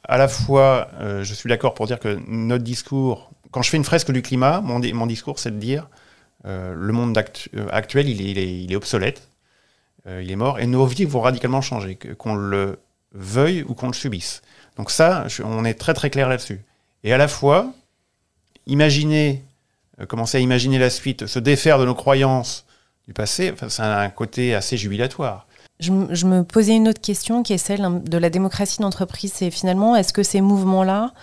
à 0.03 0.17
la 0.17 0.27
fois, 0.27 0.89
je 0.99 1.33
suis 1.33 1.49
d'accord 1.49 1.73
pour 1.73 1.87
dire 1.87 1.99
que 1.99 2.19
notre 2.27 2.63
discours, 2.63 3.31
quand 3.51 3.61
je 3.61 3.69
fais 3.69 3.77
une 3.77 3.83
fresque 3.83 4.11
du 4.11 4.21
climat, 4.21 4.61
mon, 4.61 5.07
discours, 5.07 5.39
c'est 5.39 5.51
de 5.51 5.59
dire 5.59 5.87
euh, 6.45 6.73
le 6.75 6.93
monde 6.93 7.17
euh, 7.55 7.67
actuel, 7.71 8.09
il 8.09 8.71
est, 8.71 8.75
obsolète, 8.75 9.27
euh, 10.07 10.21
il 10.23 10.31
est 10.31 10.35
mort, 10.35 10.59
et 10.59 10.67
nos 10.67 10.85
vies 10.85 11.05
vont 11.05 11.21
radicalement 11.21 11.61
changer, 11.61 11.95
qu'on 11.95 12.35
le 12.35 12.79
veuille 13.13 13.63
ou 13.63 13.73
qu'on 13.73 13.87
le 13.87 13.93
subisse. 13.93 14.41
Donc 14.77 14.91
ça, 14.91 15.25
on 15.43 15.65
est 15.65 15.73
très 15.73 15.93
très 15.93 16.09
clair 16.09 16.29
là-dessus. 16.29 16.61
Et 17.03 17.13
à 17.13 17.17
la 17.17 17.27
fois, 17.27 17.73
imaginer, 18.65 19.43
commencer 20.05 20.37
à 20.37 20.41
imaginer 20.41 20.79
la 20.79 20.89
suite, 20.89 21.27
se 21.27 21.39
défaire 21.39 21.79
de 21.79 21.85
nos 21.85 21.95
croyances 21.95 22.65
du 23.07 23.13
passé, 23.13 23.51
enfin, 23.53 23.69
c'est 23.69 23.81
un 23.81 24.09
côté 24.09 24.53
assez 24.53 24.77
jubilatoire. 24.77 25.47
Je, 25.79 25.91
me 25.91 26.41
posais 26.41 26.75
une 26.75 26.87
autre 26.87 27.01
question 27.01 27.43
qui 27.43 27.53
est 27.53 27.59
celle 27.59 28.03
de 28.03 28.17
la 28.17 28.29
démocratie 28.31 28.79
d'entreprise. 28.79 29.31
C'est 29.35 29.51
finalement, 29.51 29.95
est-ce 29.95 30.11
que 30.11 30.23
ces 30.23 30.41
mouvements-là, 30.41 31.13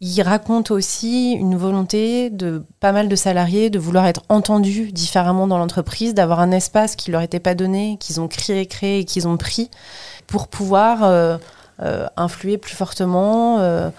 il 0.00 0.22
raconte 0.22 0.70
aussi 0.70 1.32
une 1.32 1.56
volonté 1.56 2.30
de 2.30 2.62
pas 2.78 2.92
mal 2.92 3.08
de 3.08 3.16
salariés 3.16 3.70
de 3.70 3.78
vouloir 3.80 4.06
être 4.06 4.22
entendus 4.28 4.92
différemment 4.92 5.48
dans 5.48 5.58
l'entreprise, 5.58 6.14
d'avoir 6.14 6.38
un 6.38 6.52
espace 6.52 6.94
qui 6.94 7.10
leur 7.10 7.22
était 7.22 7.40
pas 7.40 7.56
donné, 7.56 7.96
qu'ils 7.98 8.20
ont 8.20 8.28
créé, 8.28 8.66
créé 8.66 9.00
et 9.00 9.04
qu'ils 9.04 9.26
ont 9.26 9.36
pris 9.36 9.68
pour 10.28 10.46
pouvoir 10.46 11.02
euh, 11.02 11.36
euh, 11.82 12.06
influer 12.16 12.58
plus 12.58 12.74
fortement, 12.74 13.58
euh, 13.58 13.90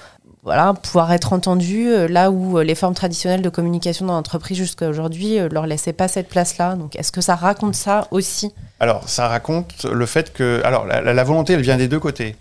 voilà, 0.44 0.74
pouvoir 0.74 1.12
être 1.12 1.34
entendus 1.34 2.08
là 2.08 2.32
où 2.32 2.60
les 2.60 2.76
formes 2.76 2.94
traditionnelles 2.94 3.42
de 3.42 3.50
communication 3.50 4.06
dans 4.06 4.14
l'entreprise 4.14 4.58
jusqu'à 4.58 4.88
aujourd'hui 4.88 5.38
leur 5.52 5.68
laissaient 5.68 5.94
pas 5.94 6.08
cette 6.08 6.30
place-là. 6.30 6.76
Donc, 6.76 6.96
est-ce 6.96 7.12
que 7.12 7.22
ça 7.22 7.36
raconte 7.36 7.76
ça 7.76 8.08
aussi? 8.12 8.54
Alors, 8.80 9.10
ça 9.10 9.28
raconte 9.28 9.84
le 9.84 10.06
fait 10.06 10.32
que, 10.32 10.62
alors, 10.64 10.86
la 10.86 11.24
volonté, 11.24 11.54
elle 11.54 11.62
vient 11.62 11.76
des 11.76 11.90
deux 11.90 12.00
côtés 12.00 12.38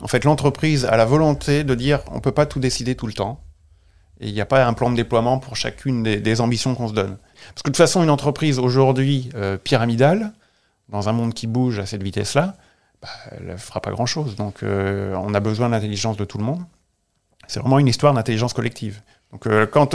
En 0.00 0.08
fait, 0.08 0.24
l'entreprise 0.24 0.86
a 0.86 0.96
la 0.96 1.04
volonté 1.04 1.64
de 1.64 1.74
dire 1.74 2.00
on 2.10 2.16
ne 2.16 2.20
peut 2.20 2.32
pas 2.32 2.46
tout 2.46 2.60
décider 2.60 2.94
tout 2.94 3.06
le 3.06 3.12
temps. 3.12 3.40
Et 4.22 4.28
il 4.28 4.34
n'y 4.34 4.40
a 4.40 4.46
pas 4.46 4.64
un 4.64 4.72
plan 4.72 4.90
de 4.90 4.96
déploiement 4.96 5.38
pour 5.38 5.56
chacune 5.56 6.02
des, 6.02 6.40
ambitions 6.40 6.74
qu'on 6.74 6.88
se 6.88 6.94
donne. 6.94 7.18
Parce 7.48 7.62
que 7.62 7.70
de 7.70 7.74
toute 7.74 7.76
façon, 7.76 8.02
une 8.02 8.10
entreprise 8.10 8.58
aujourd'hui 8.58 9.30
euh, 9.34 9.58
pyramidale, 9.58 10.32
dans 10.88 11.08
un 11.08 11.12
monde 11.12 11.34
qui 11.34 11.48
bouge 11.48 11.80
à 11.80 11.86
cette 11.86 12.02
vitesse-là, 12.02 12.56
bah, 13.02 13.08
elle 13.32 13.48
ne 13.48 13.56
fera 13.56 13.80
pas 13.80 13.90
grand-chose. 13.90 14.36
Donc 14.36 14.62
euh, 14.62 15.14
on 15.16 15.34
a 15.34 15.40
besoin 15.40 15.66
de 15.66 15.72
l'intelligence 15.72 16.16
de 16.16 16.24
tout 16.24 16.38
le 16.38 16.44
monde. 16.44 16.62
C'est 17.52 17.60
vraiment 17.60 17.78
une 17.78 17.86
histoire 17.86 18.14
d'intelligence 18.14 18.54
collective. 18.54 19.02
Donc 19.30 19.46
euh, 19.46 19.66
quand, 19.66 19.94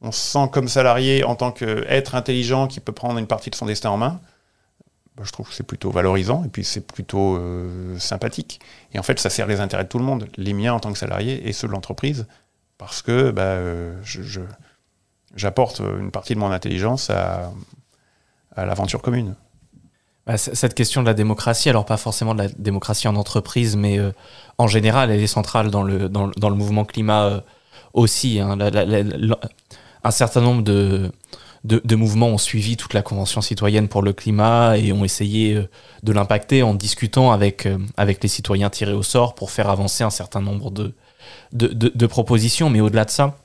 on 0.00 0.10
se 0.10 0.18
sent 0.18 0.48
comme 0.50 0.68
salarié 0.68 1.22
en 1.22 1.34
tant 1.34 1.52
qu'être 1.52 2.14
intelligent 2.14 2.66
qui 2.66 2.80
peut 2.80 2.92
prendre 2.92 3.18
une 3.18 3.26
partie 3.26 3.50
de 3.50 3.54
son 3.54 3.66
destin 3.66 3.90
en 3.90 3.98
main, 3.98 4.20
bah, 5.18 5.24
je 5.26 5.32
trouve 5.32 5.50
que 5.50 5.54
c'est 5.54 5.66
plutôt 5.66 5.90
valorisant 5.90 6.42
et 6.44 6.48
puis 6.48 6.64
c'est 6.64 6.80
plutôt 6.80 7.36
euh, 7.36 7.98
sympathique. 7.98 8.58
Et 8.94 8.98
en 8.98 9.02
fait, 9.02 9.20
ça 9.20 9.28
sert 9.28 9.46
les 9.46 9.60
intérêts 9.60 9.84
de 9.84 9.90
tout 9.90 9.98
le 9.98 10.04
monde, 10.04 10.30
les 10.38 10.54
miens 10.54 10.72
en 10.72 10.80
tant 10.80 10.90
que 10.90 10.98
salarié 10.98 11.46
et 11.46 11.52
ceux 11.52 11.68
de 11.68 11.72
l'entreprise, 11.72 12.26
parce 12.78 13.02
que 13.02 13.32
bah, 13.32 13.42
euh, 13.42 14.00
j'apporte 15.36 15.80
une 15.80 16.10
partie 16.10 16.34
de 16.34 16.38
mon 16.38 16.52
intelligence 16.52 17.10
à, 17.10 17.52
l'aventure 18.56 19.02
commune. 19.02 19.34
Bah, 20.30 20.38
cette 20.38 20.74
question 20.74 21.00
de 21.00 21.06
la 21.06 21.14
démocratie, 21.14 21.68
alors 21.68 21.84
pas 21.84 21.96
forcément 21.96 22.34
de 22.34 22.42
la 22.42 22.48
démocratie 22.48 23.08
en 23.08 23.16
entreprise, 23.16 23.74
mais 23.76 23.98
euh, 23.98 24.12
en 24.58 24.68
général, 24.68 25.10
elle 25.10 25.20
est 25.20 25.26
centrale 25.26 25.70
dans 25.70 25.82
le, 25.82 26.08
dans, 26.08 26.26
le 26.26 26.54
mouvement 26.54 26.84
climat 26.84 27.42
aussi. 27.94 28.38
Hein. 28.38 28.56
un 30.04 30.10
certain 30.10 30.40
nombre 30.40 30.62
de, 30.62 31.10
de, 31.64 31.96
mouvements 31.96 32.28
ont 32.28 32.38
suivi 32.38 32.76
toute 32.76 32.94
la 32.94 33.02
Convention 33.02 33.40
citoyenne 33.40 33.88
pour 33.88 34.02
le 34.02 34.12
climat 34.12 34.78
et 34.78 34.92
ont 34.92 35.04
essayé 35.04 35.54
euh, 35.54 35.68
de 36.02 36.12
l'impacter 36.12 36.62
en 36.62 36.74
discutant 36.74 37.32
avec, 37.32 37.66
euh, 37.66 37.78
avec 37.96 38.22
les 38.22 38.28
citoyens 38.28 38.70
tirés 38.70 38.92
au 38.92 39.02
sort 39.02 39.34
pour 39.34 39.50
faire 39.50 39.68
avancer 39.68 40.02
un 40.02 40.10
certain 40.10 40.40
nombre 40.40 40.70
de, 40.70 40.94
de, 41.52 42.06
propositions. 42.06 42.70
Mais 42.70 42.80
au-delà 42.80 43.04
de 43.04 43.10
ça, 43.10 43.38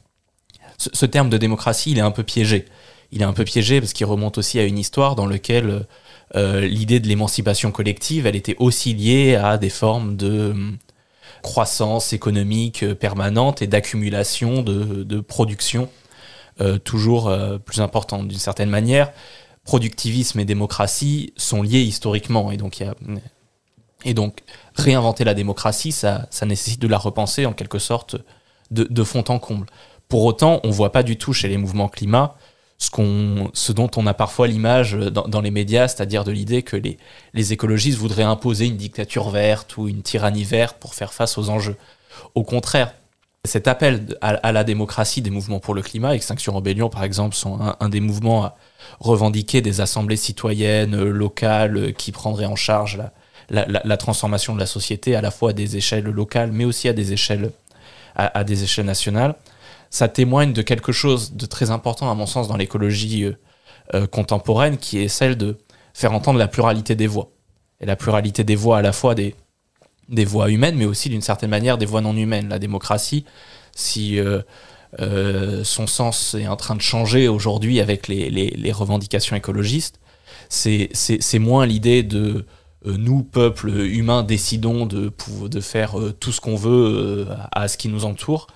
ce, 0.78 1.06
terme 1.06 1.30
de 1.30 1.38
démocratie, 1.38 1.92
il 1.92 1.98
est 1.98 2.02
un 2.02 2.12
peu 2.12 2.24
piégé. 2.24 2.66
Il 3.12 3.22
est 3.22 3.26
un 3.26 3.34
peu 3.34 3.44
piégé 3.44 3.82
parce 3.82 3.94
qu'il 3.94 4.06
remonte 4.06 4.38
aussi 4.38 4.60
à 4.60 4.64
une 4.64 4.78
histoire 4.78 5.16
dans 5.16 5.28
laquelle 5.28 5.70
euh, 5.70 5.80
l'idée 6.34 7.00
de 7.00 7.08
l'émancipation 7.08 7.72
collective, 7.72 8.26
elle 8.26 8.36
était 8.36 8.56
aussi 8.60 8.94
liée 8.94 9.36
à 9.36 9.58
des 9.58 9.70
formes 9.70 10.16
de 10.18 10.54
croissance 11.46 12.12
économique 12.12 12.94
permanente 12.96 13.62
et 13.62 13.68
d'accumulation 13.68 14.64
de, 14.64 15.20
production 15.20 15.90
euh, 16.60 16.80
toujours 16.80 17.28
euh, 17.28 17.60
plus 17.60 17.82
importante 17.82 18.28
d'une 18.28 18.40
certaine 18.40 18.70
manière. 18.70 19.12
Productivisme 19.64 20.40
et 20.40 20.46
démocratie 20.46 21.34
sont 21.38 21.62
liés 21.62 21.82
historiquement 21.82 22.52
et 22.52 22.58
donc, 24.14 24.42
réinventer 24.76 25.24
la 25.24 25.34
démocratie, 25.36 25.92
ça, 25.92 26.28
nécessite 26.46 26.82
de 26.82 26.88
la 26.88 26.98
repenser 26.98 27.46
en 27.46 27.54
quelque 27.54 27.80
sorte 27.80 28.16
de 28.72 29.04
fond 29.04 29.24
en 29.28 29.38
comble. 29.38 29.68
Pour 30.08 30.24
autant, 30.26 30.60
on 30.64 30.68
ne 30.68 30.74
voit 30.74 30.92
pas 30.92 31.04
du 31.04 31.18
tout 31.18 31.34
chez 31.34 31.48
les 31.48 31.58
mouvements 31.58 31.90
climat 31.90 32.36
ce, 32.78 33.72
dont 33.72 33.90
on 33.96 34.06
a 34.08 34.14
parfois 34.14 34.48
l'image 34.48 34.94
dans, 34.94 35.42
les 35.42 35.52
médias, 35.52 35.88
c'est-à-dire 35.88 36.24
de 36.24 36.32
l'idée 36.32 36.62
que 36.62 36.78
les, 37.34 37.54
écologistes 37.54 37.98
voudraient 37.98 38.24
imposer 38.24 38.66
une 38.68 38.78
dictature 38.78 39.30
verte 39.30 39.78
ou 39.78 39.88
une 39.88 40.02
tyrannie 40.02 40.44
verte 40.44 40.78
pour 40.80 40.94
faire 40.94 41.14
face 41.14 41.38
aux 41.38 41.50
enjeux. 41.50 41.78
Au 42.36 42.44
contraire, 42.44 42.94
cet 43.46 43.68
appel 43.68 44.18
à, 44.22 44.52
la 44.52 44.64
démocratie 44.64 45.22
des 45.22 45.30
mouvements 45.30 45.60
pour 45.60 45.74
le 45.74 45.82
climat, 45.82 46.16
Extinction 46.16 46.54
Rebellion 46.54 46.90
par 46.90 47.04
exemple, 47.04 47.36
sont 47.36 47.60
un, 47.80 47.90
des 47.90 48.00
mouvements 48.00 48.44
à 48.44 48.58
revendiquer 49.00 49.62
des 49.62 49.82
assemblées 49.82 50.16
citoyennes 50.16 51.00
locales 51.02 51.94
qui 51.94 52.12
prendraient 52.12 52.46
en 52.46 52.56
charge 52.56 53.00
la, 53.50 53.98
transformation 53.98 54.56
de 54.56 54.60
la 54.60 54.66
société 54.66 55.16
à 55.16 55.22
la 55.22 55.32
fois 55.32 55.52
à 55.52 55.54
des 55.54 55.78
échelles 55.78 56.06
locales 56.06 56.52
mais 56.52 56.66
aussi 56.66 56.90
à, 56.90 56.94
des 56.94 57.14
échelles 57.14 57.52
nationales. 58.86 59.36
Ça 59.96 60.10
témoigne 60.10 60.52
de 60.52 60.62
quelque 60.62 60.92
chose 60.92 61.36
de 61.36 61.46
très 61.46 61.72
important 61.72 62.12
à 62.12 62.16
mon 62.16 62.26
sens 62.26 62.50
dans 62.50 62.58
l'écologie 62.58 63.32
euh, 63.94 64.08
contemporaine 64.08 64.78
qui 64.78 65.00
est 65.00 65.08
celle 65.08 65.38
de 65.38 65.58
faire 65.94 66.12
entendre 66.12 66.38
la 66.38 66.50
pluralité 66.50 66.96
des 66.96 67.08
voix. 67.08 67.32
Et 67.80 67.86
la 67.86 67.96
pluralité 67.96 68.44
des 68.44 68.58
voix 68.58 68.80
à 68.80 68.82
la 68.82 68.92
fois 68.92 69.16
des, 69.16 69.36
des 70.10 70.26
voies 70.26 70.50
humaines, 70.50 70.76
mais 70.76 70.86
aussi 70.86 71.08
d'une 71.08 71.22
certaine 71.22 71.50
manière 71.50 71.78
des 71.78 71.86
voies 71.86 72.02
non 72.02 72.14
humaines. 72.14 72.50
La 72.50 72.60
démocratie, 72.60 73.24
si 73.74 74.20
euh, 74.20 74.42
euh, 75.00 75.64
son 75.64 75.88
sens 75.88 76.34
est 76.34 76.48
en 76.48 76.58
train 76.58 76.76
de 76.76 76.82
changer 76.82 77.30
aujourd'hui 77.30 77.80
avec 77.80 78.10
les, 78.10 78.30
les, 78.30 78.72
revendications 78.74 79.38
écologistes, 79.38 80.02
c'est 80.50 81.40
moins 81.40 81.66
l'idée 81.66 82.04
de 82.04 82.46
euh, 82.86 82.98
nous, 82.98 83.24
peuple 83.24 83.70
humain, 83.70 84.24
décidons 84.24 84.86
de, 84.86 85.10
de 85.48 85.60
faire 85.62 85.96
tout 86.20 86.34
ce 86.34 86.42
qu'on 86.42 86.58
veut 86.58 87.28
à 87.54 87.70
ce 87.70 87.78
qui 87.78 87.88
nous 87.88 88.04
entoure, 88.04 88.48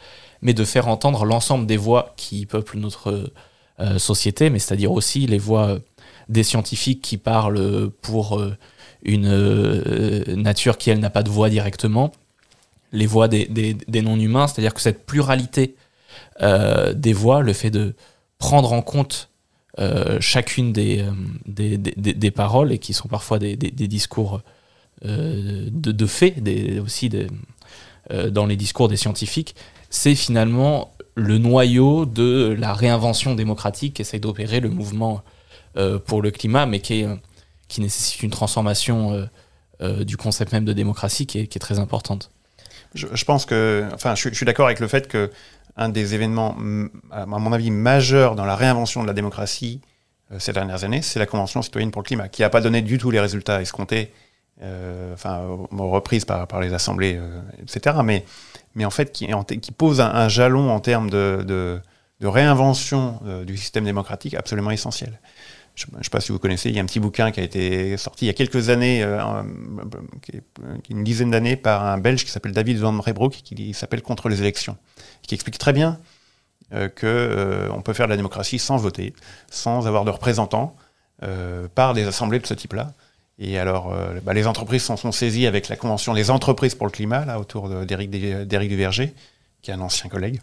mais 0.41 0.53
de 0.53 0.63
faire 0.63 0.87
entendre 0.87 1.25
l'ensemble 1.25 1.65
des 1.65 1.77
voix 1.77 2.13
qui 2.17 2.45
peuplent 2.45 2.77
notre 2.77 3.31
société, 3.97 4.49
mais 4.49 4.59
c'est-à-dire 4.59 4.91
aussi 4.91 5.25
les 5.25 5.37
voix 5.37 5.79
des 6.27 6.43
scientifiques 6.43 7.01
qui 7.01 7.17
parlent 7.17 7.89
pour 8.01 8.41
une 9.03 9.27
euh, 9.27 10.35
nature 10.35 10.77
qui, 10.77 10.89
elle, 10.89 10.99
n'a 10.99 11.09
pas 11.09 11.23
de 11.23 11.29
voix 11.29 11.49
directement, 11.49 12.11
les 12.91 13.05
voix 13.05 13.27
des, 13.27 13.75
non-humains, 13.87 14.47
c'est-à-dire 14.47 14.73
que 14.73 14.81
cette 14.81 15.05
pluralité 15.05 15.75
euh, 16.41 16.93
des 16.93 17.13
voix, 17.13 17.41
le 17.41 17.53
fait 17.53 17.69
de 17.69 17.95
prendre 18.37 18.73
en 18.73 18.81
compte 18.81 19.29
euh, 19.79 20.17
chacune 20.19 20.73
des, 20.73 21.05
des, 21.45 22.31
paroles, 22.31 22.71
et 22.71 22.79
qui 22.79 22.93
sont 22.93 23.07
parfois 23.07 23.39
des, 23.39 23.55
discours 23.55 24.41
de, 25.03 25.69
de 25.69 26.05
fait, 26.05 26.35
aussi 26.83 27.09
dans 28.31 28.45
les 28.45 28.55
discours 28.55 28.87
des 28.87 28.97
scientifiques, 28.97 29.55
c'est 29.89 30.15
finalement 30.15 30.91
le 31.15 31.37
noyau 31.37 32.05
de 32.05 32.55
la 32.57 32.73
réinvention 32.73 33.35
démocratique 33.35 33.95
qu'essaye 33.95 34.19
d'opérer 34.19 34.59
le 34.59 34.69
mouvement 34.69 35.21
pour 36.05 36.21
le 36.21 36.31
climat, 36.31 36.65
mais 36.65 36.79
qui 36.79 37.01
est 37.01 37.07
qui 37.69 37.79
nécessite 37.79 38.21
une 38.21 38.31
transformation 38.31 39.13
euh, 39.13 39.25
euh, 39.81 40.03
du 40.03 40.17
concept 40.17 40.51
même 40.51 40.65
de 40.65 40.73
démocratie 40.73 41.25
qui 41.25 41.39
est, 41.39 41.59
très 41.59 41.79
importante. 41.79 42.31
Je, 42.95 43.23
pense 43.23 43.45
que, 43.45 43.87
enfin, 43.93 44.15
je, 44.15 44.33
suis 44.33 44.45
d'accord 44.45 44.65
avec 44.65 44.81
le 44.81 44.87
fait 44.87 45.07
que 45.07 45.31
un 45.77 45.87
des 45.87 46.15
événements, 46.15 46.57
à 47.11 47.25
mon 47.25 47.53
avis, 47.53 47.71
majeurs 47.71 48.35
dans 48.35 48.43
la 48.43 48.55
réinvention 48.57 49.01
de 49.03 49.07
la 49.07 49.13
démocratie 49.13 49.79
euh, 50.31 50.39
ces 50.39 50.51
dernières 50.51 50.83
années, 50.83 51.01
c'est 51.01 51.19
la 51.19 51.27
Convention 51.27 51.61
citoyenne 51.61 51.91
pour 51.91 52.01
le 52.01 52.07
climat, 52.07 52.27
qui 52.27 52.41
n'a 52.41 52.49
pas 52.49 52.59
donné 52.59 52.81
du 52.81 52.97
tout 52.97 53.11
les 53.11 53.19
résultats 53.19 53.61
escomptés, 53.61 54.11
enfin, 55.14 55.45
reprises 55.72 56.26
par, 56.26 56.60
les 56.60 56.74
assemblées, 56.74 57.20
etc. 57.62 57.97
Mais, 58.03 58.86
en 58.86 58.89
fait, 58.89 59.12
qui, 59.12 59.72
pose 59.72 60.01
un, 60.01 60.28
jalon 60.28 60.70
en 60.70 60.80
termes 60.80 61.10
de, 61.10 61.82
réinvention 62.22 63.20
du 63.45 63.57
système 63.57 63.86
démocratique 63.86 64.34
absolument 64.34 64.72
essentiel 64.72 65.20
je 65.80 65.86
ne 65.97 66.03
sais 66.03 66.10
pas 66.10 66.20
si 66.20 66.32
vous 66.32 66.39
connaissez, 66.39 66.70
il 66.70 66.76
y 66.76 66.80
a 66.80 66.82
un 66.82 66.86
petit 66.86 66.99
bouquin 66.99 67.32
qui 67.32 67.39
a 67.39 67.43
été 67.43 67.95
sorti 67.97 68.26
il 68.26 68.28
y 68.28 68.32
a 68.32 68.34
quelques 68.34 68.70
années, 68.70 69.01
euh, 69.03 69.43
une 70.89 71.03
dizaine 71.03 71.32
d'années, 71.32 71.55
par 71.55 71.86
un 71.86 71.97
Belge 71.97 72.26
qui 72.26 72.32
s'appelle 72.32 72.51
David 72.51 72.78
Van 72.80 72.99
Rebroek, 72.99 73.32
qui 73.32 73.74
s'appelle 73.74 74.01
Contre 74.01 74.28
les 74.28 74.41
élections, 74.41 74.78
qui 75.22 75.36
explique 75.36 75.57
très 75.57 75.72
bien 75.72 75.99
euh, 76.74 76.89
qu'on 76.89 77.05
euh, 77.05 77.82
peut 77.84 77.93
faire 77.93 78.07
de 78.07 78.12
la 78.12 78.18
démocratie 78.18 78.60
sans 78.60 78.78
voter, 78.78 79.14
sans 79.49 79.88
avoir 79.88 80.05
de 80.05 80.12
représentants, 80.12 80.76
par 81.76 81.93
des 81.93 82.07
assemblées 82.07 82.39
de 82.39 82.47
ce 82.47 82.53
type-là. 82.53 82.93
Et 83.39 83.57
alors, 83.57 83.93
bah, 84.25 84.33
les 84.33 84.47
entreprises 84.47 84.83
s'en 84.83 84.97
sont 84.97 85.13
saisies 85.13 85.47
avec 85.47 85.69
la 85.69 85.77
convention 85.77 86.13
des 86.13 86.29
entreprises 86.29 86.75
pour 86.75 86.85
le 86.85 86.91
climat, 86.91 87.23
là, 87.23 87.39
autour 87.39 87.69
d'Éric 87.85 88.09
Duverger, 88.09 89.13
qui 89.61 89.71
est 89.71 89.73
un 89.73 89.79
ancien 89.79 90.09
collègue. 90.09 90.41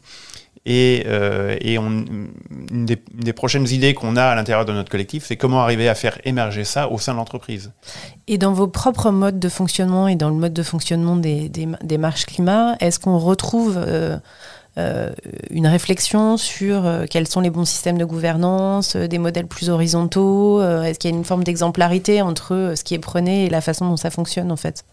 Et, 0.69 1.05
euh, 1.07 1.57
une, 1.63 2.87
des, 2.87 3.33
prochaines 3.33 3.69
idées 3.69 3.95
qu'on 3.95 4.17
a 4.17 4.25
à 4.25 4.35
l'intérieur 4.35 4.65
de 4.65 4.73
notre 4.73 4.91
collectif, 4.91 5.25
c'est 5.25 5.37
comment 5.37 5.61
arriver 5.63 5.89
à 5.89 5.95
faire 5.95 6.19
émerger 6.25 6.65
ça 6.65 6.91
au 6.91 6.99
sein 6.99 7.13
de 7.13 7.19
l'entreprise. 7.19 7.71
Et 8.27 8.37
dans 8.37 8.53
vos 8.53 8.67
propres 8.67 9.13
modes 9.13 9.39
de 9.39 9.49
fonctionnement 9.49 10.09
et 10.09 10.17
dans 10.17 10.29
le 10.29 10.35
mode 10.35 10.53
de 10.53 10.63
fonctionnement 10.65 11.15
des, 11.17 11.49
des, 11.49 11.99
marches 11.99 12.27
climat, 12.27 12.75
est-ce 12.81 12.99
qu'on 12.99 13.19
retrouve 13.19 13.77
euh, 13.77 13.87
euh, 13.87 14.19
une 14.77 15.67
réflexion 15.67 16.37
sur 16.37 17.05
quels 17.09 17.27
sont 17.27 17.41
les 17.41 17.51
bons 17.51 17.65
systèmes 17.65 17.97
de 17.97 18.05
gouvernance, 18.05 18.95
des 18.97 19.19
modèles 19.19 19.47
plus 19.47 19.71
horizontaux 19.71 20.63
Est-ce 20.63 20.99
qu'il 20.99 21.11
y 21.11 21.15
a 21.15 21.17
une 21.17 21.25
forme 21.25 21.45
d'exemplarité 21.45 22.21
entre 22.21 22.75
ce 22.77 22.85
qui 22.85 22.95
est 22.95 22.99
prôné 22.99 23.47
et 23.47 23.49
la 23.49 23.63
façon 23.63 23.89
dont 23.89 23.97
ça 23.97 24.11
fonctionne 24.11 24.53
en 24.53 24.57
fait? 24.57 24.85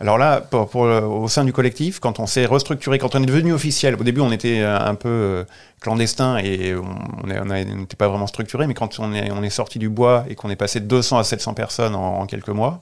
Alors 0.00 0.16
là, 0.16 0.46
au 0.52 1.26
sein 1.26 1.44
du 1.44 1.52
collectif, 1.52 1.98
quand 1.98 2.20
on 2.20 2.26
s'est 2.26 2.46
restructuré, 2.46 2.98
quand 2.98 3.16
on 3.16 3.22
est 3.22 3.26
devenu 3.26 3.52
officiel, 3.52 3.96
au 3.96 4.04
début 4.04 4.20
on 4.20 4.30
était 4.30 4.60
euh, 4.60 4.78
un 4.78 4.94
peu 4.94 5.08
euh, 5.08 5.44
clandestin 5.80 6.38
et 6.38 6.74
on 6.76 7.44
n'était 7.44 7.96
pas 7.96 8.06
vraiment 8.06 8.28
structuré, 8.28 8.68
mais 8.68 8.74
quand 8.74 9.00
on 9.00 9.12
est, 9.12 9.50
sorti 9.50 9.80
du 9.80 9.88
bois 9.88 10.24
et 10.28 10.36
qu'on 10.36 10.50
est 10.50 10.56
passé 10.56 10.78
de 10.78 10.86
200 10.86 11.18
à 11.18 11.24
700 11.24 11.54
personnes 11.54 11.96
en, 11.96 12.26
quelques 12.26 12.48
mois, 12.48 12.80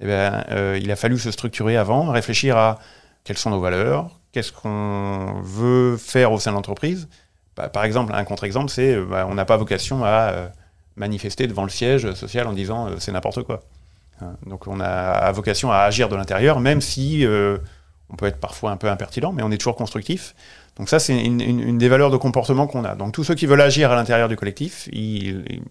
eh 0.00 0.06
euh, 0.06 0.78
il 0.80 0.90
a 0.90 0.96
fallu 0.96 1.18
se 1.18 1.30
structurer 1.30 1.76
avant, 1.76 2.10
réfléchir 2.10 2.56
à 2.56 2.78
quelles 3.24 3.38
sont 3.38 3.50
nos 3.50 3.60
valeurs, 3.60 4.08
qu'est-ce 4.36 4.52
qu'on 4.52 5.40
veut 5.42 5.96
faire 5.96 6.30
au 6.30 6.38
sein 6.38 6.50
de 6.50 6.56
l'entreprise. 6.56 7.08
Bah, 7.56 7.70
par 7.70 7.84
exemple, 7.84 8.12
un 8.14 8.24
contre-exemple, 8.24 8.70
c'est 8.70 8.94
bah, 9.00 9.26
on 9.26 9.34
n'a 9.34 9.46
pas 9.46 9.56
vocation 9.56 10.04
à 10.04 10.50
manifester 10.96 11.46
devant 11.46 11.62
le 11.62 11.70
siège 11.70 12.12
social 12.12 12.46
en 12.46 12.52
disant 12.52 12.90
c'est 12.98 13.12
n'importe 13.12 13.44
quoi. 13.44 13.62
Hein, 14.20 14.36
donc 14.44 14.66
on 14.66 14.78
a 14.78 15.32
vocation 15.32 15.72
à 15.72 15.78
agir 15.78 16.10
de 16.10 16.16
l'intérieur, 16.16 16.60
même 16.60 16.82
si 16.82 17.24
euh, 17.24 17.56
on 18.10 18.16
peut 18.16 18.26
être 18.26 18.38
parfois 18.38 18.72
un 18.72 18.76
peu 18.76 18.90
impertinent, 18.90 19.32
mais 19.32 19.42
on 19.42 19.50
est 19.50 19.56
toujours 19.56 19.76
constructif. 19.76 20.34
Donc 20.76 20.90
ça, 20.90 20.98
c'est 20.98 21.18
une, 21.18 21.78
des 21.78 21.88
valeurs 21.88 22.10
de 22.10 22.18
comportement 22.18 22.66
qu'on 22.66 22.84
a. 22.84 22.94
Donc 22.94 23.12
tous 23.12 23.24
ceux 23.24 23.34
qui 23.34 23.46
veulent 23.46 23.62
agir 23.62 23.90
à 23.90 23.94
l'intérieur 23.94 24.28
du 24.28 24.36
collectif, 24.36 24.86
il, 24.92 25.62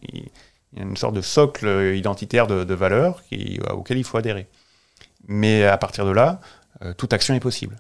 y 0.76 0.80
a 0.80 0.82
une 0.82 0.98
sorte 0.98 1.14
de 1.14 1.22
socle 1.22 1.94
identitaire 1.96 2.48
de, 2.48 2.74
valeurs 2.74 3.22
auquel 3.72 4.00
il 4.00 4.04
faut 4.04 4.18
adhérer. 4.18 4.48
Mais 5.28 5.66
à 5.66 5.78
partir 5.78 6.04
de 6.04 6.12
là, 6.12 6.40
euh, 6.82 6.94
toute 6.94 7.14
action 7.14 7.36
est 7.36 7.40
possible. 7.40 7.78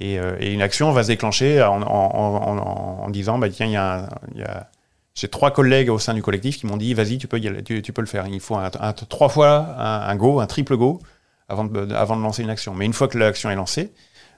Euh, 0.00 0.36
et, 0.40 0.52
une 0.52 0.62
action 0.62 0.92
va 0.92 1.02
se 1.02 1.08
déclencher 1.08 1.62
en, 1.62 3.08
disant, 3.10 3.38
bah, 3.38 3.48
tiens, 3.50 3.66
il 3.66 3.72
y 3.72 3.76
a, 3.76 4.70
j'ai 5.14 5.28
trois 5.28 5.50
collègues 5.50 5.90
au 5.90 5.98
sein 5.98 6.14
du 6.14 6.22
collectif 6.22 6.58
qui 6.58 6.66
m'ont 6.66 6.76
dit, 6.76 6.94
vas-y, 6.94 7.18
tu 7.18 7.26
peux, 7.26 7.40
tu, 7.40 7.92
peux 7.92 8.00
le 8.00 8.06
faire. 8.06 8.26
Il 8.28 8.40
faut 8.40 8.56
un, 8.56 8.70
trois 8.92 9.28
fois 9.28 9.76
un, 9.78 10.16
go, 10.16 10.40
un 10.40 10.46
triple 10.46 10.76
go, 10.76 11.00
avant 11.48 11.64
de, 11.64 11.92
avant 11.92 12.16
de 12.16 12.22
lancer 12.22 12.42
une 12.42 12.50
action. 12.50 12.74
Mais 12.74 12.86
une 12.86 12.92
fois 12.92 13.08
que 13.08 13.18
l'action 13.18 13.50
est 13.50 13.56
lancée, 13.56 13.92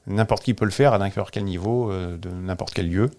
n'importe 0.07 0.43
qui 0.43 0.55
peut 0.55 0.65
le 0.65 0.71
faire 0.71 0.95
à 0.95 0.99
n'importe 0.99 1.33
quel 1.33 1.45
niveau, 1.45 1.91
euh, 1.91 2.17
de 2.17 2.31
n'importe 2.31 2.73
quel 2.73 2.89
lieu. 2.89 3.11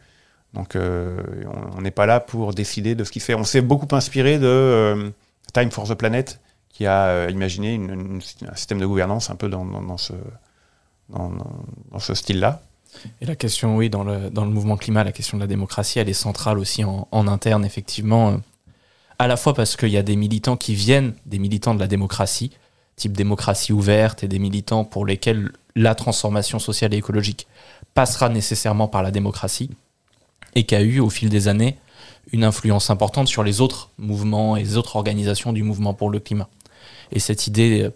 Donc 0.54 0.76
on 0.76 1.82
n'est 1.82 1.92
pas 1.92 2.06
là 2.06 2.20
pour 2.20 2.54
décider 2.54 2.94
de 2.94 3.06
ce 3.06 3.12
qu'il 3.12 3.22
fait. 3.22 3.36
On 3.36 3.46
s'est 3.46 3.62
beaucoup 3.62 3.88
inspiré 3.96 4.38
de 4.38 5.14
Time 5.54 5.72
for 5.72 5.88
the 5.88 5.94
Planet, 5.94 6.42
qui 6.68 6.86
a 6.86 7.30
imaginé 7.30 7.80
un 7.80 8.56
système 8.56 8.80
de 8.80 8.86
gouvernance 8.86 9.30
un 9.30 9.36
peu 9.36 9.48
dans 9.48 9.96
ce 9.96 10.12
dans, 11.12 12.00
ce 12.00 12.14
style-là. 12.14 12.62
Et 13.22 13.26
la 13.26 13.36
question, 13.36 13.78
oui, 13.78 13.90
dans 13.90 14.04
le, 14.04 14.30
mouvement 14.46 14.78
climat, 14.78 15.04
la 15.04 15.12
question 15.12 15.38
de 15.38 15.44
la 15.44 15.48
démocratie, 15.48 16.00
elle 16.00 16.10
est 16.10 16.14
centrale 16.14 16.60
aussi 16.60 16.84
en, 16.84 17.28
interne, 17.28 17.66
effectivement. 17.66 18.32
Euh, 18.32 18.38
à 19.20 19.28
la 19.28 19.38
fois 19.38 19.54
parce 19.54 19.76
qu'il 19.76 19.90
y 19.90 19.98
a 19.98 20.04
des 20.04 20.16
militants 20.16 20.58
qui 20.58 20.76
viennent, 20.76 21.14
des 21.26 21.40
militants 21.40 21.76
de 21.76 21.80
la 21.80 21.88
démocratie, 21.88 22.52
type 22.96 23.16
démocratie 23.16 23.72
ouverte, 23.72 24.24
et 24.24 24.28
des 24.28 24.40
militants 24.40 24.84
pour 24.84 25.06
lesquels 25.06 25.52
la 25.76 25.96
transformation 25.96 26.60
sociale 26.60 26.94
et 26.94 26.98
écologique 26.98 27.48
passera 27.94 28.30
nécessairement 28.30 28.88
par 28.88 29.04
la 29.04 29.12
démocratie, 29.12 29.70
et 30.56 30.66
qui 30.66 30.76
a 30.76 30.82
eu, 30.82 31.00
au 31.00 31.10
fil 31.10 31.30
des 31.30 31.48
années, 31.48 31.78
une 32.32 32.44
influence 32.44 32.90
importante 32.90 33.28
sur 33.28 33.44
les 33.44 33.62
autres 33.62 33.90
mouvements 33.98 34.56
et 34.56 34.64
les 34.64 34.78
autres 34.78 34.96
organisations 34.96 35.54
du 35.54 35.64
mouvement 35.64 35.94
pour 35.94 36.10
le 36.10 36.20
climat. 36.20 36.50
Et 37.12 37.20
cette 37.20 37.48
idée 37.48 37.84
euh, 37.84 37.90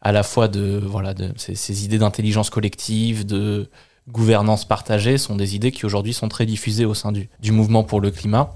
à 0.00 0.12
la 0.12 0.22
fois 0.22 0.48
de 0.48 0.80
voilà 0.84 1.14
de 1.14 1.32
ces, 1.36 1.84
idées 1.84 1.98
d'intelligence 1.98 2.50
collective, 2.50 3.26
de 3.26 3.68
gouvernance 4.08 4.66
partagée 4.66 5.18
sont 5.18 5.36
des 5.36 5.54
idées 5.54 5.72
qui 5.72 5.84
aujourd'hui 5.84 6.14
sont 6.14 6.28
très 6.28 6.46
diffusées 6.46 6.84
au 6.84 6.94
sein 6.94 7.12
du, 7.12 7.28
du 7.40 7.52
mouvement 7.52 7.84
pour 7.84 8.00
le 8.00 8.10
climat 8.10 8.54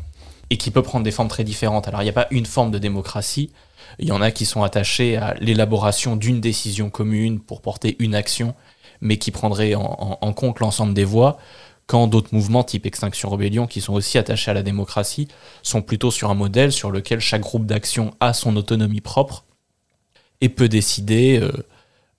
et 0.51 0.57
qui 0.57 0.71
peut 0.71 0.83
prendre 0.83 1.05
des 1.05 1.11
formes 1.11 1.29
très 1.29 1.45
différentes. 1.45 1.89
Alors 1.89 2.03
il 2.03 2.05
n'y 2.05 2.11
a 2.11 2.15
pas 2.15 2.29
une 2.31 2.47
forme 2.47 2.71
de 2.71 2.79
démocratie, 2.79 3.51
il 3.99 4.09
y 4.09 4.13
en 4.13 4.23
a 4.23 4.31
qui 4.31 4.47
sont 4.47 4.63
attachés 4.63 5.17
à 5.17 5.35
l'élaboration 5.35 6.17
d'une 6.17 6.41
décision 6.41 6.91
commune 6.91 7.41
pour 7.41 7.61
porter 7.61 7.97
une 7.99 8.15
action, 8.15 8.55
mais 9.01 9.19
qui 9.19 9.31
prendraient 9.31 9.75
en, 9.75 10.19
en 10.21 10.33
compte 10.33 10.61
l'ensemble 10.61 10.95
des 10.95 11.05
voix, 11.05 11.39
quand 11.87 12.07
d'autres 12.07 12.33
mouvements 12.33 12.65
type 12.65 12.87
Extinction 12.87 13.29
Rebellion, 13.29 13.67
qui 13.67 13.81
sont 13.81 13.93
aussi 13.93 14.17
attachés 14.17 14.51
à 14.51 14.55
la 14.55 14.63
démocratie, 14.63 15.29
sont 15.63 15.83
plutôt 15.83 16.11
sur 16.11 16.31
un 16.31 16.35
modèle 16.35 16.73
sur 16.73 16.91
lequel 16.91 17.21
chaque 17.21 17.43
groupe 17.43 17.67
d'action 17.67 18.13
a 18.21 18.33
son 18.33 18.57
autonomie 18.57 19.01
propre 19.01 19.45
et 20.43 20.49
peut 20.49 20.69
décider 20.69 21.41
euh, 21.41 21.51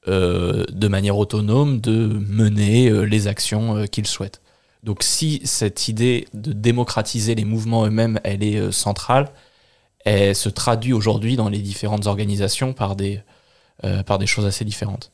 euh, 0.07 0.63
de 0.71 0.87
manière 0.87 1.17
autonome 1.17 1.79
de 1.79 2.07
mener 2.07 2.89
euh, 2.89 3.01
les 3.01 3.27
actions 3.27 3.85
qu'il 3.85 4.07
souhaite. 4.07 4.41
Donc 4.81 5.03
si 5.03 5.41
cette 5.43 5.87
idée 5.87 6.27
de 6.33 6.53
démocratiser 6.53 7.35
les 7.35 7.45
mouvements 7.45 7.85
eux-mêmes, 7.85 8.19
elle 8.23 8.43
est 8.43 8.71
centrale, 8.71 9.29
elle 10.03 10.35
se 10.35 10.49
traduit 10.49 10.91
aujourd'hui 10.91 11.35
dans 11.35 11.47
les 11.47 11.59
différentes 11.59 12.07
organisations 12.07 12.73
par 12.73 12.97
des, 12.97 13.21
par 14.05 14.17
des 14.19 14.27
choses 14.27 14.45
assez 14.45 14.65
différentes. 14.65 15.13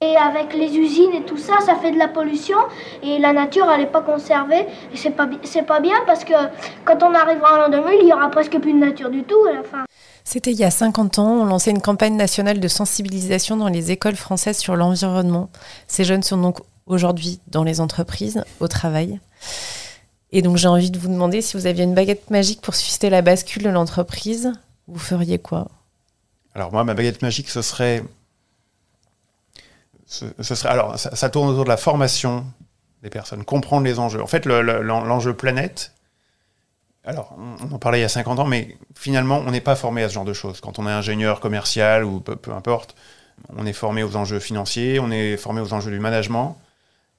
Et 0.00 0.16
avec 0.16 0.54
les 0.54 0.74
usines 0.74 1.12
et 1.12 1.22
tout 1.24 1.36
ça, 1.36 1.60
ça 1.60 1.76
fait 1.76 1.90
de 1.90 1.98
la 1.98 2.08
pollution 2.08 2.56
et 3.02 3.18
la 3.18 3.34
nature, 3.34 3.70
elle 3.70 3.80
n'est 3.80 3.86
pas 3.86 4.00
conservée. 4.00 4.66
Et 4.92 4.96
c'est 4.96 5.10
pas, 5.10 5.28
c'est 5.42 5.66
pas 5.66 5.80
bien 5.80 5.96
parce 6.06 6.24
que 6.24 6.32
quand 6.86 7.02
on 7.02 7.14
arrivera 7.14 7.54
en 7.54 7.56
l'an 7.58 7.68
2000, 7.68 7.98
il 8.02 8.08
y 8.08 8.12
aura 8.14 8.30
presque 8.30 8.58
plus 8.58 8.72
de 8.72 8.78
nature 8.78 9.10
du 9.10 9.22
tout 9.22 9.44
à 9.50 9.52
la 9.52 9.62
fin. 9.62 9.84
C'était 10.24 10.52
il 10.52 10.58
y 10.58 10.64
a 10.64 10.70
50 10.70 11.18
ans, 11.18 11.42
on 11.42 11.44
lançait 11.44 11.70
une 11.70 11.82
campagne 11.82 12.16
nationale 12.16 12.58
de 12.58 12.68
sensibilisation 12.68 13.56
dans 13.56 13.68
les 13.68 13.90
écoles 13.90 14.16
françaises 14.16 14.58
sur 14.58 14.74
l'environnement. 14.74 15.50
Ces 15.86 16.04
jeunes 16.04 16.22
sont 16.22 16.38
donc 16.38 16.60
aujourd'hui 16.86 17.40
dans 17.46 17.62
les 17.62 17.80
entreprises, 17.80 18.42
au 18.60 18.68
travail. 18.68 19.20
Et 20.32 20.42
donc 20.42 20.56
j'ai 20.56 20.66
envie 20.66 20.90
de 20.90 20.98
vous 20.98 21.08
demander 21.08 21.42
si 21.42 21.56
vous 21.56 21.66
aviez 21.66 21.84
une 21.84 21.94
baguette 21.94 22.30
magique 22.30 22.62
pour 22.62 22.74
susciter 22.74 23.10
la 23.10 23.22
bascule 23.22 23.62
de 23.62 23.68
l'entreprise, 23.68 24.52
vous 24.88 24.98
feriez 24.98 25.38
quoi? 25.38 25.68
Alors 26.54 26.72
moi, 26.72 26.84
ma 26.84 26.94
baguette 26.94 27.22
magique, 27.22 27.50
ce 27.50 27.62
serait... 27.62 28.02
Ce, 30.06 30.26
serait 30.42 30.68
alors, 30.68 30.98
ça, 30.98 31.28
tourne 31.28 31.48
autour 31.48 31.64
de 31.64 31.68
la 31.68 31.76
formation 31.76 32.44
des 33.02 33.10
personnes, 33.10 33.42
comprendre 33.42 33.84
les 33.84 33.98
enjeux. 33.98 34.22
En 34.22 34.26
fait, 34.26 34.46
l'enjeu 34.46 35.34
planète, 35.34 35.92
alors, 37.06 37.36
on 37.38 37.74
en 37.74 37.78
parlait 37.78 37.98
il 37.98 38.02
y 38.02 38.04
a 38.04 38.08
50 38.08 38.38
ans, 38.38 38.46
mais 38.46 38.78
finalement, 38.94 39.42
on 39.46 39.50
n'est 39.50 39.60
pas 39.60 39.76
formé 39.76 40.02
à 40.02 40.08
ce 40.08 40.14
genre 40.14 40.24
de 40.24 40.32
choses. 40.32 40.60
Quand 40.60 40.78
on 40.78 40.86
est 40.86 40.92
ingénieur 40.92 41.40
commercial 41.40 42.02
ou 42.04 42.20
peu, 42.20 42.50
importe, 42.52 42.94
on 43.54 43.66
est 43.66 43.74
formé 43.74 44.02
aux 44.02 44.16
enjeux 44.16 44.38
financiers, 44.38 44.98
on 45.00 45.10
est 45.10 45.36
formé 45.36 45.60
aux 45.60 45.74
enjeux 45.74 45.90
du 45.90 46.00
management. 46.00 46.56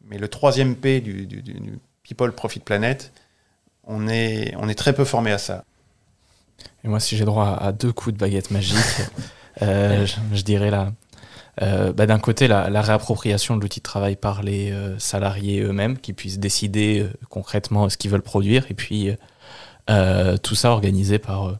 Mais 0.07 0.17
le 0.17 0.27
troisième 0.27 0.75
P 0.75 1.01
du, 1.01 1.27
People 2.01 2.31
Profit 2.31 2.59
Planet, 2.59 3.11
on 3.83 4.07
est, 4.07 4.55
on 4.57 4.69
est 4.69 4.75
très 4.75 4.93
peu 4.93 5.05
formé 5.05 5.31
à 5.31 5.37
ça. 5.37 5.65
Et 6.83 6.87
moi, 6.87 6.99
si 6.99 7.15
j'ai 7.15 7.25
droit 7.25 7.55
à 7.59 7.71
deux 7.71 7.91
coups 7.91 8.15
de 8.15 8.19
baguette 8.19 8.49
magique, 8.49 8.77
euh, 9.61 10.07
je, 10.33 10.41
dirais 10.41 10.71
là, 10.71 10.93
euh, 11.61 11.93
bah, 11.93 12.07
d'un 12.07 12.19
côté, 12.19 12.47
la, 12.47 12.81
réappropriation 12.81 13.55
de 13.55 13.61
l'outil 13.61 13.81
de 13.81 13.83
travail 13.83 14.15
par 14.15 14.41
les 14.41 14.71
euh, 14.71 14.97
salariés 14.97 15.61
eux-mêmes, 15.61 15.99
qui 15.99 16.13
puissent 16.13 16.39
décider 16.39 17.07
concrètement 17.29 17.87
ce 17.89 17.97
qu'ils 17.97 18.09
veulent 18.09 18.23
produire, 18.23 18.65
et 18.71 18.73
puis 18.73 19.15
euh, 19.89 20.37
tout 20.37 20.55
ça 20.55 20.71
organisé 20.71 21.19
par 21.19 21.49
euh, 21.49 21.59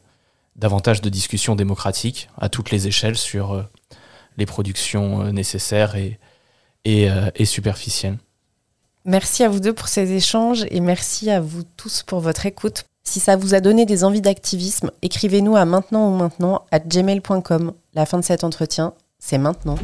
davantage 0.55 1.01
de 1.01 1.09
discussions 1.09 1.55
démocratiques 1.55 2.30
à 2.38 2.49
toutes 2.49 2.71
les 2.71 2.88
échelles 2.88 3.17
sur 3.17 3.53
euh, 3.53 3.63
les 4.38 4.45
productions 4.45 5.32
nécessaires 5.32 5.95
et, 5.95 6.19
et, 6.84 7.45
superficielles. 7.45 8.17
Merci 9.05 9.43
à 9.43 9.49
vous 9.49 9.61
deux 9.61 9.73
pour 9.73 9.88
ces 9.88 10.11
échanges 10.11 10.65
et 10.69 10.82
merci 10.82 11.30
à 11.30 11.39
vous 11.39 11.63
tous 11.78 12.03
pour 12.03 12.19
votre 12.19 12.45
écoute. 12.45 12.84
Si 13.03 13.19
ça 13.19 13.38
vous 13.38 13.53
a 13.53 13.61
donné 13.61 13.86
des 13.86 14.03
envies 14.03 14.21
d'activisme, 14.21 14.91
écrivez-nous 15.01 15.55
à 15.55 15.63
maintenant 15.63 16.09
ou 16.11 16.17
maintenant 16.17 16.65
à 16.71 16.80
gmail.com. 16.80 17.71
La 17.93 18.05
fin 18.05 18.19
de 18.19 18.26
cet 18.26 18.43
entretien, 18.43 18.93
c'est 19.19 19.38
maintenant. 19.38 19.78